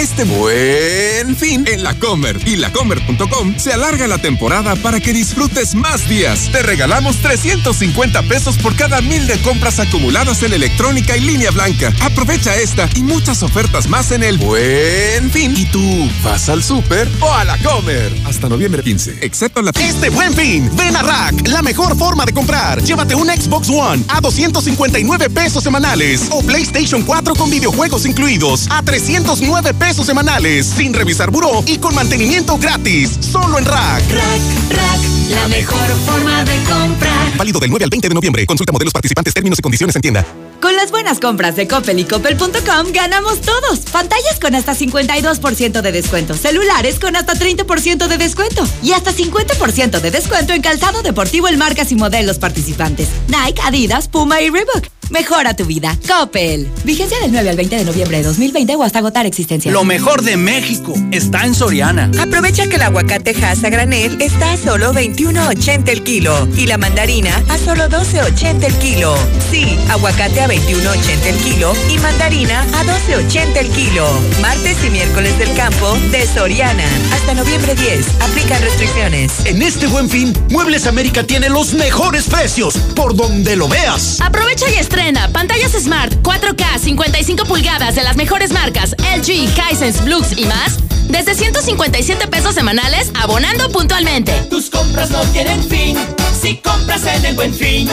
Este 0.00 0.24
buen 0.24 1.36
fin 1.36 1.66
en 1.68 1.82
la 1.82 1.92
Comer 1.92 2.40
y 2.46 2.56
lacomer.com 2.56 3.58
se 3.58 3.74
alarga 3.74 4.06
la 4.06 4.16
temporada 4.16 4.74
para 4.76 4.98
que 4.98 5.12
disfrutes 5.12 5.74
más 5.74 6.08
días. 6.08 6.48
Te 6.50 6.62
regalamos 6.62 7.18
350 7.18 8.22
pesos 8.22 8.56
por 8.56 8.74
cada 8.76 9.02
mil 9.02 9.26
de 9.26 9.38
compras 9.42 9.78
acumuladas 9.78 10.42
en 10.42 10.54
electrónica 10.54 11.18
y 11.18 11.20
línea 11.20 11.50
blanca. 11.50 11.92
Aprovecha 12.00 12.56
esta 12.56 12.88
y 12.94 13.02
muchas 13.02 13.42
ofertas 13.42 13.88
más 13.88 14.10
en 14.10 14.22
el 14.22 14.38
buen 14.38 15.30
fin. 15.30 15.52
¿Y 15.54 15.66
tú 15.66 16.10
vas 16.24 16.48
al 16.48 16.62
súper 16.62 17.06
o 17.20 17.30
a 17.34 17.44
la 17.44 17.58
Comer? 17.58 18.10
Hasta 18.24 18.48
noviembre 18.48 18.82
15, 18.82 19.18
excepto 19.20 19.60
la 19.60 19.70
Este 19.78 20.08
buen 20.08 20.32
fin, 20.32 20.70
ven 20.78 20.96
a 20.96 21.02
Rack, 21.02 21.46
la 21.48 21.60
mejor 21.60 21.94
forma 21.98 22.24
de 22.24 22.32
comprar. 22.32 22.82
Llévate 22.82 23.14
un 23.14 23.28
Xbox 23.28 23.68
One 23.68 24.02
a 24.08 24.22
259 24.22 25.28
pesos 25.28 25.62
semanales 25.62 26.22
o 26.30 26.42
PlayStation 26.42 27.02
4 27.02 27.34
con 27.34 27.50
videojuegos 27.50 28.06
incluidos 28.06 28.66
a 28.70 28.82
309 28.82 29.74
pesos 29.74 29.89
semanales, 29.94 30.66
sin 30.66 30.94
revisar 30.94 31.30
buró 31.30 31.62
y 31.66 31.78
con 31.78 31.94
mantenimiento 31.94 32.58
gratis. 32.58 33.18
Solo 33.20 33.58
en 33.58 33.64
Rack. 33.64 34.02
Rack, 34.10 34.70
rack, 34.70 35.00
la 35.30 35.48
mejor 35.48 35.88
forma 36.06 36.44
de 36.44 36.56
comprar. 36.64 37.36
Válido 37.36 37.60
del 37.60 37.70
9 37.70 37.84
al 37.84 37.90
20 37.90 38.08
de 38.08 38.14
noviembre. 38.14 38.46
Consulta 38.46 38.72
modelos 38.72 38.92
participantes, 38.92 39.34
términos 39.34 39.58
y 39.58 39.62
condiciones 39.62 39.96
en 39.96 40.02
tienda. 40.02 40.24
Con 40.60 40.76
las 40.76 40.90
buenas 40.90 41.20
compras 41.20 41.56
de 41.56 41.66
Coppel 41.66 42.00
y 42.00 42.04
Coppel.com 42.04 42.92
ganamos 42.92 43.40
todos. 43.40 43.80
Pantallas 43.90 44.38
con 44.38 44.54
hasta 44.54 44.74
52% 44.74 45.80
de 45.80 45.92
descuento. 45.92 46.34
Celulares 46.34 46.98
con 47.00 47.16
hasta 47.16 47.34
30% 47.34 48.06
de 48.06 48.18
descuento. 48.18 48.66
Y 48.82 48.92
hasta 48.92 49.12
50% 49.12 50.00
de 50.00 50.10
descuento 50.10 50.52
en 50.52 50.60
calzado 50.60 51.02
deportivo 51.02 51.48
en 51.48 51.58
marcas 51.58 51.92
y 51.92 51.96
modelos 51.96 52.38
participantes. 52.38 53.08
Nike, 53.28 53.60
Adidas, 53.64 54.08
Puma 54.08 54.42
y 54.42 54.50
Reebok. 54.50 54.86
Mejora 55.10 55.54
tu 55.54 55.64
vida. 55.64 55.98
Coppel. 56.06 56.68
Vigencia 56.84 57.18
del 57.18 57.32
9 57.32 57.50
al 57.50 57.56
20 57.56 57.76
de 57.76 57.84
noviembre 57.84 58.18
de 58.18 58.22
2020 58.22 58.76
o 58.76 58.84
hasta 58.84 59.00
agotar 59.00 59.26
existencia. 59.26 59.72
Lo 59.72 59.82
mejor 59.82 60.22
de 60.22 60.36
México 60.36 60.94
está 61.10 61.44
en 61.44 61.54
Soriana. 61.54 62.10
Aprovecha 62.20 62.68
que 62.68 62.76
el 62.76 62.82
aguacate 62.82 63.34
Hass 63.42 63.64
a 63.64 63.70
granel 63.70 64.22
está 64.22 64.52
a 64.52 64.56
solo 64.56 64.94
21.80 64.94 65.88
el 65.88 66.04
kilo 66.04 66.48
y 66.56 66.66
la 66.66 66.78
mandarina 66.78 67.42
a 67.48 67.58
solo 67.58 67.88
12.80 67.88 68.64
el 68.64 68.74
kilo. 68.78 69.16
Sí, 69.50 69.76
aguacate 69.88 70.42
a 70.42 70.46
21.80 70.50 71.26
el 71.26 71.36
kilo 71.36 71.72
y 71.88 71.96
mandarina 71.98 72.62
a 72.62 72.82
12.80 72.82 73.56
el 73.56 73.70
kilo. 73.70 74.04
Martes 74.40 74.78
y 74.84 74.90
miércoles 74.90 75.38
del 75.38 75.54
campo 75.54 75.96
de 76.10 76.26
Soriana. 76.26 76.82
Hasta 77.12 77.34
noviembre 77.34 77.76
10. 77.76 78.20
Aplican 78.20 78.60
restricciones. 78.60 79.46
En 79.46 79.62
este 79.62 79.86
buen 79.86 80.10
fin, 80.10 80.32
Muebles 80.50 80.88
América 80.88 81.22
tiene 81.22 81.48
los 81.48 81.74
mejores 81.74 82.24
precios 82.24 82.76
por 82.96 83.14
donde 83.14 83.54
lo 83.54 83.68
veas. 83.68 84.20
Aprovecha 84.20 84.68
y 84.70 84.74
estrena 84.74 85.28
pantallas 85.28 85.70
Smart 85.70 86.12
4K 86.22 86.80
55 86.80 87.44
pulgadas 87.44 87.94
de 87.94 88.02
las 88.02 88.16
mejores 88.16 88.50
marcas 88.50 88.96
LG, 88.98 89.48
Hisense, 89.70 90.02
Blux 90.02 90.36
y 90.36 90.46
más 90.46 90.78
desde 91.06 91.36
157 91.36 92.26
pesos 92.26 92.56
semanales 92.56 93.12
abonando 93.14 93.70
puntualmente. 93.70 94.32
Tus 94.50 94.68
compras 94.68 95.10
no 95.10 95.20
tienen 95.26 95.62
fin 95.62 95.96
si 96.42 96.56
compras 96.56 97.04
en 97.04 97.24
el 97.24 97.34
buen 97.36 97.54
fin. 97.54 97.88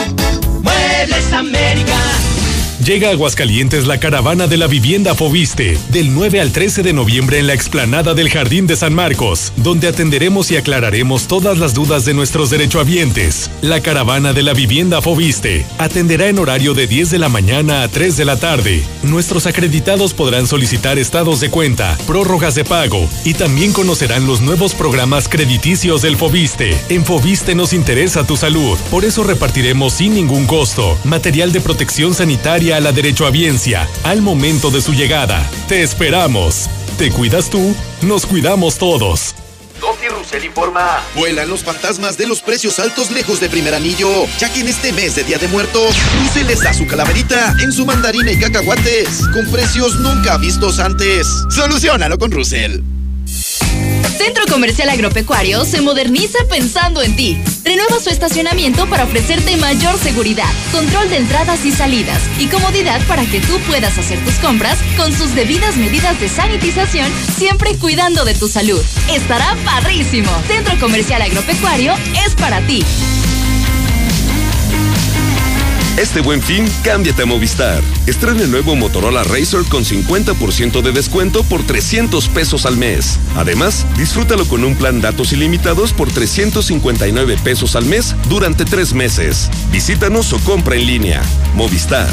Muebles 0.60 1.32
América. 1.32 1.96
Llega 2.84 3.08
a 3.08 3.10
Aguascalientes 3.10 3.86
la 3.86 3.98
caravana 3.98 4.46
de 4.46 4.56
la 4.56 4.68
vivienda 4.68 5.12
Fobiste, 5.12 5.76
del 5.90 6.14
9 6.14 6.40
al 6.40 6.52
13 6.52 6.84
de 6.84 6.92
noviembre 6.92 7.40
en 7.40 7.48
la 7.48 7.52
explanada 7.52 8.14
del 8.14 8.30
Jardín 8.30 8.68
de 8.68 8.76
San 8.76 8.94
Marcos, 8.94 9.52
donde 9.56 9.88
atenderemos 9.88 10.52
y 10.52 10.56
aclararemos 10.56 11.26
todas 11.26 11.58
las 11.58 11.74
dudas 11.74 12.04
de 12.04 12.14
nuestros 12.14 12.50
derechohabientes. 12.50 13.50
La 13.62 13.80
caravana 13.80 14.32
de 14.32 14.44
la 14.44 14.54
vivienda 14.54 15.02
Fobiste 15.02 15.66
atenderá 15.78 16.28
en 16.28 16.38
horario 16.38 16.72
de 16.72 16.86
10 16.86 17.10
de 17.10 17.18
la 17.18 17.28
mañana 17.28 17.82
a 17.82 17.88
3 17.88 18.16
de 18.16 18.24
la 18.24 18.36
tarde. 18.38 18.84
Nuestros 19.02 19.46
acreditados 19.46 20.14
podrán 20.14 20.46
solicitar 20.46 21.00
estados 21.00 21.40
de 21.40 21.50
cuenta, 21.50 21.98
prórrogas 22.06 22.54
de 22.54 22.64
pago 22.64 23.08
y 23.24 23.34
también 23.34 23.72
conocerán 23.72 24.24
los 24.24 24.40
nuevos 24.40 24.74
programas 24.74 25.28
crediticios 25.28 26.02
del 26.02 26.16
Fobiste. 26.16 26.76
En 26.90 27.04
Fobiste 27.04 27.56
nos 27.56 27.72
interesa 27.72 28.24
tu 28.24 28.36
salud, 28.36 28.78
por 28.88 29.04
eso 29.04 29.24
repartiremos 29.24 29.94
sin 29.94 30.14
ningún 30.14 30.46
costo 30.46 30.96
material 31.02 31.50
de 31.52 31.60
protección 31.60 32.14
sanitaria 32.14 32.67
a 32.72 32.80
la 32.80 32.92
derechohabiencia 32.92 33.88
al 34.04 34.22
momento 34.22 34.70
de 34.70 34.80
su 34.80 34.92
llegada. 34.92 35.44
Te 35.68 35.82
esperamos. 35.82 36.68
¿Te 36.98 37.10
cuidas 37.10 37.50
tú? 37.50 37.74
Nos 38.02 38.26
cuidamos 38.26 38.76
todos. 38.78 39.34
Doty 39.80 40.08
Russell 40.08 40.44
informa. 40.44 41.00
Vuelan 41.14 41.48
los 41.48 41.62
fantasmas 41.62 42.18
de 42.18 42.26
los 42.26 42.42
precios 42.42 42.78
altos 42.78 43.10
lejos 43.10 43.40
de 43.40 43.48
primer 43.48 43.74
anillo, 43.74 44.26
ya 44.38 44.52
que 44.52 44.60
en 44.60 44.68
este 44.68 44.92
mes 44.92 45.14
de 45.14 45.24
Día 45.24 45.38
de 45.38 45.48
Muertos, 45.48 45.94
Russell 46.20 46.46
les 46.46 46.62
da 46.62 46.74
su 46.74 46.86
calaverita 46.86 47.54
en 47.62 47.72
su 47.72 47.86
mandarina 47.86 48.32
y 48.32 48.38
cacahuates, 48.38 49.20
con 49.32 49.50
precios 49.50 49.96
nunca 50.00 50.36
vistos 50.38 50.78
antes. 50.80 51.26
Solucionalo 51.50 52.18
con 52.18 52.32
Russell. 52.32 52.97
Centro 54.16 54.44
Comercial 54.46 54.88
Agropecuario 54.88 55.64
se 55.64 55.80
moderniza 55.80 56.38
pensando 56.48 57.02
en 57.02 57.16
ti. 57.16 57.38
Renueva 57.64 57.98
su 58.00 58.10
estacionamiento 58.10 58.88
para 58.88 59.04
ofrecerte 59.04 59.56
mayor 59.56 59.98
seguridad, 59.98 60.50
control 60.72 61.08
de 61.10 61.16
entradas 61.16 61.64
y 61.64 61.72
salidas 61.72 62.20
y 62.38 62.46
comodidad 62.46 63.00
para 63.06 63.24
que 63.24 63.40
tú 63.40 63.58
puedas 63.66 63.96
hacer 63.98 64.18
tus 64.24 64.34
compras 64.34 64.78
con 64.96 65.12
sus 65.12 65.34
debidas 65.34 65.76
medidas 65.76 66.18
de 66.20 66.28
sanitización, 66.28 67.10
siempre 67.36 67.76
cuidando 67.76 68.24
de 68.24 68.34
tu 68.34 68.48
salud. 68.48 68.82
Estará 69.10 69.56
padrísimo. 69.64 70.30
Centro 70.46 70.78
Comercial 70.78 71.22
Agropecuario 71.22 71.94
es 72.26 72.34
para 72.34 72.60
ti. 72.66 72.84
Este 75.98 76.20
buen 76.20 76.40
fin, 76.40 76.64
cámbiate 76.84 77.22
a 77.22 77.26
Movistar. 77.26 77.82
Estrena 78.06 78.42
el 78.42 78.52
nuevo 78.52 78.76
Motorola 78.76 79.24
Razr 79.24 79.68
con 79.68 79.84
50% 79.84 80.80
de 80.80 80.92
descuento 80.92 81.42
por 81.42 81.66
300 81.66 82.28
pesos 82.28 82.66
al 82.66 82.76
mes. 82.76 83.18
Además, 83.34 83.84
disfrútalo 83.96 84.46
con 84.46 84.62
un 84.62 84.76
plan 84.76 85.00
datos 85.00 85.32
ilimitados 85.32 85.92
por 85.92 86.08
359 86.08 87.36
pesos 87.42 87.74
al 87.74 87.86
mes 87.86 88.14
durante 88.28 88.64
tres 88.64 88.94
meses. 88.94 89.50
Visítanos 89.72 90.32
o 90.32 90.38
compra 90.38 90.76
en 90.76 90.86
línea. 90.86 91.20
Movistar. 91.56 92.08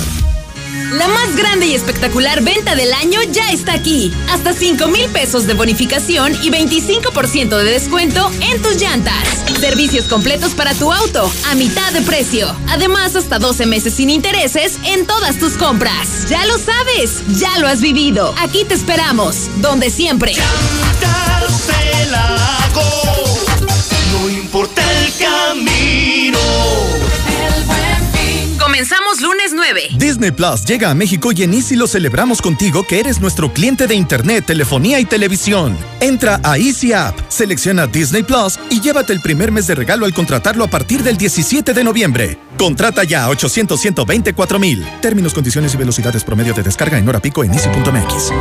La 0.91 1.07
más 1.07 1.35
grande 1.35 1.67
y 1.67 1.73
espectacular 1.73 2.41
venta 2.41 2.75
del 2.75 2.93
año 2.93 3.19
ya 3.31 3.49
está 3.51 3.73
aquí. 3.73 4.13
Hasta 4.29 4.53
5 4.53 4.87
mil 4.87 5.09
pesos 5.09 5.47
de 5.47 5.53
bonificación 5.53 6.33
y 6.41 6.49
25% 6.49 7.57
de 7.57 7.63
descuento 7.63 8.31
en 8.41 8.61
tus 8.61 8.77
llantas. 8.77 9.27
Servicios 9.59 10.05
completos 10.05 10.53
para 10.53 10.73
tu 10.73 10.91
auto 10.91 11.31
a 11.47 11.55
mitad 11.55 11.91
de 11.91 12.01
precio. 12.01 12.55
Además, 12.69 13.15
hasta 13.15 13.39
12 13.39 13.65
meses 13.65 13.93
sin 13.93 14.09
intereses 14.09 14.79
en 14.85 15.05
todas 15.05 15.37
tus 15.37 15.53
compras. 15.53 16.27
Ya 16.29 16.45
lo 16.45 16.57
sabes, 16.57 17.23
ya 17.39 17.57
lo 17.59 17.67
has 17.67 17.81
vivido. 17.81 18.33
Aquí 18.39 18.63
te 18.63 18.73
esperamos, 18.73 19.49
donde 19.57 19.89
siempre. 19.89 20.33
No 24.11 24.29
importa 24.29 24.81
el 25.03 25.13
camino. 25.17 25.74
Comenzamos 28.75 29.21
lunes 29.21 29.53
9. 29.55 29.81
Disney 29.95 30.31
Plus 30.31 30.65
llega 30.65 30.89
a 30.89 30.93
México 30.93 31.31
y 31.33 31.43
en 31.43 31.53
Easy 31.53 31.77
lo 31.77 31.87
celebramos 31.87 32.41
contigo 32.41 32.85
que 32.85 32.99
eres 32.99 33.21
nuestro 33.21 33.53
cliente 33.53 33.87
de 33.87 33.95
internet, 33.95 34.45
telefonía 34.45 34.99
y 34.99 35.05
televisión. 35.05 35.77
Entra 36.01 36.41
a 36.43 36.57
Easy 36.57 36.91
App, 36.91 37.17
selecciona 37.29 37.87
Disney 37.87 38.23
Plus 38.23 38.59
y 38.69 38.81
llévate 38.81 39.13
el 39.13 39.21
primer 39.21 39.53
mes 39.53 39.67
de 39.67 39.75
regalo 39.75 40.05
al 40.05 40.13
contratarlo 40.13 40.65
a 40.65 40.67
partir 40.67 41.03
del 41.03 41.15
17 41.15 41.73
de 41.73 41.83
noviembre. 41.85 42.37
Contrata 42.57 43.05
ya 43.05 43.23
a 43.23 43.29
800 43.29 43.79
124 43.79 44.59
mil. 44.59 44.85
Términos, 45.01 45.33
condiciones 45.33 45.73
y 45.73 45.77
velocidades 45.77 46.25
promedio 46.25 46.53
de 46.53 46.63
descarga 46.63 46.97
en 46.97 47.07
hora 47.07 47.21
pico 47.21 47.45
en 47.45 47.53
easy.mx. 47.53 48.31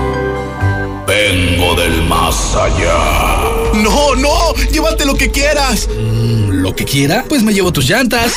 Vengo 1.06 1.76
del 1.76 2.02
más 2.08 2.56
allá. 2.56 3.43
No, 3.82 4.14
no, 4.14 4.54
llévate 4.72 5.04
lo 5.04 5.14
que 5.14 5.30
quieras. 5.30 5.88
¿Lo 5.88 6.74
que 6.74 6.84
quiera? 6.84 7.24
Pues 7.28 7.42
me 7.42 7.52
llevo 7.52 7.72
tus 7.72 7.88
llantas. 7.88 8.32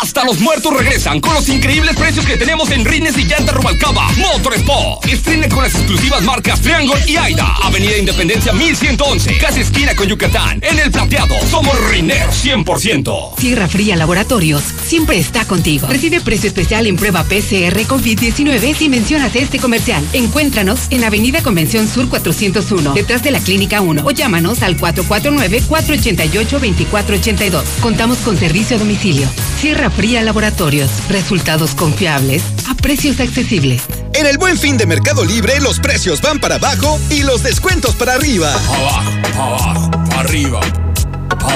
Hasta 0.00 0.24
los 0.24 0.38
muertos 0.38 0.72
regresan 0.76 1.20
con 1.20 1.34
los 1.34 1.48
increíbles 1.48 1.96
precios 1.96 2.24
que 2.26 2.36
tenemos 2.36 2.70
en 2.70 2.84
Rines 2.84 3.16
y 3.16 3.24
Llanta 3.24 3.52
Rubalcaba. 3.52 4.08
Motor 4.12 4.54
Sport. 4.54 5.06
Estrena 5.06 5.48
con 5.48 5.62
las 5.62 5.74
exclusivas 5.74 6.22
marcas 6.22 6.60
Triangle 6.60 6.94
y 7.06 7.16
Aida. 7.16 7.56
Avenida 7.62 7.96
Independencia 7.96 8.52
1111. 8.52 9.38
Casi 9.38 9.60
esquina 9.60 9.96
con 9.96 10.06
Yucatán. 10.06 10.60
En 10.62 10.78
el 10.78 10.90
plateado. 10.90 11.34
Somos 11.50 11.74
Rineros 11.90 12.44
100%. 12.44 13.38
Sierra 13.38 13.68
Fría 13.68 13.96
Laboratorios 13.96 14.62
siempre 14.86 15.18
está 15.18 15.44
contigo. 15.44 15.88
Recibe 15.88 16.20
precio 16.20 16.48
especial 16.48 16.86
en 16.86 16.96
prueba 16.96 17.24
PCR 17.24 17.80
COVID-19 17.86 18.76
si 18.76 18.88
mencionas 18.88 19.34
este 19.34 19.58
comercial. 19.58 20.04
Encuéntranos 20.12 20.80
en 20.90 21.04
Avenida 21.04 21.42
Convención 21.42 21.88
Sur 21.88 22.08
401, 22.08 22.92
detrás 22.92 23.22
de 23.22 23.30
la 23.30 23.40
Clínica 23.40 23.80
1 23.80 24.02
o 24.04 24.10
llámanos 24.10 24.62
al 24.62 24.76
449-488-2482. 24.82 27.62
Contamos 27.80 28.18
con 28.18 28.36
servicio 28.36 28.76
a 28.76 28.80
domicilio. 28.80 29.26
Sierra 29.60 29.88
Fría 29.90 30.22
Laboratorios. 30.22 30.90
Resultados 31.08 31.74
confiables 31.74 32.42
a 32.68 32.74
precios 32.74 33.20
accesibles. 33.20 33.82
En 34.14 34.26
el 34.26 34.36
buen 34.36 34.58
fin 34.58 34.76
de 34.76 34.84
Mercado 34.86 35.24
Libre, 35.24 35.60
los 35.60 35.78
precios 35.78 36.20
van 36.20 36.40
para 36.40 36.56
abajo 36.56 36.98
y 37.08 37.22
los 37.22 37.42
descuentos 37.42 37.94
para 37.94 38.12
arriba. 38.14 38.52
Abajo, 38.52 39.12
abajo, 39.34 39.90
arriba. 40.16 40.60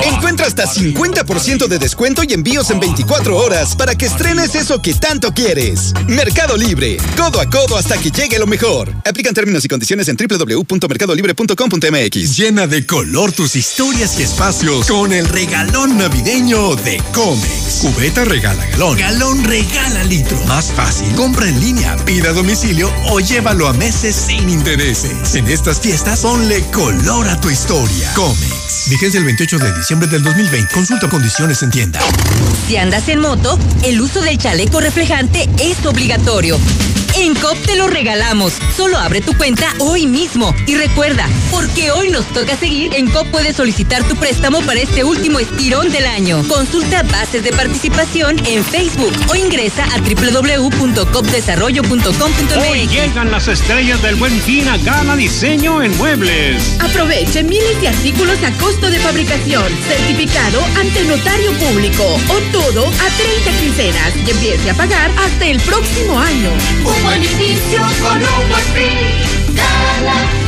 Encuentra 0.05 0.47
hasta 0.47 0.67
50% 0.67 1.67
de 1.67 1.79
descuento 1.79 2.23
y 2.23 2.33
envíos 2.33 2.71
en 2.71 2.81
24 2.81 3.37
horas 3.37 3.77
para 3.77 3.95
que 3.95 4.07
estrenes 4.07 4.55
eso 4.55 4.81
que 4.81 4.95
tanto 4.95 5.33
quieres. 5.33 5.93
Mercado 6.07 6.57
Libre, 6.57 6.97
codo 7.17 7.41
a 7.41 7.51
codo 7.51 7.77
hasta 7.77 7.99
que 7.99 8.11
llegue 8.11 8.39
lo 8.39 8.47
mejor. 8.47 8.93
Aplican 9.05 9.35
términos 9.35 9.65
y 9.65 9.69
condiciones 9.69 10.09
en 10.09 10.17
www.mercadolibre.com.mx. 10.17 12.37
Llena 12.37 12.67
de 12.67 12.87
color 12.87 13.33
tus 13.33 13.57
historias 13.57 14.19
y 14.19 14.23
espacios 14.23 14.87
con 14.87 15.13
el 15.13 15.29
regalón 15.29 15.99
navideño 15.99 16.77
de 16.77 17.03
Comex. 17.13 17.79
Cubeta 17.81 18.25
regala 18.25 18.65
galón. 18.71 18.99
Galón 18.99 19.45
regala 19.45 20.05
litro. 20.05 20.39
Más 20.47 20.73
fácil. 20.73 21.13
Compra 21.15 21.49
en 21.49 21.61
línea, 21.61 21.97
pida 22.05 22.31
a 22.31 22.33
domicilio 22.33 22.91
o 23.11 23.21
llévalo 23.21 23.69
a 23.69 23.73
meses 23.73 24.17
sin 24.17 24.49
intereses. 24.49 25.35
En 25.35 25.47
estas 25.49 25.81
fiestas, 25.81 26.21
ponle 26.21 26.63
color 26.73 27.29
a 27.29 27.41
tu 27.41 27.51
historia. 27.51 28.13
Comex. 28.15 28.89
Vigencia 28.89 29.19
el 29.19 29.25
28 29.25 29.59
de 29.59 29.73
diciembre 29.77 30.09
del 30.09 30.23
2020. 30.23 30.73
Consulta 30.73 31.09
condiciones 31.09 31.63
en 31.63 31.71
tienda. 31.71 32.01
Si 32.67 32.77
andas 32.77 33.09
en 33.09 33.21
moto, 33.21 33.59
el 33.85 34.01
uso 34.01 34.21
del 34.21 34.39
chaleco 34.39 34.81
reflejante 34.81 35.49
es 35.61 35.85
obligatorio. 35.87 36.59
En 37.19 37.35
COP 37.35 37.57
te 37.65 37.77
lo 37.77 37.87
regalamos. 37.87 38.53
Solo 38.77 38.99
abre 38.99 39.23
tu 39.23 39.35
cuenta 39.39 39.73
hoy 39.79 40.07
mismo. 40.07 40.55
Y 40.67 40.75
recuerda, 40.75 41.27
porque 41.51 41.91
hoy 41.91 42.11
nos 42.11 42.27
toca 42.27 42.59
seguir, 42.59 42.95
en 42.95 43.11
COP 43.11 43.31
puedes 43.31 43.57
solicitar 43.57 44.05
tu 44.05 44.17
préstamo 44.17 44.61
para 44.61 44.81
este 44.81 45.03
último 45.03 45.39
estirón 45.39 45.91
del 45.91 46.05
año. 46.07 46.47
Consulta 46.47 47.03
bases 47.05 47.43
de 47.43 47.53
participación 47.53 48.39
en 48.47 48.63
Facebook 48.63 49.15
o 49.31 49.35
ingresa 49.35 49.85
a 49.85 49.99
www.copdesarrollo.com.mx. 49.99 52.71
Hoy 52.71 52.87
llegan 52.87 53.31
las 53.31 53.49
estrellas 53.49 54.03
del 54.03 54.17
buen 54.17 54.39
fin 54.43 54.69
a 54.69 54.77
Gana 54.77 55.17
Diseño 55.17 55.83
en 55.83 55.97
Muebles. 55.97 56.77
Aproveche 56.81 57.43
miles 57.43 57.81
de 57.81 57.89
artículos 57.89 58.43
a 58.43 58.51
costo 58.59 58.91
de 58.91 58.99
fabricación, 58.99 59.66
certificado 59.73 60.61
ante 60.79 61.05
notario 61.05 61.53
público 61.53 62.05
o 62.05 62.41
todo 62.53 62.87
a 62.87 63.09
30 63.17 63.51
quincenas 63.61 64.15
y 64.17 64.31
empiece 64.31 64.71
a 64.71 64.75
pagar 64.75 65.11
hasta 65.19 65.47
el 65.47 65.61
próximo 65.61 66.19
año. 66.19 66.51
Un 66.85 67.09
beneficio 67.11 67.81
con 68.01 68.17
un 68.17 68.49
buen 68.49 68.65
fin. 68.75 69.55
Gala. 69.55 70.46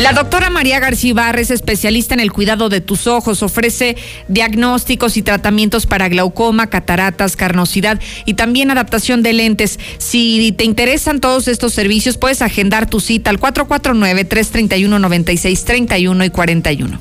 La 0.00 0.12
doctora 0.12 0.48
María 0.48 0.80
García 0.80 1.10
Ibarra 1.10 1.40
es 1.40 1.50
especialista 1.50 2.14
en 2.14 2.20
el 2.20 2.32
cuidado 2.32 2.68
de 2.68 2.80
tus 2.80 3.06
ojos. 3.06 3.42
Ofrece 3.42 3.96
diagnósticos 4.28 5.16
y 5.16 5.22
tratamientos 5.22 5.86
para 5.86 6.08
glaucoma, 6.08 6.68
cataratas, 6.68 7.34
carnosidad 7.36 8.00
y 8.24 8.34
también 8.34 8.70
adaptación 8.70 9.22
de 9.22 9.32
lentes. 9.32 9.80
Si 9.98 10.52
te 10.52 10.64
interesan 10.64 11.20
todos 11.20 11.48
estos 11.48 11.74
servicios, 11.74 12.16
puedes 12.16 12.42
agendar 12.42 12.88
tu 12.88 13.00
cita 13.00 13.30
al 13.30 13.40
449-331-9631 13.40 16.26
y 16.26 16.30
41. 16.30 17.00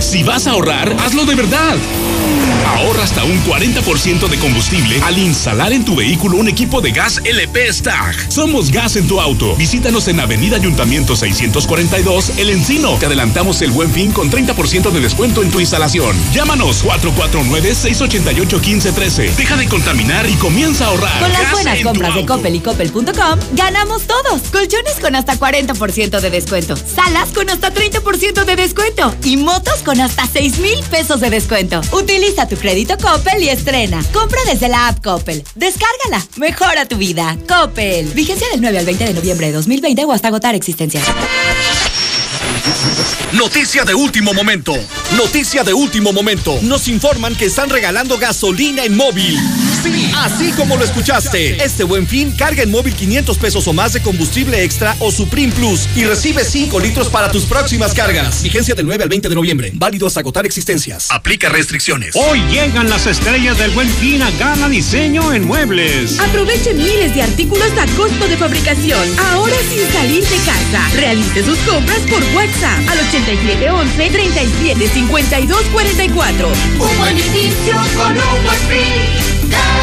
Si 0.00 0.24
vas 0.24 0.46
a 0.46 0.52
ahorrar, 0.52 0.94
hazlo 1.00 1.24
de 1.24 1.34
verdad. 1.34 1.76
Ahorra 2.66 3.02
hasta 3.02 3.24
un 3.24 3.38
40% 3.44 4.28
de 4.28 4.38
combustible 4.38 5.00
al 5.02 5.18
instalar 5.18 5.72
en 5.72 5.84
tu 5.84 5.96
vehículo 5.96 6.36
un 6.36 6.48
equipo 6.48 6.80
de 6.80 6.92
gas 6.92 7.20
LP 7.24 7.72
Stag. 7.72 8.14
Somos 8.30 8.70
gas 8.70 8.96
en 8.96 9.06
tu 9.06 9.20
auto. 9.20 9.54
Visítanos 9.56 10.08
en 10.08 10.20
Avenida 10.20 10.56
Ayuntamiento 10.56 11.16
642, 11.16 12.38
El 12.38 12.50
Encino. 12.50 12.96
Te 12.98 13.06
adelantamos 13.06 13.62
el 13.62 13.70
buen 13.70 13.90
fin 13.90 14.12
con 14.12 14.30
30% 14.30 14.90
de 14.90 15.00
descuento 15.00 15.42
en 15.42 15.50
tu 15.50 15.60
instalación. 15.60 16.14
Llámanos 16.32 16.84
449-688-1513. 16.84 19.34
Deja 19.36 19.56
de 19.56 19.68
contaminar 19.68 20.28
y 20.28 20.34
comienza 20.34 20.86
a 20.86 20.88
ahorrar. 20.88 21.20
Con 21.20 21.32
las 21.32 21.52
buenas 21.52 21.80
compras 21.80 22.14
de. 22.14 22.26
Coppel 22.26 22.56
y 22.56 22.60
Coppel.com, 22.60 23.38
ganamos 23.52 24.02
todos. 24.02 24.42
Colchones 24.52 24.96
con 25.00 25.16
hasta 25.16 25.38
40% 25.38 26.20
de 26.20 26.30
descuento. 26.30 26.76
Salas 26.76 27.30
con 27.30 27.48
hasta 27.50 27.72
30% 27.72 28.44
de 28.44 28.56
descuento. 28.56 29.14
Y 29.24 29.36
motos 29.36 29.82
con 29.84 30.00
hasta 30.00 30.26
6 30.26 30.58
mil 30.58 30.78
pesos 30.90 31.20
de 31.20 31.30
descuento. 31.30 31.80
Utiliza 31.92 32.47
tu 32.48 32.56
crédito 32.56 32.96
Coppel 32.98 33.42
y 33.42 33.48
estrena. 33.48 34.02
Compra 34.12 34.40
desde 34.46 34.68
la 34.68 34.88
app 34.88 35.02
Coppel. 35.02 35.44
Descárgala. 35.54 36.26
Mejora 36.36 36.86
tu 36.86 36.96
vida. 36.96 37.36
Coppel. 37.46 38.06
Vigencia 38.08 38.48
del 38.50 38.60
9 38.60 38.78
al 38.78 38.86
20 38.86 39.04
de 39.04 39.14
noviembre 39.14 39.46
de 39.48 39.52
2020 39.52 40.04
o 40.04 40.12
hasta 40.12 40.28
agotar 40.28 40.54
existencias. 40.54 41.04
Noticia 43.32 43.84
de 43.84 43.94
último 43.94 44.32
momento. 44.32 44.74
Noticia 45.16 45.62
de 45.62 45.74
último 45.74 46.12
momento. 46.12 46.58
Nos 46.62 46.88
informan 46.88 47.34
que 47.36 47.46
están 47.46 47.68
regalando 47.68 48.16
gasolina 48.18 48.84
en 48.84 48.96
móvil. 48.96 49.38
Sí, 49.82 50.10
así 50.16 50.52
como 50.52 50.76
lo 50.76 50.84
escuchaste. 50.84 51.62
Este 51.62 51.84
buen 51.84 52.06
fin, 52.06 52.32
carga 52.32 52.62
en 52.62 52.70
móvil 52.70 52.94
500 52.94 53.38
pesos 53.38 53.68
o 53.68 53.72
más 53.72 53.92
de 53.92 54.00
combustible 54.00 54.64
extra 54.64 54.96
o 54.98 55.12
Supreme 55.12 55.52
Plus 55.52 55.88
y 55.94 56.04
recibe 56.04 56.44
5 56.44 56.80
litros 56.80 57.08
para 57.08 57.30
tus 57.30 57.44
próximas 57.44 57.94
cargas. 57.94 58.42
Vigencia 58.42 58.74
del 58.74 58.86
9 58.86 59.04
al 59.04 59.08
20 59.08 59.28
de 59.28 59.34
noviembre. 59.34 59.70
Válido 59.74 60.06
hasta 60.06 60.20
agotar 60.20 60.46
existencias. 60.46 61.10
Aplica 61.10 61.48
restricciones. 61.48 62.16
Hoy 62.16 62.40
llegan 62.50 62.90
las 62.90 63.06
estrellas 63.06 63.58
del 63.58 63.70
buen 63.70 63.88
fin 63.88 64.20
a 64.22 64.30
Gana 64.32 64.68
Diseño 64.68 65.32
en 65.32 65.46
Muebles. 65.46 66.18
Aproveche 66.18 66.74
miles 66.74 67.14
de 67.14 67.22
artículos 67.22 67.70
a 67.78 67.86
costo 67.96 68.26
de 68.26 68.36
fabricación. 68.36 69.00
Ahora 69.32 69.56
sin 69.68 69.86
salir 69.92 70.24
de 70.24 70.36
casa. 70.38 70.88
Realice 70.96 71.44
sus 71.44 71.58
compras 71.58 72.00
por 72.10 72.22
WhatsApp 72.34 72.88
al 72.88 72.98
8711 72.98 74.10
37 74.10 74.88
52 74.88 75.62
44. 75.72 76.48
Un 76.48 77.04
beneficio 77.04 77.74
con 77.96 78.12
un 78.12 78.44
buen 78.44 78.58
fin. 78.68 79.37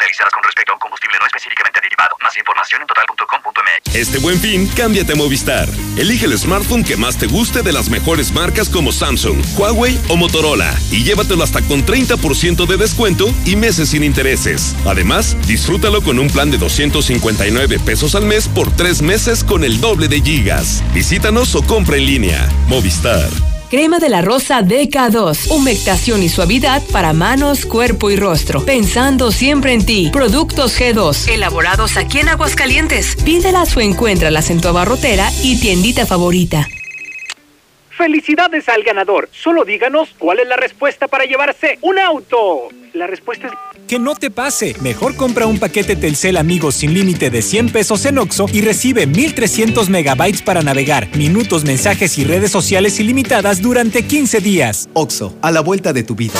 Realizadas 0.00 0.32
con 0.32 0.42
respecto 0.42 0.72
a 0.72 0.76
un 0.76 0.80
combustible 0.80 1.18
no 1.20 1.26
específicamente 1.26 1.78
derivado. 1.82 2.16
Más 2.22 2.34
información 2.36 2.80
en 2.80 2.86
total.com.mx. 2.86 3.94
Este 3.94 4.18
buen 4.18 4.40
fin, 4.40 4.66
cámbiate 4.74 5.12
a 5.12 5.16
Movistar. 5.16 5.68
Elige 5.98 6.24
el 6.24 6.38
smartphone 6.38 6.84
que 6.84 6.96
más 6.96 7.18
te 7.18 7.26
guste 7.26 7.62
de 7.62 7.72
las 7.72 7.90
mejores 7.90 8.32
marcas 8.32 8.70
como 8.70 8.92
Samsung, 8.92 9.44
Huawei 9.58 10.00
o 10.08 10.16
Motorola 10.16 10.74
y 10.90 11.04
llévatelo 11.04 11.44
hasta 11.44 11.60
con 11.62 11.84
30% 11.84 12.66
de 12.66 12.76
descuento 12.78 13.26
y 13.44 13.56
meses 13.56 13.90
sin 13.90 14.02
intereses. 14.02 14.74
Además, 14.86 15.36
disfrútalo 15.46 16.02
con 16.02 16.18
un 16.18 16.30
plan 16.30 16.50
de 16.50 16.56
259 16.56 17.78
pesos 17.80 18.14
al 18.14 18.24
mes 18.24 18.48
por 18.48 18.74
tres 18.74 19.02
meses 19.02 19.44
con 19.44 19.64
el 19.64 19.80
doble 19.80 20.08
de 20.08 20.22
gigas. 20.22 20.82
Visítanos 20.94 21.54
o 21.54 21.62
compra 21.62 21.98
en 21.98 22.06
línea. 22.06 22.48
Movistar. 22.68 23.28
Crema 23.70 24.00
de 24.00 24.08
la 24.08 24.20
rosa 24.20 24.62
DK2. 24.62 25.48
Humectación 25.52 26.24
y 26.24 26.28
suavidad 26.28 26.82
para 26.92 27.12
manos, 27.12 27.64
cuerpo 27.64 28.10
y 28.10 28.16
rostro. 28.16 28.64
Pensando 28.64 29.30
siempre 29.30 29.72
en 29.72 29.86
ti. 29.86 30.10
Productos 30.12 30.76
G2. 30.80 31.32
Elaborados 31.32 31.96
aquí 31.96 32.18
en 32.18 32.30
Aguascalientes. 32.30 33.14
Pídelas 33.24 33.76
o 33.76 33.80
encuéntralas 33.80 34.50
en 34.50 34.60
tu 34.60 34.66
abarrotera 34.66 35.28
y 35.44 35.60
tiendita 35.60 36.04
favorita. 36.04 36.66
¡Felicidades 37.90 38.68
al 38.68 38.82
ganador! 38.82 39.28
Solo 39.30 39.64
díganos 39.64 40.16
cuál 40.18 40.40
es 40.40 40.48
la 40.48 40.56
respuesta 40.56 41.06
para 41.06 41.24
llevarse 41.26 41.78
un 41.82 42.00
auto. 42.00 42.70
La 42.92 43.06
respuesta 43.06 43.46
es... 43.46 43.69
Que 43.90 43.98
no 43.98 44.14
te 44.14 44.30
pase. 44.30 44.76
Mejor 44.82 45.16
compra 45.16 45.48
un 45.48 45.58
paquete 45.58 45.96
Telcel 45.96 46.36
Amigos 46.36 46.76
sin 46.76 46.94
límite 46.94 47.28
de 47.28 47.42
100 47.42 47.70
pesos 47.70 48.04
en 48.04 48.18
Oxo 48.18 48.46
y 48.52 48.60
recibe 48.60 49.08
1300 49.08 49.88
megabytes 49.88 50.42
para 50.42 50.62
navegar, 50.62 51.08
minutos, 51.16 51.64
mensajes 51.64 52.16
y 52.16 52.22
redes 52.22 52.52
sociales 52.52 53.00
ilimitadas 53.00 53.60
durante 53.60 54.04
15 54.04 54.38
días. 54.38 54.88
Oxo, 54.92 55.34
a 55.42 55.50
la 55.50 55.60
vuelta 55.60 55.92
de 55.92 56.04
tu 56.04 56.14
vida. 56.14 56.34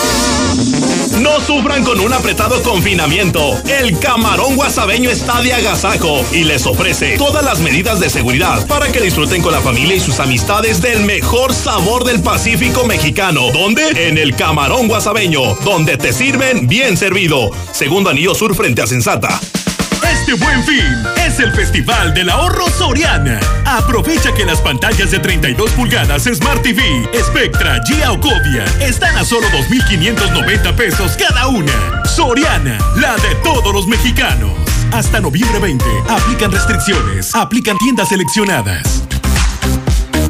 No 1.21 1.41
sufran 1.41 1.85
con 1.85 1.99
un 2.01 2.13
apretado 2.13 2.63
confinamiento. 2.63 3.61
El 3.67 3.99
camarón 3.99 4.57
guasabeño 4.57 5.11
está 5.11 5.43
de 5.43 5.53
agasajo 5.53 6.25
y 6.33 6.45
les 6.45 6.65
ofrece 6.67 7.19
todas 7.19 7.45
las 7.45 7.59
medidas 7.59 7.99
de 7.99 8.09
seguridad 8.11 8.67
para 8.67 8.91
que 8.93 9.01
disfruten 9.01 9.43
con 9.43 9.53
la 9.53 9.61
familia 9.61 9.97
y 9.97 10.01
sus 10.01 10.21
amistades 10.21 10.81
del 10.81 11.05
mejor 11.05 11.53
sabor 11.53 12.05
del 12.05 12.23
Pacífico 12.23 12.87
mexicano. 12.87 13.51
¿Dónde? 13.53 14.09
En 14.09 14.19
el 14.19 14.37
camarón 14.37 14.89
guasabeño, 14.89 15.57
donde 15.65 15.99
te 15.99 16.13
sirven 16.13 16.69
bien 16.69 16.97
servido. 16.97 17.40
Segundo 17.73 18.11
anillo 18.11 18.35
sur 18.35 18.55
frente 18.55 18.83
a 18.83 18.87
Sensata. 18.87 19.41
Este 20.11 20.35
buen 20.35 20.63
fin 20.65 20.85
es 21.25 21.39
el 21.39 21.53
Festival 21.53 22.13
del 22.15 22.29
Ahorro 22.31 22.69
Soriana. 22.71 23.41
Aprovecha 23.65 24.33
que 24.35 24.45
las 24.45 24.61
pantallas 24.61 25.11
de 25.11 25.19
32 25.19 25.71
pulgadas 25.73 26.25
Smart 26.25 26.63
TV, 26.63 26.83
Spectra, 27.25 27.81
Gia 27.87 28.13
o 28.13 28.21
Cobia 28.21 28.65
están 28.81 29.17
a 29.17 29.25
solo 29.25 29.47
2.590 29.49 30.75
pesos 30.75 31.17
cada 31.17 31.49
una. 31.49 32.05
Soriana, 32.05 32.79
la 32.97 33.17
de 33.17 33.35
todos 33.43 33.73
los 33.73 33.87
mexicanos. 33.87 34.53
Hasta 34.93 35.21
noviembre 35.21 35.59
20, 35.61 35.85
aplican 36.09 36.51
restricciones, 36.53 37.35
aplican 37.35 37.79
tiendas 37.79 38.09
seleccionadas. 38.09 39.05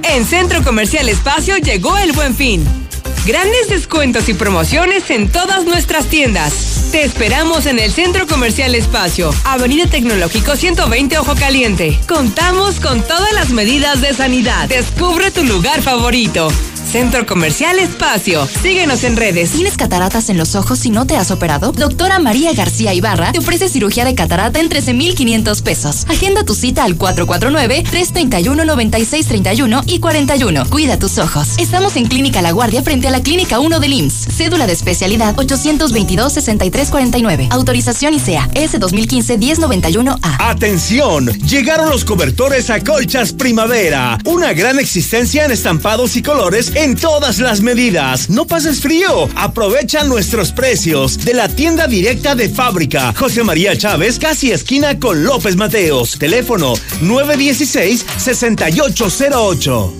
En 0.03 0.25
Centro 0.27 0.63
Comercial 0.63 1.09
Espacio 1.09 1.57
llegó 1.59 1.97
el 1.99 2.13
buen 2.13 2.35
fin. 2.35 2.80
Grandes 3.27 3.68
descuentos 3.68 4.29
y 4.31 4.35
promociones 4.35 5.11
en 5.11 5.29
todas 5.29 5.64
nuestras 5.64 6.07
tiendas. 6.07 6.89
Te 6.91 7.05
esperamos 7.05 7.66
en 7.66 7.79
el 7.79 7.93
Centro 7.93 8.27
Comercial 8.27 8.75
Espacio, 8.75 9.31
Avenida 9.45 9.87
Tecnológico 9.87 10.57
120 10.57 11.18
Ojo 11.18 11.35
Caliente. 11.35 11.99
Contamos 12.09 12.81
con 12.81 13.03
todas 13.03 13.33
las 13.35 13.51
medidas 13.51 14.01
de 14.01 14.14
sanidad. 14.14 14.68
Descubre 14.68 15.31
tu 15.31 15.45
lugar 15.45 15.83
favorito. 15.83 16.49
Centro 16.91 17.24
Comercial 17.24 17.78
Espacio. 17.78 18.49
Síguenos 18.62 19.05
en 19.05 19.16
redes. 19.16 19.53
¿Tienes 19.53 19.76
cataratas 19.76 20.28
en 20.28 20.36
los 20.36 20.57
ojos 20.57 20.80
si 20.80 20.91
no 20.91 21.07
te 21.07 21.16
has 21.16 21.30
operado? 21.30 21.70
Doctora 21.70 22.18
María 22.18 22.53
García 22.53 22.93
Ibarra 22.93 23.30
te 23.30 23.38
ofrece 23.38 23.68
cirugía 23.68 24.05
de 24.05 24.16
catarata 24.16 24.59
en 24.59 24.68
13,500 24.68 25.62
pesos. 25.62 26.05
Agenda 26.09 26.43
tu 26.43 26.57
cita 26.57 26.82
al 26.82 26.99
449-331-9631 26.99 29.84
y 29.86 30.01
41. 30.01 30.68
Cuida 30.68 30.99
tus 30.99 31.18
ojos. 31.18 31.51
Estamos 31.59 31.95
en 31.95 32.07
Clínica 32.07 32.43
La 32.43 32.51
Guardia 32.51 32.82
frente 32.82 33.07
a 33.07 33.12
la 33.12 33.22
Clínica 33.22 33.61
1 33.61 33.78
del 33.78 33.93
IMSS. 33.93 34.26
Cédula 34.36 34.66
de 34.66 34.72
especialidad 34.72 35.36
822-6349. 35.36 37.47
Autorización 37.51 38.14
ICEA 38.14 38.51
S 38.55 38.80
2015-1091A. 38.80 40.38
Atención, 40.41 41.26
llegaron 41.38 41.88
los 41.88 42.05
cobertores 42.05 42.68
a 42.68 42.82
Colchas 42.82 43.32
Primavera. 43.32 44.18
Una 44.24 44.55
gran 44.55 44.80
existencia 44.80 45.45
en 45.45 45.53
estampados 45.53 46.16
y 46.16 46.22
colores 46.22 46.72
en 46.83 46.97
todas 46.97 47.39
las 47.39 47.61
medidas. 47.61 48.28
No 48.31 48.47
pases 48.47 48.81
frío. 48.81 49.28
Aprovecha 49.37 50.03
nuestros 50.05 50.53
precios 50.53 51.22
de 51.24 51.35
la 51.35 51.49
tienda 51.49 51.87
directa 51.87 52.35
de 52.35 52.49
fábrica. 52.49 53.12
José 53.14 53.45
María 53.45 53.76
Chávez, 53.76 54.18
casi 54.18 54.51
esquina 54.51 54.99
con 54.99 55.22
López 55.24 55.57
Mateos. 55.57 56.18
Teléfono 56.18 56.72
916-6808. 57.03 60.00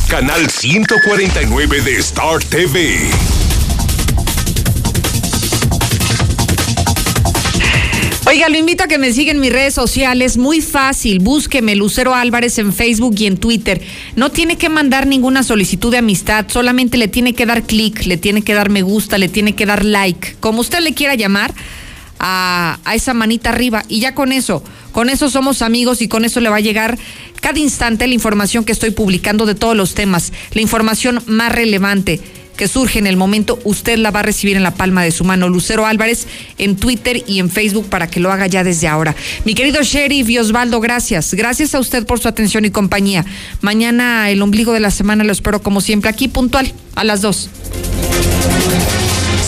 Canal 0.07 0.49
149 0.49 1.81
de 1.81 1.97
Star 1.97 2.43
TV. 2.43 3.50
Oiga, 8.31 8.47
lo 8.47 8.57
invito 8.57 8.85
a 8.85 8.87
que 8.87 8.97
me 8.97 9.11
siga 9.11 9.33
en 9.33 9.41
mis 9.41 9.51
redes 9.51 9.73
sociales. 9.73 10.37
Muy 10.37 10.61
fácil. 10.61 11.19
Búsqueme 11.19 11.75
Lucero 11.75 12.15
Álvarez 12.15 12.59
en 12.59 12.71
Facebook 12.71 13.13
y 13.17 13.25
en 13.25 13.35
Twitter. 13.35 13.81
No 14.15 14.31
tiene 14.31 14.57
que 14.57 14.69
mandar 14.69 15.05
ninguna 15.05 15.43
solicitud 15.43 15.91
de 15.91 15.97
amistad. 15.97 16.45
Solamente 16.47 16.97
le 16.97 17.09
tiene 17.09 17.33
que 17.33 17.45
dar 17.45 17.63
clic, 17.63 18.05
le 18.05 18.15
tiene 18.15 18.41
que 18.41 18.53
dar 18.53 18.69
me 18.69 18.83
gusta, 18.83 19.17
le 19.17 19.27
tiene 19.27 19.53
que 19.53 19.65
dar 19.65 19.83
like. 19.83 20.37
Como 20.39 20.61
usted 20.61 20.79
le 20.79 20.93
quiera 20.93 21.15
llamar 21.15 21.53
a, 22.19 22.79
a 22.85 22.95
esa 22.95 23.13
manita 23.13 23.49
arriba. 23.49 23.83
Y 23.89 23.99
ya 23.99 24.15
con 24.15 24.31
eso, 24.31 24.63
con 24.93 25.09
eso 25.09 25.29
somos 25.29 25.61
amigos 25.61 26.01
y 26.01 26.07
con 26.07 26.23
eso 26.23 26.39
le 26.39 26.49
va 26.49 26.55
a 26.55 26.61
llegar 26.61 26.97
cada 27.41 27.59
instante 27.59 28.07
la 28.07 28.13
información 28.13 28.63
que 28.63 28.71
estoy 28.71 28.91
publicando 28.91 29.45
de 29.45 29.55
todos 29.55 29.75
los 29.75 29.93
temas. 29.93 30.31
La 30.53 30.61
información 30.61 31.21
más 31.25 31.51
relevante 31.51 32.21
que 32.61 32.67
surge 32.67 32.99
en 32.99 33.07
el 33.07 33.17
momento, 33.17 33.57
usted 33.63 33.97
la 33.97 34.11
va 34.11 34.19
a 34.19 34.21
recibir 34.21 34.55
en 34.55 34.61
la 34.61 34.75
palma 34.75 35.03
de 35.03 35.09
su 35.09 35.23
mano. 35.23 35.49
Lucero 35.49 35.87
Álvarez 35.87 36.27
en 36.59 36.75
Twitter 36.75 37.23
y 37.25 37.39
en 37.39 37.49
Facebook 37.49 37.89
para 37.89 38.05
que 38.05 38.19
lo 38.19 38.31
haga 38.31 38.45
ya 38.45 38.63
desde 38.63 38.87
ahora. 38.87 39.15
Mi 39.45 39.55
querido 39.55 39.81
Sheriff 39.81 40.29
y 40.29 40.37
Osvaldo, 40.37 40.79
gracias. 40.79 41.33
Gracias 41.33 41.73
a 41.73 41.79
usted 41.79 42.05
por 42.05 42.19
su 42.19 42.27
atención 42.27 42.63
y 42.63 42.69
compañía. 42.69 43.25
Mañana, 43.61 44.29
el 44.29 44.43
ombligo 44.43 44.73
de 44.73 44.79
la 44.79 44.91
semana, 44.91 45.23
lo 45.23 45.31
espero 45.31 45.63
como 45.63 45.81
siempre 45.81 46.11
aquí 46.11 46.27
puntual 46.27 46.71
a 46.93 47.03
las 47.03 47.21
dos. 47.21 47.49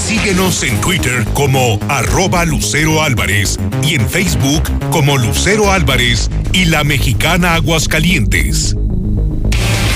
Síguenos 0.08 0.64
en 0.64 0.82
Twitter 0.82 1.24
como 1.36 1.80
arroba 1.90 2.46
Lucero 2.46 3.04
Álvarez 3.04 3.60
y 3.84 3.94
en 3.94 4.10
Facebook 4.10 4.64
como 4.90 5.20
Lucero 5.20 5.72
Álvarez 5.72 6.32
y 6.52 6.66
la 6.66 6.84
mexicana 6.84 7.54
Aguascalientes. 7.54 8.76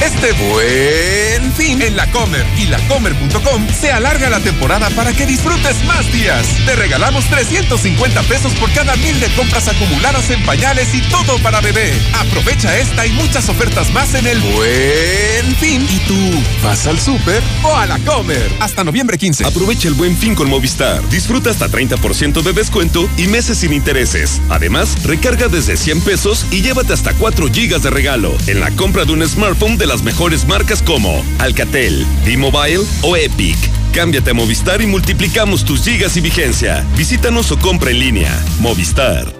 Este 0.03 0.31
buen 0.33 1.51
fin 1.53 1.81
en 1.81 1.95
la 1.95 2.05
Comer 2.11 2.45
y 2.55 2.67
lacomer.com 2.67 3.67
se 3.69 3.91
alarga 3.91 4.29
la 4.29 4.39
temporada 4.39 4.91
para 4.91 5.11
que 5.11 5.25
disfrutes 5.25 5.83
más 5.85 6.11
días. 6.13 6.45
Te 6.65 6.75
regalamos 6.75 7.25
350 7.25 8.21
pesos 8.23 8.53
por 8.53 8.71
cada 8.73 8.95
mil 8.97 9.19
de 9.19 9.27
compras 9.29 9.67
acumuladas 9.67 10.29
en 10.29 10.43
pañales 10.45 10.93
y 10.93 11.01
todo 11.09 11.39
para 11.39 11.61
bebé. 11.61 11.91
Aprovecha 12.13 12.77
esta 12.77 13.07
y 13.07 13.11
muchas 13.13 13.49
ofertas 13.49 13.91
más 13.91 14.13
en 14.13 14.27
el 14.27 14.39
buen 14.39 15.55
fin. 15.59 15.87
¿Y 15.89 15.99
tú 16.07 16.43
vas 16.63 16.85
al 16.85 16.99
súper 16.99 17.41
o 17.63 17.75
a 17.75 17.87
la 17.87 17.97
Comer? 17.99 18.51
Hasta 18.59 18.83
noviembre 18.83 19.17
15. 19.17 19.45
Aprovecha 19.45 19.87
el 19.87 19.95
buen 19.95 20.15
fin 20.15 20.35
con 20.35 20.47
Movistar. 20.47 21.07
Disfruta 21.09 21.49
hasta 21.49 21.69
30% 21.69 22.43
de 22.43 22.53
descuento 22.53 23.09
y 23.17 23.27
meses 23.27 23.57
sin 23.57 23.73
intereses. 23.73 24.41
Además, 24.49 25.03
recarga 25.03 25.47
desde 25.47 25.75
100 25.75 26.01
pesos 26.01 26.45
y 26.51 26.61
llévate 26.61 26.93
hasta 26.93 27.13
4 27.15 27.51
gigas 27.51 27.81
de 27.81 27.89
regalo 27.89 28.37
en 28.45 28.59
la 28.59 28.69
compra 28.71 29.03
de 29.03 29.13
un 29.13 29.27
smartphone 29.27 29.77
de 29.77 29.86
las 29.87 30.03
mejores 30.03 30.45
marcas 30.45 30.81
como 30.81 31.23
Alcatel, 31.39 32.05
T-Mobile 32.25 32.81
o 33.03 33.15
Epic. 33.15 33.57
Cámbiate 33.93 34.31
a 34.31 34.33
Movistar 34.33 34.81
y 34.81 34.87
multiplicamos 34.87 35.63
tus 35.63 35.83
gigas 35.83 36.17
y 36.17 36.21
vigencia. 36.21 36.85
Visítanos 36.95 37.51
o 37.51 37.57
compra 37.57 37.91
en 37.91 37.99
línea. 37.99 38.45
Movistar. 38.59 39.33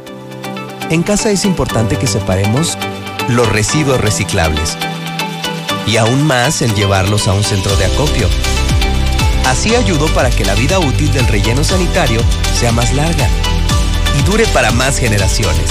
En 0.90 1.04
casa 1.04 1.32
es 1.32 1.44
importante 1.44 1.98
que 1.98 2.08
separemos 2.08 2.78
los 3.28 3.48
residuos 3.50 4.00
reciclables 4.00 4.78
y 5.86 5.98
aún 5.98 6.26
más 6.26 6.62
el 6.62 6.74
llevarlos 6.74 7.28
a 7.28 7.34
un 7.34 7.44
centro 7.44 7.76
de 7.76 7.86
acopio. 7.86 8.30
Así 9.46 9.76
ayudo 9.76 10.08
para 10.08 10.30
que 10.30 10.46
la 10.46 10.56
vida 10.56 10.80
útil 10.80 11.12
del 11.12 11.28
relleno 11.28 11.64
sanitario 11.64 12.22
sea 12.58 12.72
más 12.72 12.94
larga 12.94 13.28
y 14.18 14.24
dure 14.24 14.46
para 14.48 14.72
más 14.72 14.98
generaciones. 14.98 15.70